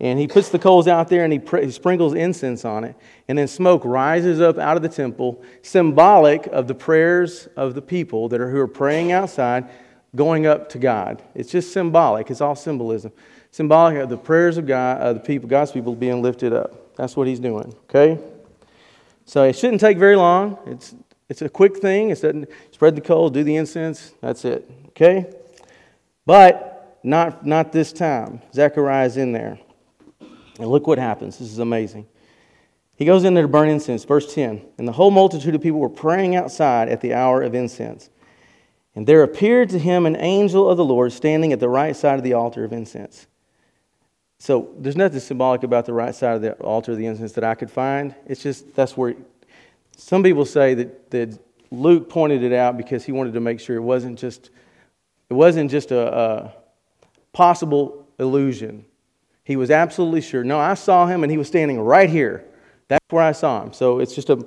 And 0.00 0.18
he 0.18 0.26
puts 0.26 0.48
the 0.48 0.58
coals 0.58 0.88
out 0.88 1.08
there 1.08 1.22
and 1.22 1.32
he, 1.32 1.38
pr- 1.38 1.58
he 1.58 1.70
sprinkles 1.70 2.14
incense 2.14 2.64
on 2.64 2.82
it. 2.82 2.96
And 3.28 3.38
then 3.38 3.46
smoke 3.46 3.82
rises 3.84 4.40
up 4.40 4.58
out 4.58 4.76
of 4.76 4.82
the 4.82 4.88
temple, 4.88 5.44
symbolic 5.62 6.48
of 6.48 6.66
the 6.66 6.74
prayers 6.74 7.46
of 7.56 7.74
the 7.74 7.82
people 7.82 8.28
that 8.30 8.40
are, 8.40 8.50
who 8.50 8.58
are 8.58 8.66
praying 8.66 9.12
outside, 9.12 9.68
going 10.14 10.46
up 10.46 10.68
to 10.70 10.78
God. 10.78 11.22
It's 11.34 11.50
just 11.50 11.72
symbolic, 11.72 12.30
it's 12.30 12.40
all 12.40 12.54
symbolism. 12.54 13.12
Symbolic 13.50 13.98
of 13.98 14.08
the 14.08 14.16
prayers 14.16 14.56
of 14.56 14.66
God, 14.66 15.00
of 15.00 15.14
the 15.14 15.20
people, 15.20 15.48
God's 15.48 15.72
people 15.72 15.94
being 15.94 16.22
lifted 16.22 16.52
up. 16.52 16.96
That's 16.96 17.16
what 17.16 17.26
he's 17.26 17.40
doing, 17.40 17.74
okay? 17.84 18.18
So 19.24 19.44
it 19.44 19.56
shouldn't 19.56 19.80
take 19.80 19.98
very 19.98 20.16
long. 20.16 20.58
It's, 20.66 20.94
it's 21.28 21.42
a 21.42 21.48
quick 21.48 21.78
thing. 21.78 22.10
It's 22.10 22.24
spread 22.70 22.96
the 22.96 23.00
coals, 23.00 23.32
do 23.32 23.44
the 23.44 23.56
incense, 23.56 24.14
that's 24.20 24.44
it, 24.44 24.70
okay? 24.88 25.30
But 26.26 26.98
not, 27.02 27.44
not 27.44 27.72
this 27.72 27.92
time. 27.92 28.40
Zechariah's 28.54 29.16
in 29.16 29.32
there. 29.32 29.58
And 30.58 30.68
look 30.68 30.86
what 30.86 30.98
happens. 30.98 31.38
This 31.38 31.50
is 31.50 31.58
amazing. 31.58 32.06
He 32.96 33.04
goes 33.04 33.24
in 33.24 33.34
there 33.34 33.42
to 33.44 33.48
burn 33.48 33.68
incense, 33.68 34.04
verse 34.04 34.32
10. 34.32 34.62
And 34.78 34.86
the 34.86 34.92
whole 34.92 35.10
multitude 35.10 35.54
of 35.54 35.60
people 35.60 35.80
were 35.80 35.88
praying 35.88 36.36
outside 36.36 36.88
at 36.88 37.00
the 37.00 37.14
hour 37.14 37.42
of 37.42 37.54
incense. 37.54 38.10
And 38.94 39.06
there 39.06 39.22
appeared 39.22 39.70
to 39.70 39.78
him 39.78 40.04
an 40.04 40.16
angel 40.16 40.68
of 40.68 40.76
the 40.76 40.84
Lord 40.84 41.12
standing 41.12 41.52
at 41.52 41.60
the 41.60 41.68
right 41.68 41.96
side 41.96 42.18
of 42.18 42.24
the 42.24 42.34
altar 42.34 42.64
of 42.64 42.72
incense. 42.72 43.26
So 44.38 44.74
there's 44.76 44.96
nothing 44.96 45.20
symbolic 45.20 45.62
about 45.62 45.86
the 45.86 45.92
right 45.92 46.14
side 46.14 46.36
of 46.36 46.42
the 46.42 46.52
altar 46.54 46.92
of 46.92 46.98
the 46.98 47.06
incense 47.06 47.32
that 47.32 47.44
I 47.44 47.54
could 47.54 47.70
find. 47.70 48.14
It's 48.26 48.42
just 48.42 48.74
that's 48.74 48.96
where 48.96 49.14
some 49.96 50.22
people 50.22 50.44
say 50.44 50.74
that, 50.74 51.10
that 51.12 51.38
Luke 51.70 52.10
pointed 52.10 52.42
it 52.42 52.52
out 52.52 52.76
because 52.76 53.04
he 53.04 53.12
wanted 53.12 53.34
to 53.34 53.40
make 53.40 53.60
sure 53.60 53.76
it 53.76 53.82
wasn't 53.82 54.18
just 54.18 54.50
it 55.30 55.34
wasn't 55.34 55.70
just 55.70 55.92
a, 55.92 56.18
a 56.18 56.54
possible 57.32 58.06
illusion. 58.18 58.84
He 59.44 59.56
was 59.56 59.70
absolutely 59.70 60.20
sure. 60.20 60.44
No, 60.44 60.58
I 60.58 60.74
saw 60.74 61.06
him 61.06 61.22
and 61.22 61.30
he 61.30 61.38
was 61.38 61.48
standing 61.48 61.80
right 61.80 62.10
here. 62.10 62.44
That's 62.88 63.04
where 63.10 63.22
I 63.22 63.32
saw 63.32 63.62
him. 63.62 63.72
So 63.72 64.00
it's 64.00 64.14
just 64.14 64.28
a 64.28 64.44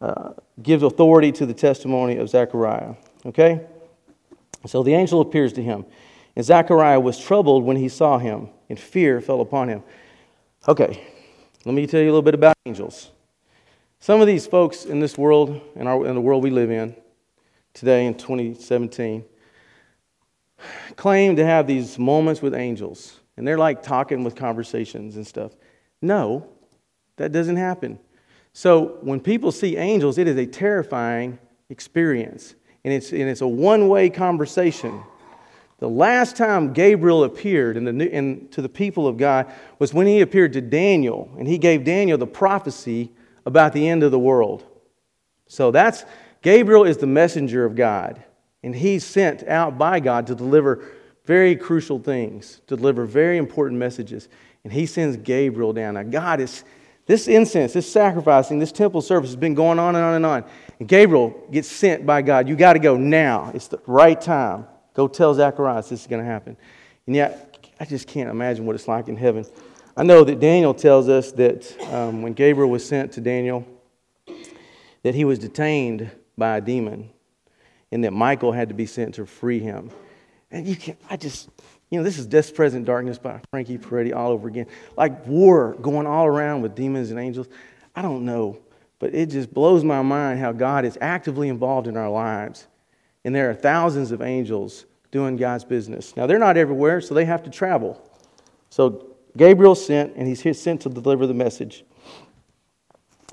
uh, 0.00 0.32
gives 0.62 0.82
authority 0.82 1.32
to 1.32 1.46
the 1.46 1.54
testimony 1.54 2.16
of 2.16 2.28
Zechariah. 2.28 2.94
Okay? 3.26 3.66
So 4.66 4.82
the 4.82 4.94
angel 4.94 5.20
appears 5.20 5.52
to 5.54 5.62
him. 5.62 5.84
And 6.36 6.44
Zechariah 6.44 7.00
was 7.00 7.18
troubled 7.18 7.64
when 7.64 7.76
he 7.76 7.88
saw 7.88 8.18
him, 8.18 8.48
and 8.68 8.78
fear 8.78 9.20
fell 9.20 9.40
upon 9.40 9.68
him. 9.68 9.82
Okay, 10.66 11.06
let 11.64 11.74
me 11.74 11.86
tell 11.86 12.00
you 12.00 12.06
a 12.06 12.12
little 12.12 12.22
bit 12.22 12.34
about 12.34 12.56
angels. 12.66 13.10
Some 14.00 14.20
of 14.20 14.26
these 14.26 14.46
folks 14.46 14.84
in 14.84 15.00
this 15.00 15.16
world, 15.16 15.60
in, 15.76 15.86
our, 15.86 16.06
in 16.06 16.14
the 16.14 16.20
world 16.20 16.42
we 16.42 16.50
live 16.50 16.70
in 16.70 16.96
today 17.72 18.06
in 18.06 18.14
2017, 18.14 19.24
claim 20.96 21.36
to 21.36 21.44
have 21.44 21.66
these 21.66 21.98
moments 21.98 22.42
with 22.42 22.54
angels 22.54 23.20
and 23.36 23.46
they're 23.46 23.58
like 23.58 23.82
talking 23.82 24.24
with 24.24 24.34
conversations 24.34 25.16
and 25.16 25.26
stuff. 25.26 25.52
No, 26.00 26.46
that 27.16 27.32
doesn't 27.32 27.56
happen. 27.56 27.98
So 28.52 28.98
when 29.00 29.20
people 29.20 29.50
see 29.50 29.76
angels, 29.76 30.18
it 30.18 30.28
is 30.28 30.36
a 30.36 30.46
terrifying 30.46 31.38
experience. 31.68 32.54
And 32.84 32.92
it's, 32.92 33.12
and 33.12 33.22
it's 33.22 33.40
a 33.40 33.48
one 33.48 33.88
way 33.88 34.10
conversation. 34.10 35.02
The 35.78 35.88
last 35.88 36.36
time 36.36 36.72
Gabriel 36.72 37.24
appeared 37.24 37.76
in 37.76 37.84
the, 37.84 38.10
in, 38.10 38.48
to 38.50 38.62
the 38.62 38.68
people 38.68 39.06
of 39.06 39.16
God 39.16 39.52
was 39.78 39.92
when 39.92 40.06
he 40.06 40.20
appeared 40.20 40.52
to 40.52 40.60
Daniel, 40.60 41.30
and 41.38 41.48
he 41.48 41.58
gave 41.58 41.84
Daniel 41.84 42.16
the 42.16 42.26
prophecy 42.26 43.10
about 43.44 43.72
the 43.72 43.88
end 43.88 44.02
of 44.02 44.10
the 44.10 44.18
world. 44.18 44.64
So 45.46 45.70
that's 45.70 46.04
Gabriel 46.42 46.84
is 46.84 46.98
the 46.98 47.06
messenger 47.06 47.64
of 47.64 47.74
God, 47.74 48.22
and 48.62 48.74
he's 48.74 49.04
sent 49.04 49.42
out 49.48 49.76
by 49.76 50.00
God 50.00 50.26
to 50.28 50.34
deliver 50.34 50.84
very 51.24 51.56
crucial 51.56 51.98
things, 51.98 52.60
to 52.66 52.76
deliver 52.76 53.04
very 53.06 53.38
important 53.38 53.78
messages. 53.78 54.28
And 54.62 54.72
he 54.72 54.86
sends 54.86 55.16
Gabriel 55.16 55.72
down. 55.72 55.94
Now, 55.94 56.02
God 56.02 56.40
is, 56.40 56.64
this 57.06 57.28
incense, 57.28 57.72
this 57.72 57.90
sacrificing, 57.90 58.58
this 58.58 58.72
temple 58.72 59.02
service 59.02 59.30
has 59.30 59.36
been 59.36 59.54
going 59.54 59.78
on 59.78 59.96
and 59.96 60.04
on 60.04 60.14
and 60.14 60.26
on. 60.26 60.44
And 60.78 60.88
Gabriel 60.88 61.46
gets 61.50 61.68
sent 61.68 62.04
by 62.04 62.22
God. 62.22 62.48
You 62.48 62.56
got 62.56 62.74
to 62.74 62.78
go 62.78 62.96
now. 62.96 63.50
It's 63.54 63.68
the 63.68 63.80
right 63.86 64.20
time. 64.20 64.66
Go 64.94 65.08
tell 65.08 65.34
Zacharias 65.34 65.88
this 65.88 66.02
is 66.02 66.06
going 66.06 66.22
to 66.22 66.28
happen. 66.28 66.56
And 67.06 67.14
yet, 67.14 67.68
I 67.78 67.84
just 67.84 68.06
can't 68.06 68.30
imagine 68.30 68.66
what 68.66 68.74
it's 68.76 68.88
like 68.88 69.08
in 69.08 69.16
heaven. 69.16 69.44
I 69.96 70.02
know 70.02 70.24
that 70.24 70.40
Daniel 70.40 70.74
tells 70.74 71.08
us 71.08 71.32
that 71.32 71.80
um, 71.92 72.22
when 72.22 72.32
Gabriel 72.32 72.70
was 72.70 72.86
sent 72.86 73.12
to 73.12 73.20
Daniel, 73.20 73.66
that 75.02 75.14
he 75.14 75.24
was 75.24 75.38
detained 75.38 76.10
by 76.36 76.56
a 76.56 76.60
demon 76.60 77.10
and 77.92 78.02
that 78.02 78.12
Michael 78.12 78.50
had 78.50 78.68
to 78.70 78.74
be 78.74 78.86
sent 78.86 79.14
to 79.16 79.26
free 79.26 79.60
him. 79.60 79.90
And 80.50 80.66
you 80.66 80.76
can 80.76 80.96
I 81.08 81.16
just, 81.16 81.48
you 81.90 81.98
know, 81.98 82.04
this 82.04 82.18
is 82.18 82.28
This 82.28 82.50
Present 82.50 82.84
Darkness 82.86 83.18
by 83.18 83.40
Frankie 83.50 83.78
Peretti 83.78 84.14
all 84.14 84.30
over 84.30 84.48
again. 84.48 84.66
Like 84.96 85.26
war 85.26 85.74
going 85.80 86.06
all 86.06 86.26
around 86.26 86.62
with 86.62 86.74
demons 86.74 87.10
and 87.10 87.20
angels. 87.20 87.48
I 87.94 88.02
don't 88.02 88.24
know, 88.24 88.58
but 89.04 89.14
it 89.14 89.26
just 89.26 89.52
blows 89.52 89.84
my 89.84 90.00
mind 90.00 90.40
how 90.40 90.50
God 90.50 90.86
is 90.86 90.96
actively 90.98 91.50
involved 91.50 91.88
in 91.88 91.94
our 91.94 92.08
lives. 92.08 92.68
And 93.22 93.34
there 93.34 93.50
are 93.50 93.54
thousands 93.54 94.12
of 94.12 94.22
angels 94.22 94.86
doing 95.10 95.36
God's 95.36 95.62
business. 95.62 96.16
Now, 96.16 96.26
they're 96.26 96.38
not 96.38 96.56
everywhere, 96.56 97.02
so 97.02 97.12
they 97.12 97.26
have 97.26 97.42
to 97.42 97.50
travel. 97.50 98.02
So 98.70 99.14
Gabriel 99.36 99.74
sent, 99.74 100.16
and 100.16 100.26
he's 100.26 100.58
sent 100.58 100.80
to 100.80 100.88
deliver 100.88 101.26
the 101.26 101.34
message. 101.34 101.84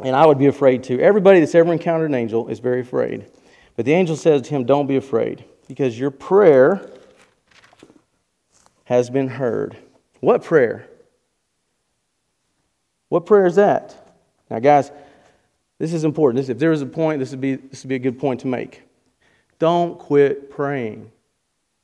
And 0.04 0.14
I 0.14 0.26
would 0.26 0.38
be 0.38 0.48
afraid 0.48 0.84
too. 0.84 1.00
Everybody 1.00 1.40
that's 1.40 1.56
ever 1.56 1.72
encountered 1.72 2.10
an 2.10 2.16
angel 2.16 2.50
is 2.50 2.60
very 2.60 2.82
afraid. 2.82 3.28
But 3.78 3.86
the 3.86 3.94
angel 3.94 4.18
says 4.18 4.42
to 4.42 4.50
him, 4.50 4.66
Don't 4.66 4.88
be 4.88 4.98
afraid, 4.98 5.46
because 5.70 5.98
your 5.98 6.12
prayer 6.12 6.86
has 8.84 9.10
been 9.10 9.30
heard. 9.30 9.78
What 10.20 10.44
prayer? 10.44 10.90
What 13.08 13.26
prayer 13.26 13.46
is 13.46 13.56
that? 13.56 13.96
Now, 14.50 14.60
guys, 14.60 14.92
this 15.82 15.94
is 15.94 16.04
important. 16.04 16.48
if 16.48 16.60
there 16.60 16.70
was 16.70 16.84
a 16.84 16.86
point, 16.86 17.18
this 17.18 17.32
would, 17.32 17.42
be, 17.42 17.56
this 17.56 17.84
would 17.84 17.90
be 17.90 17.96
a 17.96 18.00
good 18.00 18.20
point 18.20 18.42
to 18.42 18.48
make. 18.48 18.84
Don't 19.58 19.98
quit 19.98 20.52
praying. 20.52 21.12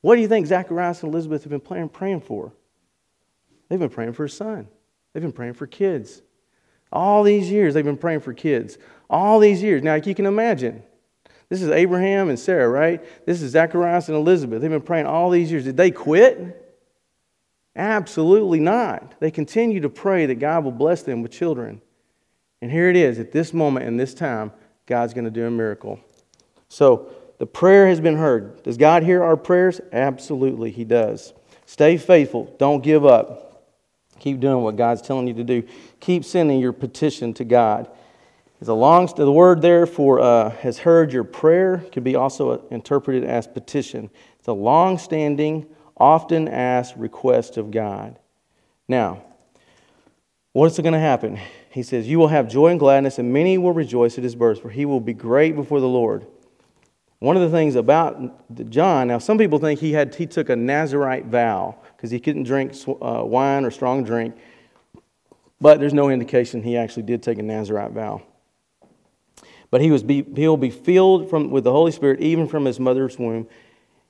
What 0.02 0.18
do 0.18 0.22
you 0.22 0.28
think 0.28 0.46
Zacharias 0.46 1.02
and 1.02 1.12
Elizabeth 1.12 1.44
have 1.44 1.50
been 1.50 1.60
praying, 1.60 1.90
praying 1.90 2.22
for? 2.22 2.54
They've 3.68 3.80
been 3.80 3.90
praying 3.90 4.14
for 4.14 4.26
a 4.26 4.30
son. 4.30 4.68
They've 5.12 5.24
been 5.24 5.32
praying 5.32 5.56
for 5.56 5.66
kids. 5.66 6.22
All 6.92 7.24
these 7.24 7.50
years, 7.50 7.74
they've 7.74 7.84
been 7.84 7.98
praying 7.98 8.20
for 8.20 8.36
kids. 8.36 8.78
All 9.10 9.40
these 9.40 9.64
years. 9.64 9.82
Now, 9.82 9.96
you 9.96 10.14
can 10.14 10.28
imagine. 10.28 10.84
This 11.50 11.64
is 11.64 11.70
Abraham 11.70 12.30
and 12.30 12.38
Sarah, 12.38 12.70
right? 12.70 13.04
This 13.26 13.42
is 13.42 13.54
Zacharias 13.54 14.10
and 14.10 14.16
Elizabeth. 14.16 14.62
They've 14.62 14.70
been 14.70 14.80
praying 14.80 15.08
all 15.08 15.32
these 15.32 15.52
years. 15.52 15.64
Did 15.64 15.76
they 15.76 15.90
quit? 15.90 16.78
Absolutely 17.76 18.60
not. 18.60 19.20
They 19.20 19.32
continue 19.32 19.80
to 19.80 19.90
pray 19.90 20.28
that 20.28 20.36
God 20.36 20.66
will 20.66 20.72
bless 20.72 21.02
them 21.02 21.24
with 21.24 21.32
children. 21.32 21.82
And 22.62 22.72
here 22.72 22.90
it 22.90 22.96
is 22.96 23.20
at 23.20 23.32
this 23.32 23.54
moment 23.54 23.86
and 23.86 24.00
this 24.00 24.14
time, 24.14 24.52
God's 24.86 25.14
going 25.14 25.26
to 25.26 25.32
do 25.32 25.46
a 25.46 25.52
miracle. 25.52 26.00
So 26.70 27.10
the 27.38 27.46
prayer 27.46 27.88
has 27.88 28.00
been 28.00 28.18
heard. 28.18 28.64
Does 28.64 28.78
God 28.78 29.04
hear 29.04 29.24
our 29.24 29.38
prayers? 29.38 29.80
Absolutely, 29.92 30.72
He 30.72 30.84
does. 30.84 31.34
Stay 31.66 31.98
faithful. 31.98 32.56
Don't 32.58 32.82
give 32.82 33.06
up. 33.06 33.48
Keep 34.20 34.40
doing 34.40 34.64
what 34.64 34.76
God's 34.76 35.02
telling 35.02 35.28
you 35.28 35.34
to 35.36 35.44
do. 35.44 35.64
Keep 36.00 36.26
sending 36.26 36.60
your 36.60 36.74
petition 36.74 37.34
to 37.36 37.44
God. 37.44 37.90
It's 38.60 38.70
a 38.70 38.74
long, 38.74 39.08
the 39.16 39.32
word 39.32 39.62
there 39.62 39.86
for 39.86 40.20
uh, 40.20 40.50
has 40.50 40.80
heard 40.80 41.14
your 41.14 41.24
prayer 41.24 41.86
can 41.92 42.04
be 42.04 42.16
also 42.16 42.66
interpreted 42.70 43.24
as 43.24 43.46
petition. 43.46 44.10
It's 44.40 44.48
a 44.48 44.54
long 44.54 44.98
standing, 44.98 45.68
often 45.96 46.48
asked 46.48 46.96
request 46.96 47.58
of 47.58 47.70
God. 47.70 48.18
Now, 48.88 49.22
what's 50.54 50.80
going 50.80 50.94
to 50.94 51.00
happen? 51.00 51.40
He 51.78 51.84
says, 51.84 52.08
You 52.08 52.18
will 52.18 52.30
have 52.30 52.50
joy 52.50 52.70
and 52.70 52.80
gladness, 52.80 53.20
and 53.20 53.32
many 53.32 53.56
will 53.60 53.72
rejoice 53.72 54.18
at 54.18 54.24
his 54.24 54.34
birth, 54.34 54.64
for 54.64 54.72
he 54.72 54.84
will 54.84 55.00
be 55.00 55.14
great 55.14 55.56
before 55.56 55.80
the 55.80 55.88
Lord. 55.88 56.26
One 57.20 57.36
of 57.36 57.44
the 57.44 57.56
things 57.56 57.76
about 57.76 58.72
John, 58.72 59.10
now 59.10 59.20
some 59.20 59.38
people 59.38 59.60
think 59.60 59.80
he, 59.80 59.92
had, 59.92 60.16
he 60.16 60.26
took 60.26 60.50
a 60.50 60.56
Nazarite 60.56 61.28
vow 61.28 61.78
because 61.96 62.10
he 62.10 62.20
couldn't 62.20 62.46
drink 62.46 62.74
uh, 62.88 63.22
wine 63.24 63.64
or 63.64 63.70
strong 63.70 64.04
drink, 64.04 64.36
but 65.62 65.80
there's 65.80 65.94
no 65.94 66.10
indication 66.10 66.64
he 66.64 66.76
actually 66.76 67.04
did 67.04 67.22
take 67.22 67.38
a 67.38 67.44
Nazarite 67.44 67.92
vow. 67.92 68.24
But 69.70 69.82
he 69.82 69.90
he'll 70.36 70.58
be 70.58 70.72
filled 70.72 71.30
from, 71.30 71.52
with 71.52 71.64
the 71.64 71.72
Holy 71.72 71.92
Spirit 71.92 72.22
even 72.22 72.48
from 72.48 72.66
his 72.66 72.80
mother's 72.80 73.20
womb, 73.20 73.48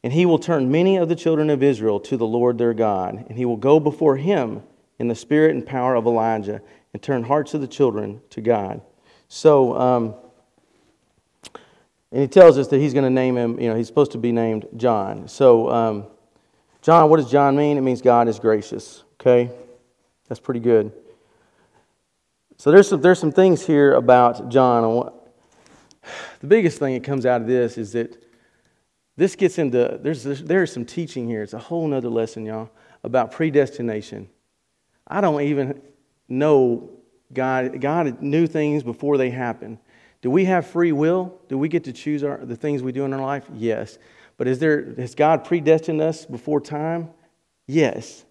and 0.05 0.13
he 0.13 0.25
will 0.25 0.39
turn 0.39 0.71
many 0.71 0.95
of 0.95 1.09
the 1.09 1.17
children 1.17 1.49
of 1.49 1.61
Israel 1.61 1.99
to 1.99 2.15
the 2.15 2.27
Lord 2.27 2.59
their 2.59 2.73
God, 2.73 3.25
and 3.27 3.37
he 3.37 3.43
will 3.43 3.57
go 3.57 3.77
before 3.77 4.15
him 4.15 4.63
in 4.99 5.09
the 5.09 5.15
spirit 5.15 5.53
and 5.53 5.65
power 5.65 5.95
of 5.95 6.05
Elijah 6.05 6.61
and 6.93 7.01
turn 7.01 7.23
hearts 7.23 7.53
of 7.53 7.61
the 7.61 7.67
children 7.67 8.21
to 8.31 8.41
God. 8.41 8.81
So, 9.27 9.77
um, 9.77 10.15
and 12.11 12.21
he 12.21 12.27
tells 12.27 12.57
us 12.57 12.67
that 12.69 12.77
he's 12.79 12.93
going 12.93 13.03
to 13.03 13.09
name 13.09 13.35
him, 13.35 13.59
you 13.59 13.69
know, 13.69 13.75
he's 13.75 13.87
supposed 13.87 14.13
to 14.13 14.17
be 14.17 14.31
named 14.31 14.65
John. 14.77 15.27
So, 15.27 15.69
um, 15.69 16.05
John, 16.81 17.09
what 17.09 17.17
does 17.17 17.29
John 17.29 17.55
mean? 17.57 17.77
It 17.77 17.81
means 17.81 18.01
God 18.01 18.27
is 18.27 18.39
gracious, 18.39 19.03
okay? 19.19 19.51
That's 20.27 20.39
pretty 20.39 20.61
good. 20.61 20.91
So, 22.57 22.71
there's 22.71 22.87
some, 22.87 23.01
there's 23.01 23.19
some 23.19 23.31
things 23.31 23.65
here 23.65 23.93
about 23.93 24.49
John. 24.49 25.11
The 26.39 26.47
biggest 26.47 26.79
thing 26.79 26.93
that 26.93 27.03
comes 27.03 27.25
out 27.25 27.41
of 27.41 27.47
this 27.47 27.77
is 27.77 27.91
that 27.91 28.23
this 29.17 29.35
gets 29.35 29.57
into, 29.57 29.99
there's, 30.01 30.23
there's 30.23 30.71
some 30.71 30.85
teaching 30.85 31.27
here. 31.27 31.43
It's 31.43 31.53
a 31.53 31.59
whole 31.59 31.91
other 31.93 32.07
lesson, 32.07 32.45
y'all, 32.45 32.69
about 33.03 33.31
predestination. 33.31 34.29
I 35.07 35.21
don't 35.21 35.41
even 35.41 35.81
know 36.29 36.89
God. 37.33 37.81
God 37.81 38.21
knew 38.21 38.47
things 38.47 38.83
before 38.83 39.17
they 39.17 39.29
happen. 39.29 39.79
Do 40.21 40.31
we 40.31 40.45
have 40.45 40.65
free 40.65 40.91
will? 40.91 41.39
Do 41.47 41.57
we 41.57 41.69
get 41.69 41.83
to 41.85 41.93
choose 41.93 42.23
our, 42.23 42.43
the 42.43 42.55
things 42.55 42.81
we 42.81 42.91
do 42.91 43.05
in 43.05 43.13
our 43.13 43.21
life? 43.21 43.45
Yes. 43.53 43.97
But 44.37 44.47
is 44.47 44.59
there, 44.59 44.93
has 44.95 45.15
God 45.15 45.43
predestined 45.45 46.01
us 46.01 46.25
before 46.25 46.59
time? 46.59 47.09
Yes. 47.67 48.25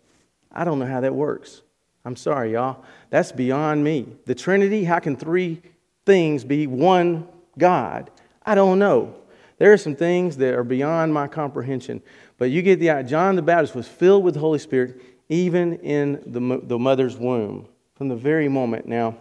I 0.51 0.65
don't 0.65 0.79
know 0.79 0.87
how 0.87 1.01
that 1.01 1.15
works. 1.15 1.63
I'm 2.05 2.17
sorry, 2.17 2.53
y'all. 2.53 2.85
That's 3.11 3.33
beyond 3.33 3.83
me. 3.83 4.07
The 4.27 4.35
Trinity, 4.35 4.85
how 4.85 4.99
can 4.99 5.17
three 5.17 5.61
things 6.05 6.45
be 6.45 6.67
one 6.67 7.27
God? 7.59 8.11
I 8.45 8.55
don't 8.55 8.79
know. 8.79 9.17
There 9.59 9.73
are 9.73 9.79
some 9.79 9.97
things 9.97 10.37
that 10.37 10.55
are 10.55 10.65
beyond 10.65 11.13
my 11.13 11.29
comprehension. 11.29 12.03
But 12.39 12.51
you 12.51 12.63
get 12.63 12.79
the 12.79 12.91
idea. 12.91 13.11
John 13.11 13.37
the 13.37 13.43
Baptist 13.43 13.75
was 13.75 13.89
filled 13.89 14.23
with 14.23 14.35
the 14.35 14.41
Holy 14.41 14.59
Spirit 14.59 15.01
even 15.29 15.79
in 15.81 16.23
the, 16.27 16.61
the 16.63 16.79
mother's 16.79 17.17
womb 17.17 17.69
from 17.97 18.09
the 18.09 18.17
very 18.17 18.49
moment. 18.49 18.87
Now, 18.87 19.17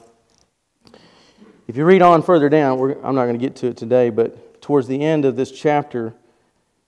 if 1.67 1.77
you 1.77 1.85
read 1.85 2.01
on 2.01 2.21
further 2.21 2.49
down, 2.49 2.79
I'm 3.03 3.15
not 3.15 3.25
going 3.25 3.39
to 3.39 3.43
get 3.43 3.55
to 3.57 3.67
it 3.67 3.77
today, 3.77 4.09
but 4.09 4.61
towards 4.61 4.87
the 4.87 5.01
end 5.01 5.25
of 5.25 5.35
this 5.35 5.51
chapter, 5.51 6.13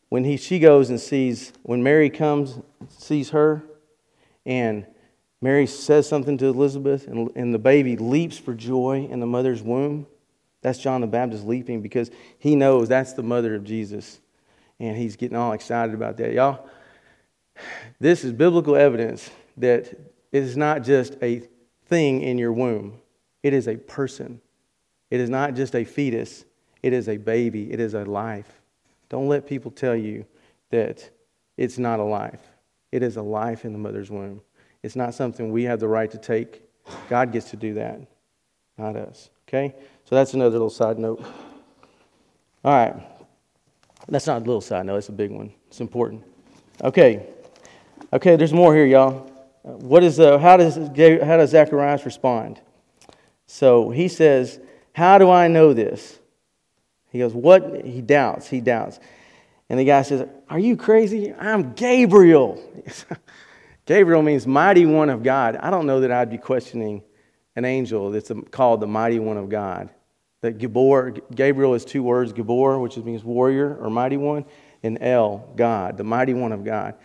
when 0.09 0.23
he, 0.23 0.37
she 0.37 0.59
goes 0.59 0.89
and 0.89 0.99
sees, 0.99 1.53
when 1.63 1.81
Mary 1.81 2.09
comes, 2.09 2.59
sees 2.89 3.29
her, 3.31 3.63
and 4.45 4.85
Mary 5.41 5.65
says 5.65 6.07
something 6.07 6.37
to 6.37 6.45
Elizabeth, 6.47 7.07
and, 7.07 7.29
and 7.35 7.53
the 7.53 7.59
baby 7.59 7.95
leaps 7.95 8.37
for 8.37 8.53
joy 8.53 9.07
in 9.09 9.19
the 9.19 9.25
mother's 9.25 9.61
womb. 9.61 10.07
That's 10.61 10.79
John 10.79 11.01
the 11.01 11.07
Baptist 11.07 11.45
leaping 11.45 11.81
because 11.81 12.11
he 12.39 12.55
knows 12.55 12.89
that's 12.89 13.13
the 13.13 13.23
mother 13.23 13.55
of 13.55 13.63
Jesus. 13.63 14.19
And 14.79 14.97
he's 14.97 15.15
getting 15.15 15.37
all 15.37 15.53
excited 15.53 15.95
about 15.95 16.17
that. 16.17 16.33
Y'all, 16.33 16.67
this 17.99 18.23
is 18.23 18.33
biblical 18.33 18.75
evidence 18.75 19.29
that 19.57 19.85
it 19.85 20.43
is 20.43 20.57
not 20.57 20.83
just 20.83 21.17
a 21.21 21.47
thing 21.87 22.21
in 22.21 22.37
your 22.37 22.51
womb, 22.51 22.99
it 23.43 23.53
is 23.53 23.67
a 23.67 23.75
person. 23.75 24.41
It 25.09 25.19
is 25.19 25.29
not 25.29 25.53
just 25.53 25.75
a 25.75 25.83
fetus, 25.83 26.45
it 26.83 26.93
is 26.93 27.07
a 27.07 27.17
baby, 27.17 27.71
it 27.71 27.79
is 27.79 27.93
a 27.93 28.03
life. 28.03 28.61
Don't 29.09 29.27
let 29.27 29.47
people 29.47 29.71
tell 29.71 29.95
you 29.95 30.25
that 30.69 31.09
it's 31.55 31.77
not 31.77 31.99
a 31.99 32.03
life. 32.03 32.41
It 32.91 33.03
is 33.03 33.17
a 33.17 33.21
life 33.21 33.65
in 33.65 33.73
the 33.73 33.79
mother's 33.79 34.09
womb. 34.09 34.41
It's 34.83 34.95
not 34.95 35.13
something 35.13 35.51
we 35.51 35.63
have 35.63 35.79
the 35.79 35.87
right 35.87 36.09
to 36.11 36.17
take. 36.17 36.61
God 37.09 37.31
gets 37.31 37.49
to 37.51 37.57
do 37.57 37.73
that, 37.75 38.01
not 38.77 38.95
us. 38.95 39.29
Okay? 39.47 39.73
So 40.05 40.15
that's 40.15 40.33
another 40.33 40.51
little 40.51 40.69
side 40.69 40.99
note. 40.99 41.23
All 42.63 42.73
right. 42.73 42.95
That's 44.09 44.27
not 44.27 44.37
a 44.37 44.45
little 44.45 44.61
side 44.61 44.85
note, 44.85 44.97
it's 44.97 45.09
a 45.09 45.13
big 45.13 45.31
one. 45.31 45.53
It's 45.67 45.81
important. 45.81 46.23
Okay. 46.83 47.27
Okay, 48.13 48.35
there's 48.35 48.53
more 48.53 48.73
here, 48.73 48.85
y'all. 48.85 49.29
What 49.67 50.03
is, 50.03 50.19
uh, 50.19 50.37
how, 50.37 50.57
does, 50.57 50.75
how 50.75 51.37
does 51.37 51.49
Zacharias 51.49 52.05
respond? 52.05 52.61
So 53.45 53.89
he 53.89 54.07
says, 54.07 54.59
how 54.93 55.17
do 55.17 55.29
I 55.29 55.47
know 55.47 55.73
this? 55.73 56.19
He 57.11 57.19
goes, 57.19 57.33
What? 57.33 57.85
He 57.85 58.01
doubts. 58.01 58.47
He 58.47 58.61
doubts. 58.61 58.99
And 59.69 59.79
the 59.79 59.85
guy 59.85 60.01
says, 60.01 60.27
Are 60.49 60.59
you 60.59 60.77
crazy? 60.77 61.33
I'm 61.33 61.73
Gabriel. 61.73 62.61
Gabriel 63.85 64.21
means 64.21 64.45
mighty 64.47 64.85
one 64.85 65.09
of 65.09 65.23
God. 65.23 65.55
I 65.57 65.69
don't 65.69 65.85
know 65.85 66.01
that 66.01 66.11
I'd 66.11 66.29
be 66.29 66.37
questioning 66.37 67.03
an 67.55 67.65
angel 67.65 68.11
that's 68.11 68.31
called 68.51 68.81
the 68.81 68.87
mighty 68.87 69.19
one 69.19 69.37
of 69.37 69.49
God. 69.49 69.89
That 70.41 70.59
Gabor, 70.59 71.11
Gabriel 71.33 71.73
is 71.73 71.85
two 71.85 72.03
words, 72.03 72.33
Gabor, 72.33 72.79
which 72.79 72.97
means 72.97 73.23
warrior 73.23 73.75
or 73.77 73.89
mighty 73.89 74.17
one, 74.17 74.45
and 74.83 74.97
El, 75.01 75.51
God, 75.55 75.97
the 75.97 76.03
mighty 76.03 76.33
one 76.33 76.51
of 76.51 76.63
God. 76.63 76.95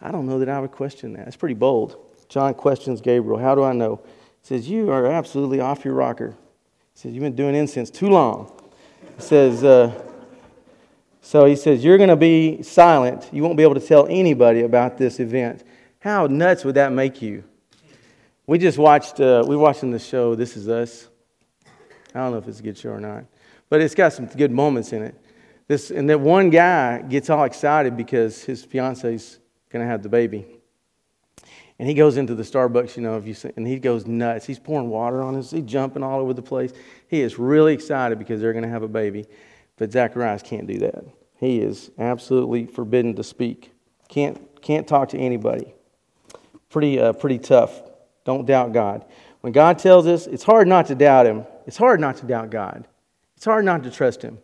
I 0.00 0.10
don't 0.10 0.26
know 0.26 0.40
that 0.40 0.48
I 0.48 0.60
would 0.60 0.72
question 0.72 1.14
that. 1.14 1.28
It's 1.28 1.36
pretty 1.36 1.54
bold. 1.54 1.96
John 2.32 2.54
questions 2.54 3.02
Gabriel. 3.02 3.38
How 3.38 3.54
do 3.54 3.62
I 3.62 3.74
know? 3.74 4.00
He 4.40 4.46
says, 4.46 4.66
You 4.66 4.90
are 4.90 5.04
absolutely 5.04 5.60
off 5.60 5.84
your 5.84 5.92
rocker. 5.92 6.30
He 6.30 6.34
says, 6.94 7.12
You've 7.12 7.22
been 7.22 7.36
doing 7.36 7.54
incense 7.54 7.90
too 7.90 8.08
long. 8.08 8.50
He 9.16 9.22
says, 9.22 9.62
uh, 9.62 9.92
So 11.20 11.44
he 11.44 11.54
says, 11.54 11.84
You're 11.84 11.98
going 11.98 12.08
to 12.08 12.16
be 12.16 12.62
silent. 12.62 13.28
You 13.32 13.42
won't 13.42 13.58
be 13.58 13.62
able 13.62 13.74
to 13.74 13.86
tell 13.86 14.06
anybody 14.08 14.62
about 14.62 14.96
this 14.96 15.20
event. 15.20 15.62
How 16.00 16.26
nuts 16.26 16.64
would 16.64 16.76
that 16.76 16.90
make 16.90 17.20
you? 17.20 17.44
We 18.46 18.56
just 18.56 18.78
watched, 18.78 19.20
uh, 19.20 19.44
we 19.46 19.54
watching 19.54 19.90
the 19.90 19.98
show, 19.98 20.34
This 20.34 20.56
Is 20.56 20.70
Us. 20.70 21.08
I 22.14 22.20
don't 22.20 22.32
know 22.32 22.38
if 22.38 22.48
it's 22.48 22.60
a 22.60 22.62
good 22.62 22.78
show 22.78 22.92
or 22.92 23.00
not, 23.00 23.26
but 23.68 23.82
it's 23.82 23.94
got 23.94 24.14
some 24.14 24.24
good 24.24 24.50
moments 24.50 24.94
in 24.94 25.02
it. 25.02 25.14
This, 25.68 25.90
and 25.90 26.08
that 26.08 26.18
one 26.18 26.48
guy 26.48 27.02
gets 27.02 27.28
all 27.28 27.44
excited 27.44 27.94
because 27.94 28.42
his 28.42 28.64
fiance's 28.64 29.38
going 29.68 29.84
to 29.84 29.90
have 29.90 30.02
the 30.02 30.08
baby. 30.08 30.61
And 31.82 31.88
he 31.88 31.94
goes 31.96 32.16
into 32.16 32.36
the 32.36 32.44
Starbucks, 32.44 32.94
you 32.94 33.02
know, 33.02 33.16
if 33.16 33.26
you 33.26 33.34
see, 33.34 33.50
and 33.56 33.66
he 33.66 33.76
goes 33.80 34.06
nuts. 34.06 34.46
He's 34.46 34.60
pouring 34.60 34.88
water 34.88 35.20
on 35.20 35.34
us. 35.34 35.50
He's 35.50 35.64
jumping 35.64 36.04
all 36.04 36.20
over 36.20 36.32
the 36.32 36.40
place. 36.40 36.72
He 37.08 37.22
is 37.22 37.40
really 37.40 37.74
excited 37.74 38.20
because 38.20 38.40
they're 38.40 38.52
going 38.52 38.62
to 38.62 38.70
have 38.70 38.84
a 38.84 38.88
baby. 38.88 39.26
But 39.78 39.90
Zacharias 39.90 40.42
can't 40.44 40.68
do 40.68 40.78
that. 40.78 41.04
He 41.40 41.58
is 41.58 41.90
absolutely 41.98 42.66
forbidden 42.66 43.16
to 43.16 43.24
speak. 43.24 43.72
Can't, 44.06 44.62
can't 44.62 44.86
talk 44.86 45.08
to 45.08 45.18
anybody. 45.18 45.74
Pretty, 46.70 47.00
uh, 47.00 47.14
pretty 47.14 47.38
tough. 47.38 47.82
Don't 48.22 48.46
doubt 48.46 48.72
God. 48.72 49.04
When 49.40 49.52
God 49.52 49.76
tells 49.80 50.06
us, 50.06 50.28
it's 50.28 50.44
hard 50.44 50.68
not 50.68 50.86
to 50.86 50.94
doubt 50.94 51.26
Him. 51.26 51.44
It's 51.66 51.78
hard 51.78 51.98
not 51.98 52.16
to 52.18 52.26
doubt 52.26 52.50
God. 52.50 52.86
It's 53.34 53.44
hard 53.44 53.64
not 53.64 53.82
to 53.82 53.90
trust 53.90 54.22
Him. 54.22 54.38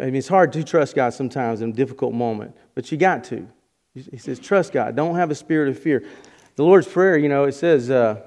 I 0.00 0.04
mean, 0.04 0.14
it's 0.14 0.28
hard 0.28 0.52
to 0.52 0.62
trust 0.62 0.94
God 0.94 1.12
sometimes 1.12 1.60
in 1.60 1.70
a 1.70 1.72
difficult 1.72 2.14
moment, 2.14 2.56
but 2.76 2.92
you 2.92 2.98
got 2.98 3.24
to. 3.24 3.48
He 3.94 4.18
says, 4.18 4.40
trust 4.40 4.72
God. 4.72 4.96
Don't 4.96 5.14
have 5.14 5.30
a 5.30 5.34
spirit 5.34 5.68
of 5.68 5.78
fear. 5.78 6.04
The 6.56 6.64
Lord's 6.64 6.88
Prayer, 6.88 7.16
you 7.16 7.28
know, 7.28 7.44
it 7.44 7.52
says, 7.52 7.90
uh, 7.90 8.20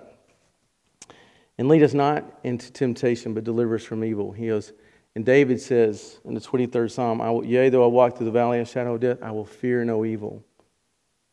and 1.57 1.67
lead 1.67 1.83
us 1.83 1.93
not 1.93 2.23
into 2.43 2.71
temptation, 2.71 3.33
but 3.33 3.43
deliver 3.43 3.75
us 3.75 3.83
from 3.83 4.03
evil. 4.03 4.31
He 4.31 4.47
goes, 4.47 4.71
and 5.15 5.25
David 5.25 5.59
says 5.59 6.19
in 6.23 6.33
the 6.33 6.39
23rd 6.39 6.91
Psalm, 6.91 7.21
I 7.21 7.31
will, 7.31 7.43
Yea, 7.43 7.69
though 7.69 7.83
I 7.83 7.87
walk 7.87 8.17
through 8.17 8.27
the 8.27 8.31
valley 8.31 8.59
of 8.59 8.67
shadow 8.67 8.95
of 8.95 9.01
death, 9.01 9.17
I 9.21 9.31
will 9.31 9.45
fear 9.45 9.83
no 9.83 10.05
evil. 10.05 10.43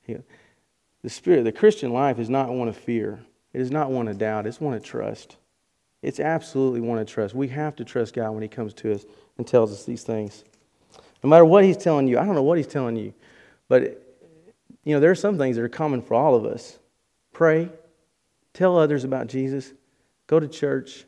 He, 0.03 0.17
the 1.03 1.11
spirit, 1.11 1.45
the 1.45 1.53
Christian 1.53 1.93
life 1.93 2.19
is 2.19 2.31
not 2.31 2.49
one 2.49 2.69
of 2.69 2.77
fear. 2.77 3.21
It 3.53 3.61
is 3.61 3.71
not 3.71 3.91
one 3.91 4.09
of 4.09 4.19
doubt. 4.19 4.47
It's 4.47 4.61
one 4.61 4.75
of 4.75 4.83
trust. 4.83 5.37
It's 6.03 6.19
absolutely 6.19 6.81
one 6.81 6.99
of 6.99 7.07
trust. 7.07 7.35
We 7.35 7.49
have 7.49 7.77
to 7.77 7.85
trust 7.85 8.15
God 8.15 8.31
when 8.31 8.43
He 8.43 8.49
comes 8.49 8.75
to 8.75 8.93
us 8.93 9.05
and 9.39 9.47
tells 9.47 9.73
us 9.73 9.85
these 9.85 10.03
things. 10.03 10.45
No 11.23 11.31
matter 11.31 11.45
what 11.45 11.65
He's 11.65 11.77
telling 11.77 12.09
you, 12.09 12.19
I 12.19 12.25
don't 12.25 12.35
know 12.35 12.43
what 12.43 12.59
He's 12.59 12.67
telling 12.67 12.97
you, 12.97 13.15
but 13.69 14.04
you 14.85 14.95
know, 14.95 15.01
there 15.01 15.11
are 15.11 15.17
some 15.17 15.39
things 15.39 15.57
that 15.57 15.63
are 15.63 15.69
common 15.69 16.03
for 16.03 16.15
all 16.15 16.35
of 16.35 16.45
us. 16.45 16.79
Pray, 17.33 17.71
tell 18.53 18.79
others 18.79 19.05
about 19.05 19.27
Jesus, 19.27 19.73
go 20.27 20.39
to 20.39 20.47
church. 20.47 21.05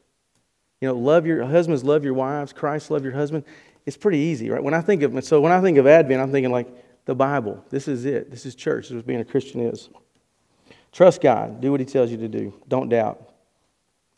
You 0.80 0.88
know, 0.88 0.94
love 0.94 1.26
your 1.26 1.44
husbands, 1.44 1.84
love 1.84 2.04
your 2.04 2.14
wives, 2.14 2.52
Christ, 2.52 2.90
love 2.90 3.04
your 3.04 3.14
husband. 3.14 3.44
It's 3.86 3.96
pretty 3.96 4.18
easy, 4.18 4.50
right? 4.50 4.62
When 4.62 4.74
I 4.74 4.80
think 4.80 5.02
of 5.02 5.24
so 5.24 5.40
when 5.40 5.52
I 5.52 5.60
think 5.60 5.78
of 5.78 5.86
Advent, 5.86 6.20
I'm 6.20 6.32
thinking 6.32 6.52
like 6.52 6.68
the 7.06 7.14
Bible. 7.14 7.64
This 7.70 7.88
is 7.88 8.04
it. 8.04 8.30
This 8.30 8.44
is 8.44 8.54
church. 8.54 8.84
This 8.84 8.90
is 8.90 8.96
what 8.96 9.06
being 9.06 9.20
a 9.20 9.24
Christian 9.24 9.60
is. 9.60 9.88
Trust 10.92 11.20
God. 11.20 11.60
Do 11.60 11.70
what 11.70 11.80
He 11.80 11.86
tells 11.86 12.10
you 12.10 12.16
to 12.18 12.28
do. 12.28 12.52
Don't 12.68 12.88
doubt. 12.88 13.30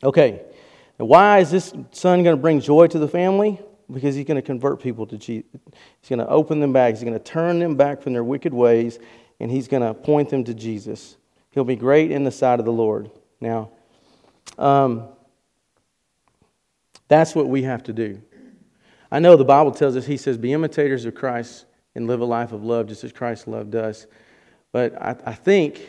Okay. 0.02 0.42
Why 0.96 1.38
is 1.38 1.50
this 1.50 1.72
son 1.92 2.22
going 2.24 2.36
to 2.36 2.40
bring 2.40 2.60
joy 2.60 2.88
to 2.88 2.98
the 2.98 3.06
family? 3.06 3.60
Because 3.90 4.14
he's 4.14 4.24
going 4.24 4.36
to 4.36 4.42
convert 4.42 4.82
people 4.82 5.06
to 5.06 5.16
Jesus. 5.16 5.48
He's 6.00 6.08
going 6.08 6.18
to 6.18 6.28
open 6.28 6.60
them 6.60 6.72
back. 6.72 6.94
He's 6.94 7.02
going 7.02 7.14
to 7.14 7.18
turn 7.20 7.58
them 7.58 7.76
back 7.76 8.02
from 8.02 8.12
their 8.12 8.24
wicked 8.24 8.52
ways 8.52 8.98
and 9.40 9.50
he's 9.50 9.68
going 9.68 9.82
to 9.82 9.94
point 9.94 10.30
them 10.30 10.44
to 10.44 10.54
Jesus. 10.54 11.16
He'll 11.50 11.64
be 11.64 11.76
great 11.76 12.10
in 12.10 12.24
the 12.24 12.30
sight 12.30 12.58
of 12.58 12.64
the 12.64 12.72
Lord. 12.72 13.10
Now, 13.40 13.70
um, 14.58 15.08
that's 17.08 17.34
what 17.34 17.48
we 17.48 17.62
have 17.62 17.82
to 17.84 17.92
do. 17.92 18.20
I 19.10 19.18
know 19.18 19.36
the 19.36 19.44
Bible 19.44 19.72
tells 19.72 19.96
us, 19.96 20.06
He 20.06 20.16
says, 20.16 20.36
be 20.36 20.52
imitators 20.52 21.04
of 21.04 21.14
Christ 21.14 21.64
and 21.94 22.06
live 22.06 22.20
a 22.20 22.24
life 22.24 22.52
of 22.52 22.62
love 22.64 22.88
just 22.88 23.04
as 23.04 23.12
Christ 23.12 23.48
loved 23.48 23.74
us. 23.74 24.06
But 24.72 25.00
I, 25.00 25.16
I 25.24 25.34
think 25.34 25.80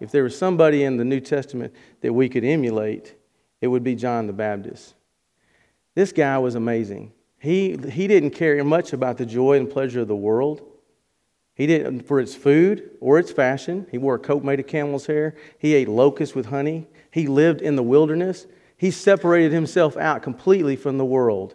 if 0.00 0.10
there 0.10 0.24
was 0.24 0.36
somebody 0.36 0.84
in 0.84 0.96
the 0.96 1.04
New 1.04 1.20
Testament 1.20 1.74
that 2.00 2.12
we 2.12 2.28
could 2.28 2.44
emulate, 2.44 3.14
it 3.60 3.68
would 3.68 3.84
be 3.84 3.94
John 3.94 4.26
the 4.26 4.32
Baptist. 4.32 4.94
This 5.94 6.12
guy 6.12 6.38
was 6.38 6.54
amazing. 6.54 7.12
He, 7.38 7.76
he 7.76 8.06
didn't 8.06 8.30
care 8.30 8.62
much 8.64 8.92
about 8.92 9.18
the 9.18 9.26
joy 9.26 9.58
and 9.58 9.68
pleasure 9.68 10.00
of 10.00 10.08
the 10.08 10.16
world. 10.16 10.62
He 11.62 11.68
didn't 11.68 12.08
for 12.08 12.18
its 12.18 12.34
food 12.34 12.90
or 13.00 13.20
its 13.20 13.30
fashion. 13.30 13.86
He 13.92 13.96
wore 13.96 14.16
a 14.16 14.18
coat 14.18 14.42
made 14.42 14.58
of 14.58 14.66
camel's 14.66 15.06
hair. 15.06 15.36
He 15.60 15.74
ate 15.74 15.88
locusts 15.88 16.34
with 16.34 16.46
honey. 16.46 16.88
He 17.12 17.28
lived 17.28 17.62
in 17.62 17.76
the 17.76 17.84
wilderness. 17.84 18.48
He 18.76 18.90
separated 18.90 19.52
himself 19.52 19.96
out 19.96 20.24
completely 20.24 20.74
from 20.74 20.98
the 20.98 21.04
world. 21.04 21.54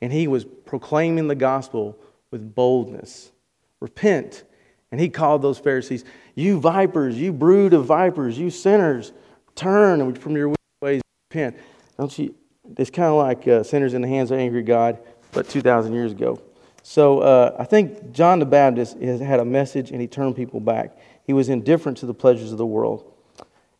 And 0.00 0.12
he 0.12 0.26
was 0.26 0.44
proclaiming 0.44 1.28
the 1.28 1.36
gospel 1.36 1.96
with 2.32 2.56
boldness. 2.56 3.30
Repent. 3.78 4.42
And 4.90 5.00
he 5.00 5.08
called 5.08 5.40
those 5.40 5.60
Pharisees, 5.60 6.04
You 6.34 6.58
vipers, 6.58 7.16
you 7.16 7.32
brood 7.32 7.74
of 7.74 7.84
vipers, 7.84 8.36
you 8.36 8.50
sinners, 8.50 9.12
turn 9.54 10.16
from 10.16 10.36
your 10.36 10.52
ways 10.82 11.00
repent. 11.30 11.56
Don't 11.96 12.18
you? 12.18 12.34
It's 12.76 12.90
kind 12.90 13.08
of 13.08 13.18
like 13.18 13.46
uh, 13.46 13.62
sinners 13.62 13.94
in 13.94 14.02
the 14.02 14.08
hands 14.08 14.32
of 14.32 14.38
angry 14.40 14.62
God, 14.62 14.98
but 15.30 15.48
2,000 15.48 15.92
years 15.92 16.10
ago. 16.10 16.42
So 16.86 17.20
uh, 17.20 17.56
I 17.58 17.64
think 17.64 18.12
John 18.12 18.40
the 18.40 18.44
Baptist 18.44 18.98
had 18.98 19.40
a 19.40 19.44
message 19.44 19.90
and 19.90 20.02
he 20.02 20.06
turned 20.06 20.36
people 20.36 20.60
back. 20.60 20.94
He 21.26 21.32
was 21.32 21.48
indifferent 21.48 21.96
to 21.98 22.06
the 22.06 22.12
pleasures 22.12 22.52
of 22.52 22.58
the 22.58 22.66
world. 22.66 23.10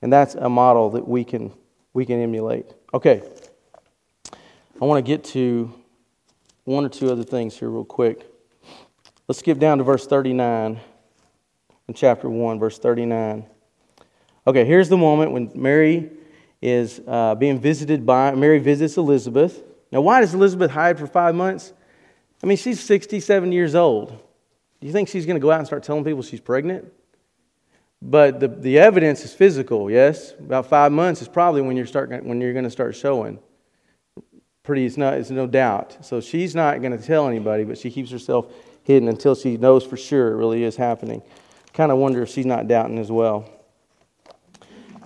And 0.01 0.11
that's 0.11 0.35
a 0.37 0.49
model 0.49 0.89
that 0.91 1.07
we 1.07 1.23
can, 1.23 1.53
we 1.93 2.07
can 2.07 2.19
emulate. 2.19 2.73
Okay. 2.95 3.23
I 4.33 4.87
want 4.87 5.05
to 5.05 5.07
get 5.07 5.23
to 5.25 5.71
one 6.65 6.87
or 6.87 6.89
two 6.89 7.13
other 7.13 7.25
things 7.25 7.59
here, 7.59 7.69
real 7.69 7.85
quick. 7.85 8.27
Let's 9.29 9.39
skip 9.39 9.59
down 9.59 9.79
to 9.79 9.85
verse 9.85 10.07
39 10.07 10.81
in 11.89 11.95
chapter 11.95 12.31
1, 12.31 12.59
verse 12.59 12.79
39. 12.79 13.45
Okay, 14.47 14.65
here's 14.65 14.89
the 14.89 14.97
moment 14.97 15.33
when 15.33 15.51
Mary 15.55 16.11
is 16.63 17.03
uh, 17.07 17.35
being 17.35 17.61
visited 17.61 18.07
by, 18.07 18.35
Mary 18.35 18.61
visits 18.61 18.97
Elizabeth. 18.97 19.63
Now, 19.93 20.01
why 20.01 20.23
does 20.23 20.33
Elizabeth 20.33 20.71
hide 20.71 20.99
for 20.99 21.07
five 21.07 21.35
months? 21.35 21.75
I 22.45 22.47
mean, 22.47 22.59
she's 22.59 22.79
67 22.79 23.53
years 23.53 23.75
old. 23.75 24.11
Do 24.11 24.87
you 24.87 24.93
think 24.93 25.09
she's 25.09 25.25
going 25.25 25.37
to 25.37 25.41
go 25.41 25.51
out 25.51 25.61
and 25.61 25.67
start 25.67 25.83
telling 25.83 26.05
people 26.05 26.21
she's 26.21 26.43
pregnant? 26.43 26.85
But 28.03 28.39
the, 28.39 28.49
the 28.49 28.79
evidence 28.79 29.25
is 29.25 29.33
physical, 29.33 29.91
yes? 29.91 30.35
About 30.39 30.67
five 30.67 30.93
months 30.93 31.23
is 31.23 31.29
probably 31.29 31.63
when 31.63 31.75
you're, 31.75 31.87
start, 31.87 32.11
when 32.23 32.43
you're 32.43 32.53
going 32.53 32.67
to 32.67 32.71
start 32.71 32.97
showing. 32.97 33.39
Pretty, 34.63 34.85
it's, 34.85 34.99
not, 34.99 35.15
it's 35.15 35.31
no 35.31 35.47
doubt. 35.47 36.05
So 36.05 36.21
she's 36.21 36.55
not 36.55 36.83
going 36.83 36.93
to 36.93 37.03
tell 37.03 37.29
anybody, 37.29 37.65
but 37.65 37.79
she 37.79 37.91
keeps 37.91 38.11
herself 38.11 38.53
hidden 38.83 39.09
until 39.09 39.35
she 39.35 39.57
knows 39.57 39.83
for 39.83 39.97
sure 39.97 40.33
it 40.33 40.37
really 40.37 40.65
is 40.65 40.77
happening. 40.77 41.23
Kind 41.73 41.91
of 41.91 41.97
wonder 41.97 42.25
if 42.25 42.29
she's 42.29 42.45
not 42.45 42.69
doubting 42.69 42.99
as 42.99 43.11
well. 43.11 43.49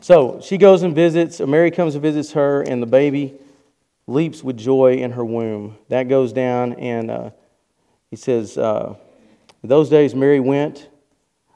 So 0.01 0.41
she 0.43 0.59
goes 0.59 0.83
and 0.83 0.93
visits, 0.93 1.39
Mary 1.39 1.71
comes 1.71 1.95
and 1.95 2.03
visits 2.03 2.33
her, 2.33 2.63
and 2.63 2.83
the 2.83 2.87
baby 2.87 3.39
leaps 4.09 4.43
with 4.43 4.57
joy 4.57 4.95
in 4.95 5.13
her 5.13 5.25
womb. 5.25 5.77
That 5.89 6.09
goes 6.09 6.33
down, 6.33 6.73
and 6.75 7.11
uh, 7.11 7.31
he 8.11 8.17
says, 8.17 8.57
uh, 8.57 8.95
those 9.63 9.91
days, 9.91 10.15
Mary 10.15 10.41
went, 10.41 10.89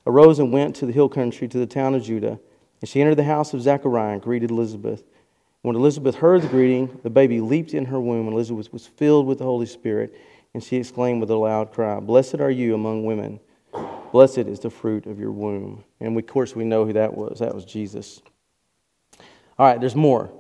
arose 0.07 0.39
and 0.39 0.53
went 0.53 0.77
to 0.77 0.87
the 0.87 0.93
hill 0.93 1.09
country, 1.09 1.49
to 1.49 1.59
the 1.59 1.67
town 1.67 1.95
of 1.95 2.03
Judah. 2.03 2.39
And 2.81 2.89
she 2.89 3.01
entered 3.01 3.17
the 3.17 3.25
house 3.25 3.55
of 3.55 3.63
Zechariah 3.63 4.13
and 4.13 4.23
greeted 4.23 4.51
Elizabeth. 4.51 5.03
When 5.63 5.77
Elizabeth 5.77 6.17
heard 6.17 6.43
the 6.43 6.49
greeting, 6.49 7.01
the 7.03 7.11
baby 7.11 7.41
leaped 7.41 7.73
in 7.73 7.87
her 7.87 8.01
womb, 8.01 8.27
and 8.27 8.35
Elizabeth 8.35 8.73
was 8.73 8.87
filled 8.87 9.27
with 9.27 9.39
the 9.39 9.45
Holy 9.45 9.67
Spirit. 9.67 10.15
And 10.53 10.63
she 10.63 10.77
exclaimed 10.77 11.21
with 11.21 11.31
a 11.31 11.37
loud 11.37 11.73
cry, 11.73 12.01
Blessed 12.01 12.41
are 12.41 12.51
you 12.51 12.75
among 12.75 13.07
women. 13.07 13.41
Blessed 14.11 14.39
is 14.39 14.61
the 14.61 14.69
fruit 14.69 15.07
of 15.07 15.19
your 15.19 15.33
womb. 15.33 15.85
And 16.01 16.19
of 16.19 16.27
course, 16.27 16.55
we 16.55 16.65
know 16.65 16.85
who 16.85 16.93
that 16.93 17.17
was. 17.17 17.39
That 17.39 17.55
was 17.55 17.65
Jesus. 17.65 18.21
All 19.59 19.67
right, 19.67 19.81
there's 19.81 19.97
more. 19.97 20.31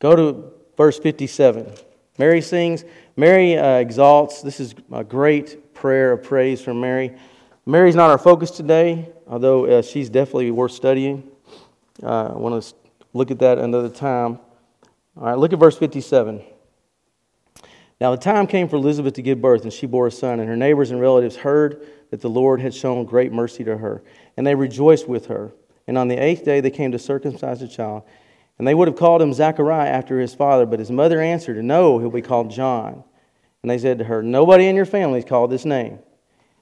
Go 0.00 0.16
to 0.16 0.55
verse 0.76 0.98
57. 0.98 1.72
Mary 2.18 2.40
sings. 2.40 2.84
Mary 3.16 3.56
uh, 3.56 3.76
exalts. 3.76 4.42
This 4.42 4.60
is 4.60 4.74
a 4.92 5.04
great 5.04 5.74
prayer 5.74 6.12
of 6.12 6.22
praise 6.22 6.60
from 6.60 6.80
Mary. 6.80 7.16
Mary's 7.66 7.96
not 7.96 8.10
our 8.10 8.18
focus 8.18 8.50
today, 8.50 9.08
although 9.26 9.66
uh, 9.66 9.82
she's 9.82 10.08
definitely 10.08 10.50
worth 10.50 10.72
studying. 10.72 11.28
Uh, 12.02 12.26
I 12.28 12.36
want 12.36 12.62
to 12.62 12.74
look 13.12 13.30
at 13.30 13.38
that 13.40 13.58
another 13.58 13.88
time. 13.88 14.38
All 15.16 15.24
right, 15.24 15.38
look 15.38 15.52
at 15.52 15.58
verse 15.58 15.76
57. 15.76 16.42
Now 18.00 18.10
the 18.10 18.18
time 18.18 18.46
came 18.46 18.68
for 18.68 18.76
Elizabeth 18.76 19.14
to 19.14 19.22
give 19.22 19.40
birth, 19.40 19.62
and 19.62 19.72
she 19.72 19.86
bore 19.86 20.06
a 20.06 20.10
son, 20.10 20.40
and 20.40 20.48
her 20.48 20.56
neighbors 20.56 20.90
and 20.90 21.00
relatives 21.00 21.36
heard 21.36 21.86
that 22.10 22.20
the 22.20 22.28
Lord 22.28 22.60
had 22.60 22.74
shown 22.74 23.04
great 23.04 23.32
mercy 23.32 23.64
to 23.64 23.76
her, 23.78 24.02
and 24.36 24.46
they 24.46 24.54
rejoiced 24.54 25.08
with 25.08 25.26
her. 25.26 25.52
And 25.86 25.96
on 25.96 26.08
the 26.08 26.16
eighth 26.16 26.44
day 26.44 26.60
they 26.60 26.70
came 26.70 26.92
to 26.92 26.98
circumcise 26.98 27.60
the 27.60 27.68
child. 27.68 28.02
And 28.58 28.66
they 28.66 28.74
would 28.74 28.88
have 28.88 28.96
called 28.96 29.20
him 29.20 29.32
Zachariah 29.32 29.90
after 29.90 30.18
his 30.18 30.34
father, 30.34 30.64
but 30.64 30.78
his 30.78 30.90
mother 30.90 31.20
answered, 31.20 31.62
No, 31.62 31.98
he'll 31.98 32.10
be 32.10 32.22
called 32.22 32.50
John. 32.50 33.04
And 33.62 33.70
they 33.70 33.78
said 33.78 33.98
to 33.98 34.04
her, 34.04 34.22
Nobody 34.22 34.66
in 34.66 34.76
your 34.76 34.86
family 34.86 35.18
is 35.18 35.24
called 35.24 35.50
this 35.50 35.64
name. 35.64 35.98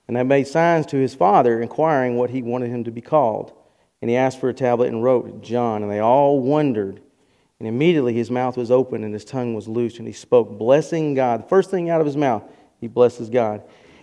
And 0.08 0.16
they 0.16 0.22
made 0.22 0.48
signs 0.48 0.86
to 0.86 0.96
his 0.96 1.14
father, 1.14 1.60
inquiring 1.60 2.16
what 2.16 2.30
he 2.30 2.42
wanted 2.42 2.70
him 2.70 2.84
to 2.84 2.90
be 2.90 3.00
called. 3.00 3.52
And 4.02 4.10
he 4.10 4.16
asked 4.16 4.40
for 4.40 4.48
a 4.48 4.54
tablet 4.54 4.88
and 4.88 5.02
wrote, 5.02 5.42
John. 5.42 5.82
And 5.82 5.90
they 5.90 6.00
all 6.00 6.40
wondered. 6.40 7.00
And 7.58 7.68
immediately 7.68 8.12
his 8.12 8.30
mouth 8.30 8.56
was 8.56 8.70
open 8.70 9.04
and 9.04 9.14
his 9.14 9.24
tongue 9.24 9.54
was 9.54 9.68
loosed, 9.68 9.98
and 9.98 10.06
he 10.06 10.12
spoke, 10.12 10.58
blessing 10.58 11.14
God. 11.14 11.44
The 11.44 11.48
first 11.48 11.70
thing 11.70 11.88
out 11.88 12.00
of 12.00 12.06
his 12.06 12.16
mouth, 12.16 12.42
he 12.80 12.88
blesses 12.88 13.30
God. 13.30 13.62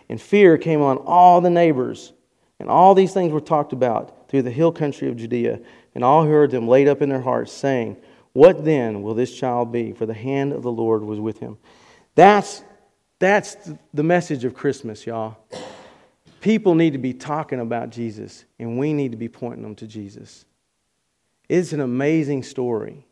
And 0.09 0.19
fear 0.19 0.57
came 0.57 0.81
on 0.81 0.97
all 0.97 1.41
the 1.41 1.49
neighbors. 1.49 2.13
And 2.59 2.69
all 2.69 2.95
these 2.95 3.13
things 3.13 3.31
were 3.31 3.41
talked 3.41 3.73
about 3.73 4.29
through 4.29 4.43
the 4.43 4.51
hill 4.51 4.71
country 4.71 5.09
of 5.09 5.17
Judea. 5.17 5.59
And 5.93 6.03
all 6.03 6.23
who 6.23 6.29
heard 6.29 6.51
them 6.51 6.67
laid 6.67 6.87
up 6.87 7.01
in 7.01 7.09
their 7.09 7.21
hearts, 7.21 7.51
saying, 7.51 7.97
What 8.33 8.63
then 8.63 9.01
will 9.01 9.13
this 9.13 9.35
child 9.35 9.71
be? 9.71 9.91
For 9.91 10.05
the 10.05 10.13
hand 10.13 10.53
of 10.53 10.63
the 10.63 10.71
Lord 10.71 11.03
was 11.03 11.19
with 11.19 11.39
him. 11.39 11.57
That's, 12.15 12.63
that's 13.19 13.57
the 13.93 14.03
message 14.03 14.45
of 14.45 14.53
Christmas, 14.53 15.05
y'all. 15.05 15.37
People 16.39 16.75
need 16.75 16.93
to 16.93 16.99
be 16.99 17.13
talking 17.13 17.59
about 17.59 17.91
Jesus, 17.91 18.45
and 18.57 18.79
we 18.79 18.93
need 18.93 19.11
to 19.11 19.17
be 19.17 19.29
pointing 19.29 19.63
them 19.63 19.75
to 19.75 19.87
Jesus. 19.87 20.45
It's 21.47 21.73
an 21.73 21.81
amazing 21.81 22.43
story. 22.43 23.05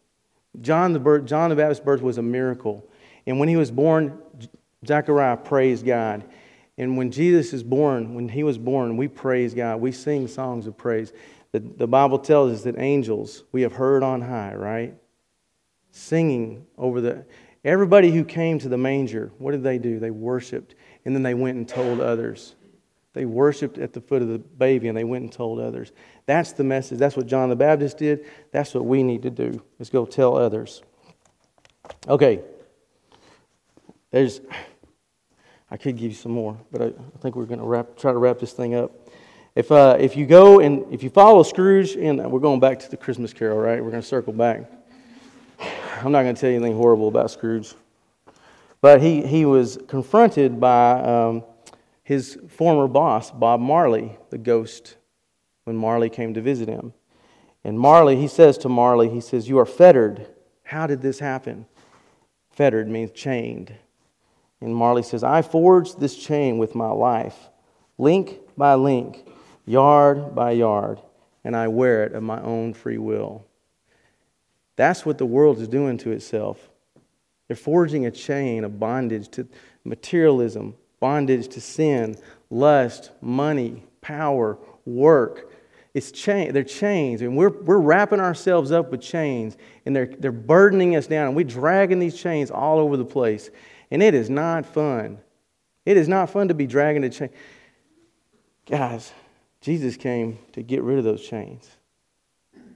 John 0.62 0.94
the, 0.94 1.00
birth, 1.00 1.26
John 1.26 1.50
the 1.50 1.56
Baptist's 1.56 1.84
birth 1.84 2.02
was 2.02 2.18
a 2.18 2.24
miracle. 2.24 2.90
And 3.28 3.40
when 3.40 3.50
he 3.50 3.56
was 3.56 3.70
born, 3.70 4.18
Zechariah 4.86 5.38
praised 5.38 5.86
God. 5.86 6.24
And 6.78 6.98
when 6.98 7.12
Jesus 7.12 7.54
is 7.54 7.62
born, 7.62 8.16
when 8.16 8.30
he 8.30 8.44
was 8.44 8.58
born, 8.58 8.98
we 8.98 9.08
praise 9.08 9.54
God. 9.54 9.82
We 9.82 9.92
sing 9.92 10.28
songs 10.28 10.66
of 10.66 10.78
praise. 10.78 11.12
The, 11.52 11.60
the 11.60 11.88
Bible 11.88 12.20
tells 12.20 12.52
us 12.54 12.64
that 12.64 12.78
angels 12.78 13.44
we 13.52 13.64
have 13.64 13.74
heard 13.74 14.04
on 14.04 14.22
high, 14.22 14.54
right? 14.56 14.96
Singing 15.92 16.66
over 16.78 17.02
the. 17.02 17.26
Everybody 17.66 18.12
who 18.12 18.24
came 18.24 18.60
to 18.60 18.70
the 18.70 18.78
manger, 18.78 19.32
what 19.38 19.52
did 19.52 19.64
they 19.64 19.80
do? 19.80 20.00
They 20.00 20.12
worshiped, 20.12 20.76
and 21.04 21.14
then 21.16 21.24
they 21.24 21.34
went 21.34 21.58
and 21.58 21.68
told 21.68 22.00
others. 22.00 22.56
They 23.14 23.26
worshiped 23.26 23.78
at 23.78 23.92
the 23.92 24.02
foot 24.02 24.22
of 24.22 24.28
the 24.28 24.38
baby 24.38 24.88
and 24.88 24.96
they 24.96 25.04
went 25.04 25.24
and 25.24 25.32
told 25.32 25.60
others. 25.60 25.92
That's 26.26 26.52
the 26.54 26.64
message. 26.64 27.00
That's 27.00 27.18
what 27.18 27.26
John 27.26 27.50
the 27.50 27.56
Baptist 27.56 27.98
did. 27.98 28.26
That's 28.52 28.74
what 28.74 28.86
we 28.86 29.04
need 29.04 29.24
to 29.24 29.30
do, 29.30 29.62
is 29.80 29.90
go 29.90 30.06
tell 30.06 30.38
others. 30.38 30.84
Okay. 32.08 32.42
There's, 34.12 34.42
I 35.72 35.78
could 35.78 35.98
give 35.98 36.12
you 36.12 36.16
some 36.16 36.32
more, 36.32 36.58
but 36.72 36.82
I, 36.82 36.86
I 36.86 37.18
think 37.20 37.36
we're 37.36 37.46
going 37.46 37.60
to 37.60 37.66
wrap, 37.66 37.98
try 37.98 38.12
to 38.12 38.18
wrap 38.18 38.40
this 38.40 38.54
thing 38.54 38.76
up. 38.76 39.10
If, 39.56 39.72
uh, 39.72 39.98
if 40.00 40.16
you 40.16 40.26
go 40.26 40.60
and 40.60 40.86
if 40.94 41.04
you 41.04 41.10
follow 41.10 41.44
Scrooge, 41.44 41.96
and 41.96 42.32
we're 42.32 42.40
going 42.40 42.60
back 42.60 42.80
to 42.80 42.90
the 42.90 42.98
Christmas 42.98 43.34
Carol, 43.34 43.58
right? 43.58 43.84
We're 43.84 43.92
going 43.92 44.02
to 44.02 44.08
circle 44.08 44.34
back. 44.34 44.70
I'm 46.02 46.12
not 46.12 46.24
going 46.24 46.36
to 46.36 46.40
tell 46.40 46.50
you 46.50 46.58
anything 46.58 46.78
horrible 46.78 47.08
about 47.08 47.32
Scrooge. 47.32 47.74
But 48.82 49.02
he, 49.02 49.26
he 49.26 49.46
was 49.46 49.78
confronted 49.88 50.60
by 50.60 51.02
um, 51.02 51.44
his 52.04 52.40
former 52.48 52.88
boss, 52.88 53.32
Bob 53.32 53.60
Marley, 53.60 54.18
the 54.30 54.38
ghost, 54.38 54.96
when 55.66 55.76
Marley 55.76 56.10
came 56.10 56.34
to 56.34 56.42
visit 56.42 56.70
him. 56.70 56.94
And 57.64 57.78
Marley, 57.78 58.16
he 58.16 58.28
says 58.28 58.58
to 58.60 58.70
Marley, 58.70 59.10
he 59.10 59.20
says, 59.20 59.50
You 59.50 59.60
are 59.60 59.66
fettered. 59.66 60.28
How 60.64 60.88
did 60.88 61.02
this 61.02 61.20
happen? 61.20 61.66
Fettered 62.52 62.88
means 62.88 63.12
chained. 63.12 63.74
And 64.62 64.76
Marley 64.76 65.04
says, 65.04 65.24
I 65.24 65.42
forged 65.42 66.00
this 66.00 66.16
chain 66.16 66.58
with 66.58 66.76
my 66.76 66.90
life, 66.90 67.50
link 67.98 68.40
by 68.58 68.76
link, 68.76 69.29
yard 69.70 70.34
by 70.34 70.52
yard, 70.52 71.00
and 71.44 71.56
I 71.56 71.68
wear 71.68 72.04
it 72.04 72.14
of 72.14 72.24
my 72.24 72.42
own 72.42 72.74
free 72.74 72.98
will. 72.98 73.46
That's 74.76 75.06
what 75.06 75.20
the 75.20 75.26
world 75.26 75.60
is 75.60 75.68
doing 75.68 75.98
to 76.00 76.12
itself. 76.12 76.70
They're 77.48 77.56
forging 77.56 78.06
a 78.06 78.12
chain 78.12 78.64
of 78.64 78.80
bondage 78.80 79.30
to 79.30 79.48
materialism, 79.84 80.76
bondage 81.00 81.48
to 81.50 81.62
sin, 81.62 82.18
lust, 82.50 83.12
money, 83.22 83.84
power, 84.02 84.58
work. 84.86 85.52
It's 85.94 86.12
chain, 86.12 86.52
they're 86.52 86.64
chains, 86.64 87.22
and 87.22 87.38
we're, 87.38 87.50
we're 87.50 87.80
wrapping 87.80 88.20
ourselves 88.20 88.72
up 88.72 88.90
with 88.90 89.02
chains, 89.02 89.56
and 89.86 89.96
they're, 89.96 90.14
they're 90.18 90.32
burdening 90.32 90.96
us 90.96 91.06
down, 91.06 91.28
and 91.28 91.36
we're 91.36 91.44
dragging 91.44 92.00
these 92.00 92.20
chains 92.20 92.50
all 92.50 92.80
over 92.80 92.98
the 92.98 93.06
place. 93.06 93.50
And 93.92 94.02
it 94.02 94.16
is 94.16 94.30
not 94.30 94.66
fun. 94.66 95.20
It 95.86 95.98
is 95.98 96.08
not 96.08 96.30
fun 96.30 96.48
to 96.48 96.54
be 96.54 96.66
dragging 96.66 97.02
the 97.04 97.10
chain. 97.10 97.30
Guys, 98.66 99.12
Jesus 99.62 99.98
came 99.98 100.40
to 100.54 100.64
get 100.64 100.84
rid 100.84 100.98
of 100.98 101.04
those 101.04 101.28
chains. 101.28 101.70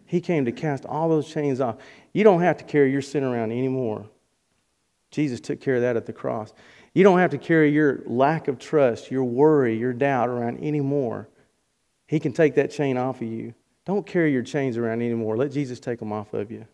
He 0.06 0.22
came 0.22 0.46
to 0.46 0.52
cast 0.52 0.86
all 0.86 1.10
those 1.10 1.32
chains 1.32 1.60
off. 1.60 1.78
You 2.12 2.24
don't 2.24 2.42
have 2.42 2.58
to 2.58 2.64
carry 2.64 2.92
your 2.92 3.02
sin 3.02 3.24
around 3.24 3.52
anymore. 3.52 4.06
Jesus 5.12 5.40
took 5.40 5.62
care 5.62 5.76
of 5.76 5.82
that 5.82 5.96
at 5.96 6.06
the 6.06 6.14
cross. 6.14 6.54
You 6.94 7.04
don't 7.04 7.20
have 7.20 7.32
to 7.32 7.38
carry 7.38 7.72
your 7.72 8.02
lack 8.06 8.48
of 8.48 8.60
trust, 8.60 9.10
your 9.10 9.24
worry, 9.24 9.78
your 9.78 9.94
doubt 9.94 10.30
around 10.30 10.64
anymore. 10.64 11.30
He 12.08 12.20
can 12.20 12.34
take 12.34 12.56
that 12.56 12.72
chain 12.72 12.98
off 12.98 13.22
of 13.22 13.28
you. 13.28 13.54
Don't 13.86 14.06
carry 14.06 14.32
your 14.32 14.44
chains 14.44 14.78
around 14.78 15.02
anymore. 15.02 15.36
Let 15.38 15.52
Jesus 15.52 15.80
take 15.80 16.00
them 16.00 16.12
off 16.12 16.34
of 16.34 16.52
you. 16.52 16.66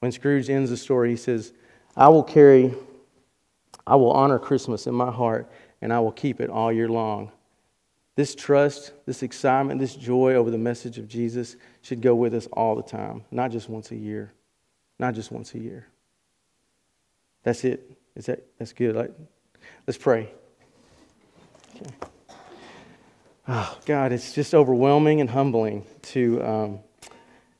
When 0.00 0.12
Scrooge 0.12 0.50
ends 0.50 0.70
the 0.70 0.76
story, 0.76 1.10
he 1.10 1.16
says, 1.16 1.52
I 1.96 2.08
will 2.08 2.22
carry, 2.22 2.74
I 3.86 3.96
will 3.96 4.12
honor 4.12 4.38
Christmas 4.38 4.86
in 4.86 4.94
my 4.94 5.10
heart, 5.10 5.50
and 5.80 5.92
I 5.92 6.00
will 6.00 6.12
keep 6.12 6.40
it 6.40 6.50
all 6.50 6.72
year 6.72 6.88
long. 6.88 7.32
This 8.18 8.34
trust, 8.34 8.94
this 9.06 9.22
excitement, 9.22 9.78
this 9.78 9.94
joy 9.94 10.34
over 10.34 10.50
the 10.50 10.58
message 10.58 10.98
of 10.98 11.06
Jesus 11.06 11.54
should 11.82 12.02
go 12.02 12.16
with 12.16 12.34
us 12.34 12.48
all 12.52 12.74
the 12.74 12.82
time, 12.82 13.22
not 13.30 13.52
just 13.52 13.68
once 13.68 13.92
a 13.92 13.94
year. 13.94 14.32
Not 14.98 15.14
just 15.14 15.30
once 15.30 15.54
a 15.54 15.60
year. 15.60 15.86
That's 17.44 17.62
it. 17.62 17.96
Is 18.16 18.26
that 18.26 18.44
that's 18.58 18.72
good? 18.72 18.96
Like, 18.96 19.12
let's 19.86 19.96
pray. 19.96 20.32
Okay. 21.76 21.94
Oh, 23.46 23.78
God, 23.86 24.10
it's 24.10 24.32
just 24.32 24.52
overwhelming 24.52 25.20
and 25.20 25.30
humbling 25.30 25.86
to 26.02 26.42
um, 26.42 26.80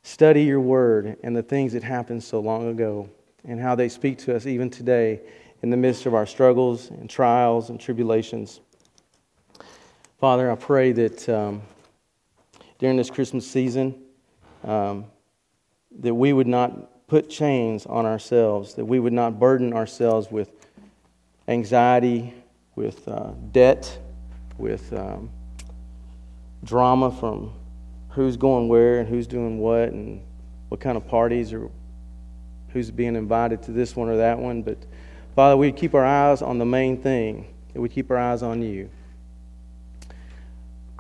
study 0.03 0.43
your 0.43 0.61
word 0.61 1.19
and 1.23 1.37
the 1.37 1.43
things 1.45 1.73
that 1.75 1.85
happened 1.85 2.25
so 2.25 2.41
long 2.41 2.67
ago 2.67 3.09
and 3.45 3.61
how 3.61 3.77
they 3.77 3.89
speak 3.89 4.19
to 4.19 4.35
us 4.35 4.45
even 4.45 4.71
today 4.71 5.21
in 5.63 5.71
the 5.71 5.77
midst 5.77 6.05
of 6.05 6.15
our 6.15 6.27
struggles 6.27 6.91
and 6.91 7.09
trials 7.09 7.71
and 7.71 7.79
tribulations. 7.79 8.59
Father, 10.19 10.51
I 10.51 10.57
pray 10.57 10.91
that 10.91 11.29
um, 11.29 11.63
during 12.81 12.97
this 12.97 13.09
Christmas 13.09 13.49
season, 13.49 13.95
um, 14.65 15.05
that 16.01 16.13
we 16.13 16.33
would 16.33 16.49
not 16.49 17.07
put 17.07 17.31
chains 17.31 17.87
on 17.87 18.05
ourselves, 18.05 18.75
that 18.75 18.85
we 18.85 18.99
would 18.99 19.13
not 19.13 19.39
burden 19.39 19.73
ourselves 19.73 20.29
with 20.29 20.51
anxiety, 21.47 22.35
with 22.75 23.07
uh, 23.07 23.31
debt, 23.53 23.97
with 24.59 24.93
um, 24.93 25.31
drama 26.65 27.13
from 27.13 27.53
who's 28.09 28.37
going 28.37 28.67
where 28.67 28.99
and 28.99 29.09
who's 29.09 29.29
doing 29.29 29.61
what 29.61 29.91
and 29.91 30.21
what 30.69 30.81
kind 30.81 30.97
of 30.97 31.07
parties 31.07 31.53
or 31.53 31.71
who's 32.71 32.91
being 32.91 33.15
invited 33.15 33.63
to 33.63 33.71
this 33.71 33.95
one 33.95 34.09
or 34.09 34.17
that 34.17 34.37
one. 34.37 34.65
But 34.65 34.79
Father, 35.37 35.57
we'd 35.57 35.77
keep 35.77 35.95
our 35.95 36.05
eyes 36.05 36.43
on 36.43 36.59
the 36.59 36.67
main 36.67 37.01
thing, 37.01 37.55
that 37.73 37.81
we 37.81 37.89
keep 37.89 38.11
our 38.11 38.19
eyes 38.19 38.43
on 38.43 38.63
you. 38.63 38.91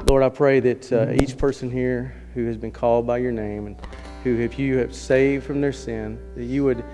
Lord, 0.06 0.22
I 0.22 0.28
pray 0.28 0.60
that 0.60 0.92
uh, 0.92 1.10
each 1.20 1.36
person 1.36 1.70
here 1.70 2.14
who 2.32 2.46
has 2.46 2.56
been 2.56 2.70
called 2.70 3.06
by 3.06 3.18
your 3.18 3.32
name 3.32 3.66
and 3.66 3.76
who, 4.22 4.38
if 4.38 4.58
you 4.58 4.78
have 4.78 4.94
saved 4.94 5.44
from 5.44 5.60
their 5.60 5.72
sin, 5.72 6.18
that 6.36 6.44
you 6.44 6.64
would 6.64 6.84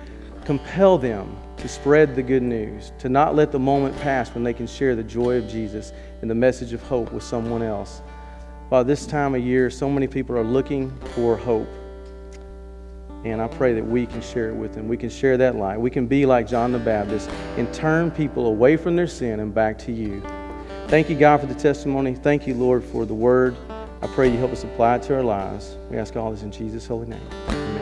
compel 0.45 0.99
them 0.99 1.37
to 1.59 1.69
spread 1.69 2.17
the 2.17 2.23
good 2.23 2.43
news, 2.43 2.93
to 2.99 3.09
not 3.09 3.35
let 3.35 3.53
the 3.53 3.59
moment 3.59 3.97
pass 4.01 4.35
when 4.35 4.43
they 4.43 4.55
can 4.55 4.67
share 4.67 4.97
the 4.97 5.03
joy 5.03 5.37
of 5.37 5.49
Jesus 5.49 5.93
and 6.23 6.31
the 6.31 6.35
message 6.35 6.73
of 6.73 6.83
hope 6.83 7.13
with 7.13 7.23
someone 7.23 7.63
else. 7.63 8.03
By 8.71 8.83
this 8.83 9.07
time 9.07 9.35
of 9.35 9.43
year, 9.43 9.71
so 9.71 9.89
many 9.89 10.07
people 10.07 10.37
are 10.37 10.45
looking 10.45 10.91
for 11.15 11.37
hope. 11.37 11.69
And 13.25 13.41
I 13.41 13.49
pray 13.49 13.75
that 13.75 13.85
we 13.85 14.07
can 14.07 14.23
share 14.23 14.49
it 14.49 14.55
with 14.55 14.75
them. 14.75 14.89
We 14.89 14.97
can 14.97 15.09
share 15.09 15.37
that 15.37 15.57
light. 15.57 15.79
We 15.79 15.91
can 15.91 16.07
be 16.07 16.27
like 16.27 16.49
John 16.49 16.73
the 16.73 16.79
Baptist 16.79 17.31
and 17.57 17.73
turn 17.73 18.11
people 18.11 18.47
away 18.47 18.77
from 18.77 18.97
their 18.97 19.07
sin 19.07 19.41
and 19.41 19.55
back 19.55 19.79
to 19.81 19.93
you. 19.93 20.23
Thank 20.89 21.11
you, 21.11 21.17
God, 21.17 21.41
for 21.41 21.47
the 21.47 21.55
testimony. 21.55 22.15
Thank 22.15 22.47
you, 22.47 22.55
Lord, 22.55 22.85
for 22.85 23.05
the 23.05 23.15
word. 23.15 23.57
I 24.03 24.07
pray 24.09 24.31
you 24.31 24.37
help 24.37 24.53
us 24.53 24.65
apply 24.65 24.97
it 24.97 25.03
to 25.05 25.15
our 25.17 25.23
lives. 25.23 25.77
We 25.91 25.97
ask 25.97 26.15
all 26.15 26.31
this 26.31 26.43
in 26.43 26.53
Jesus' 26.53 26.87
holy 26.87 27.09
name. 27.09 27.74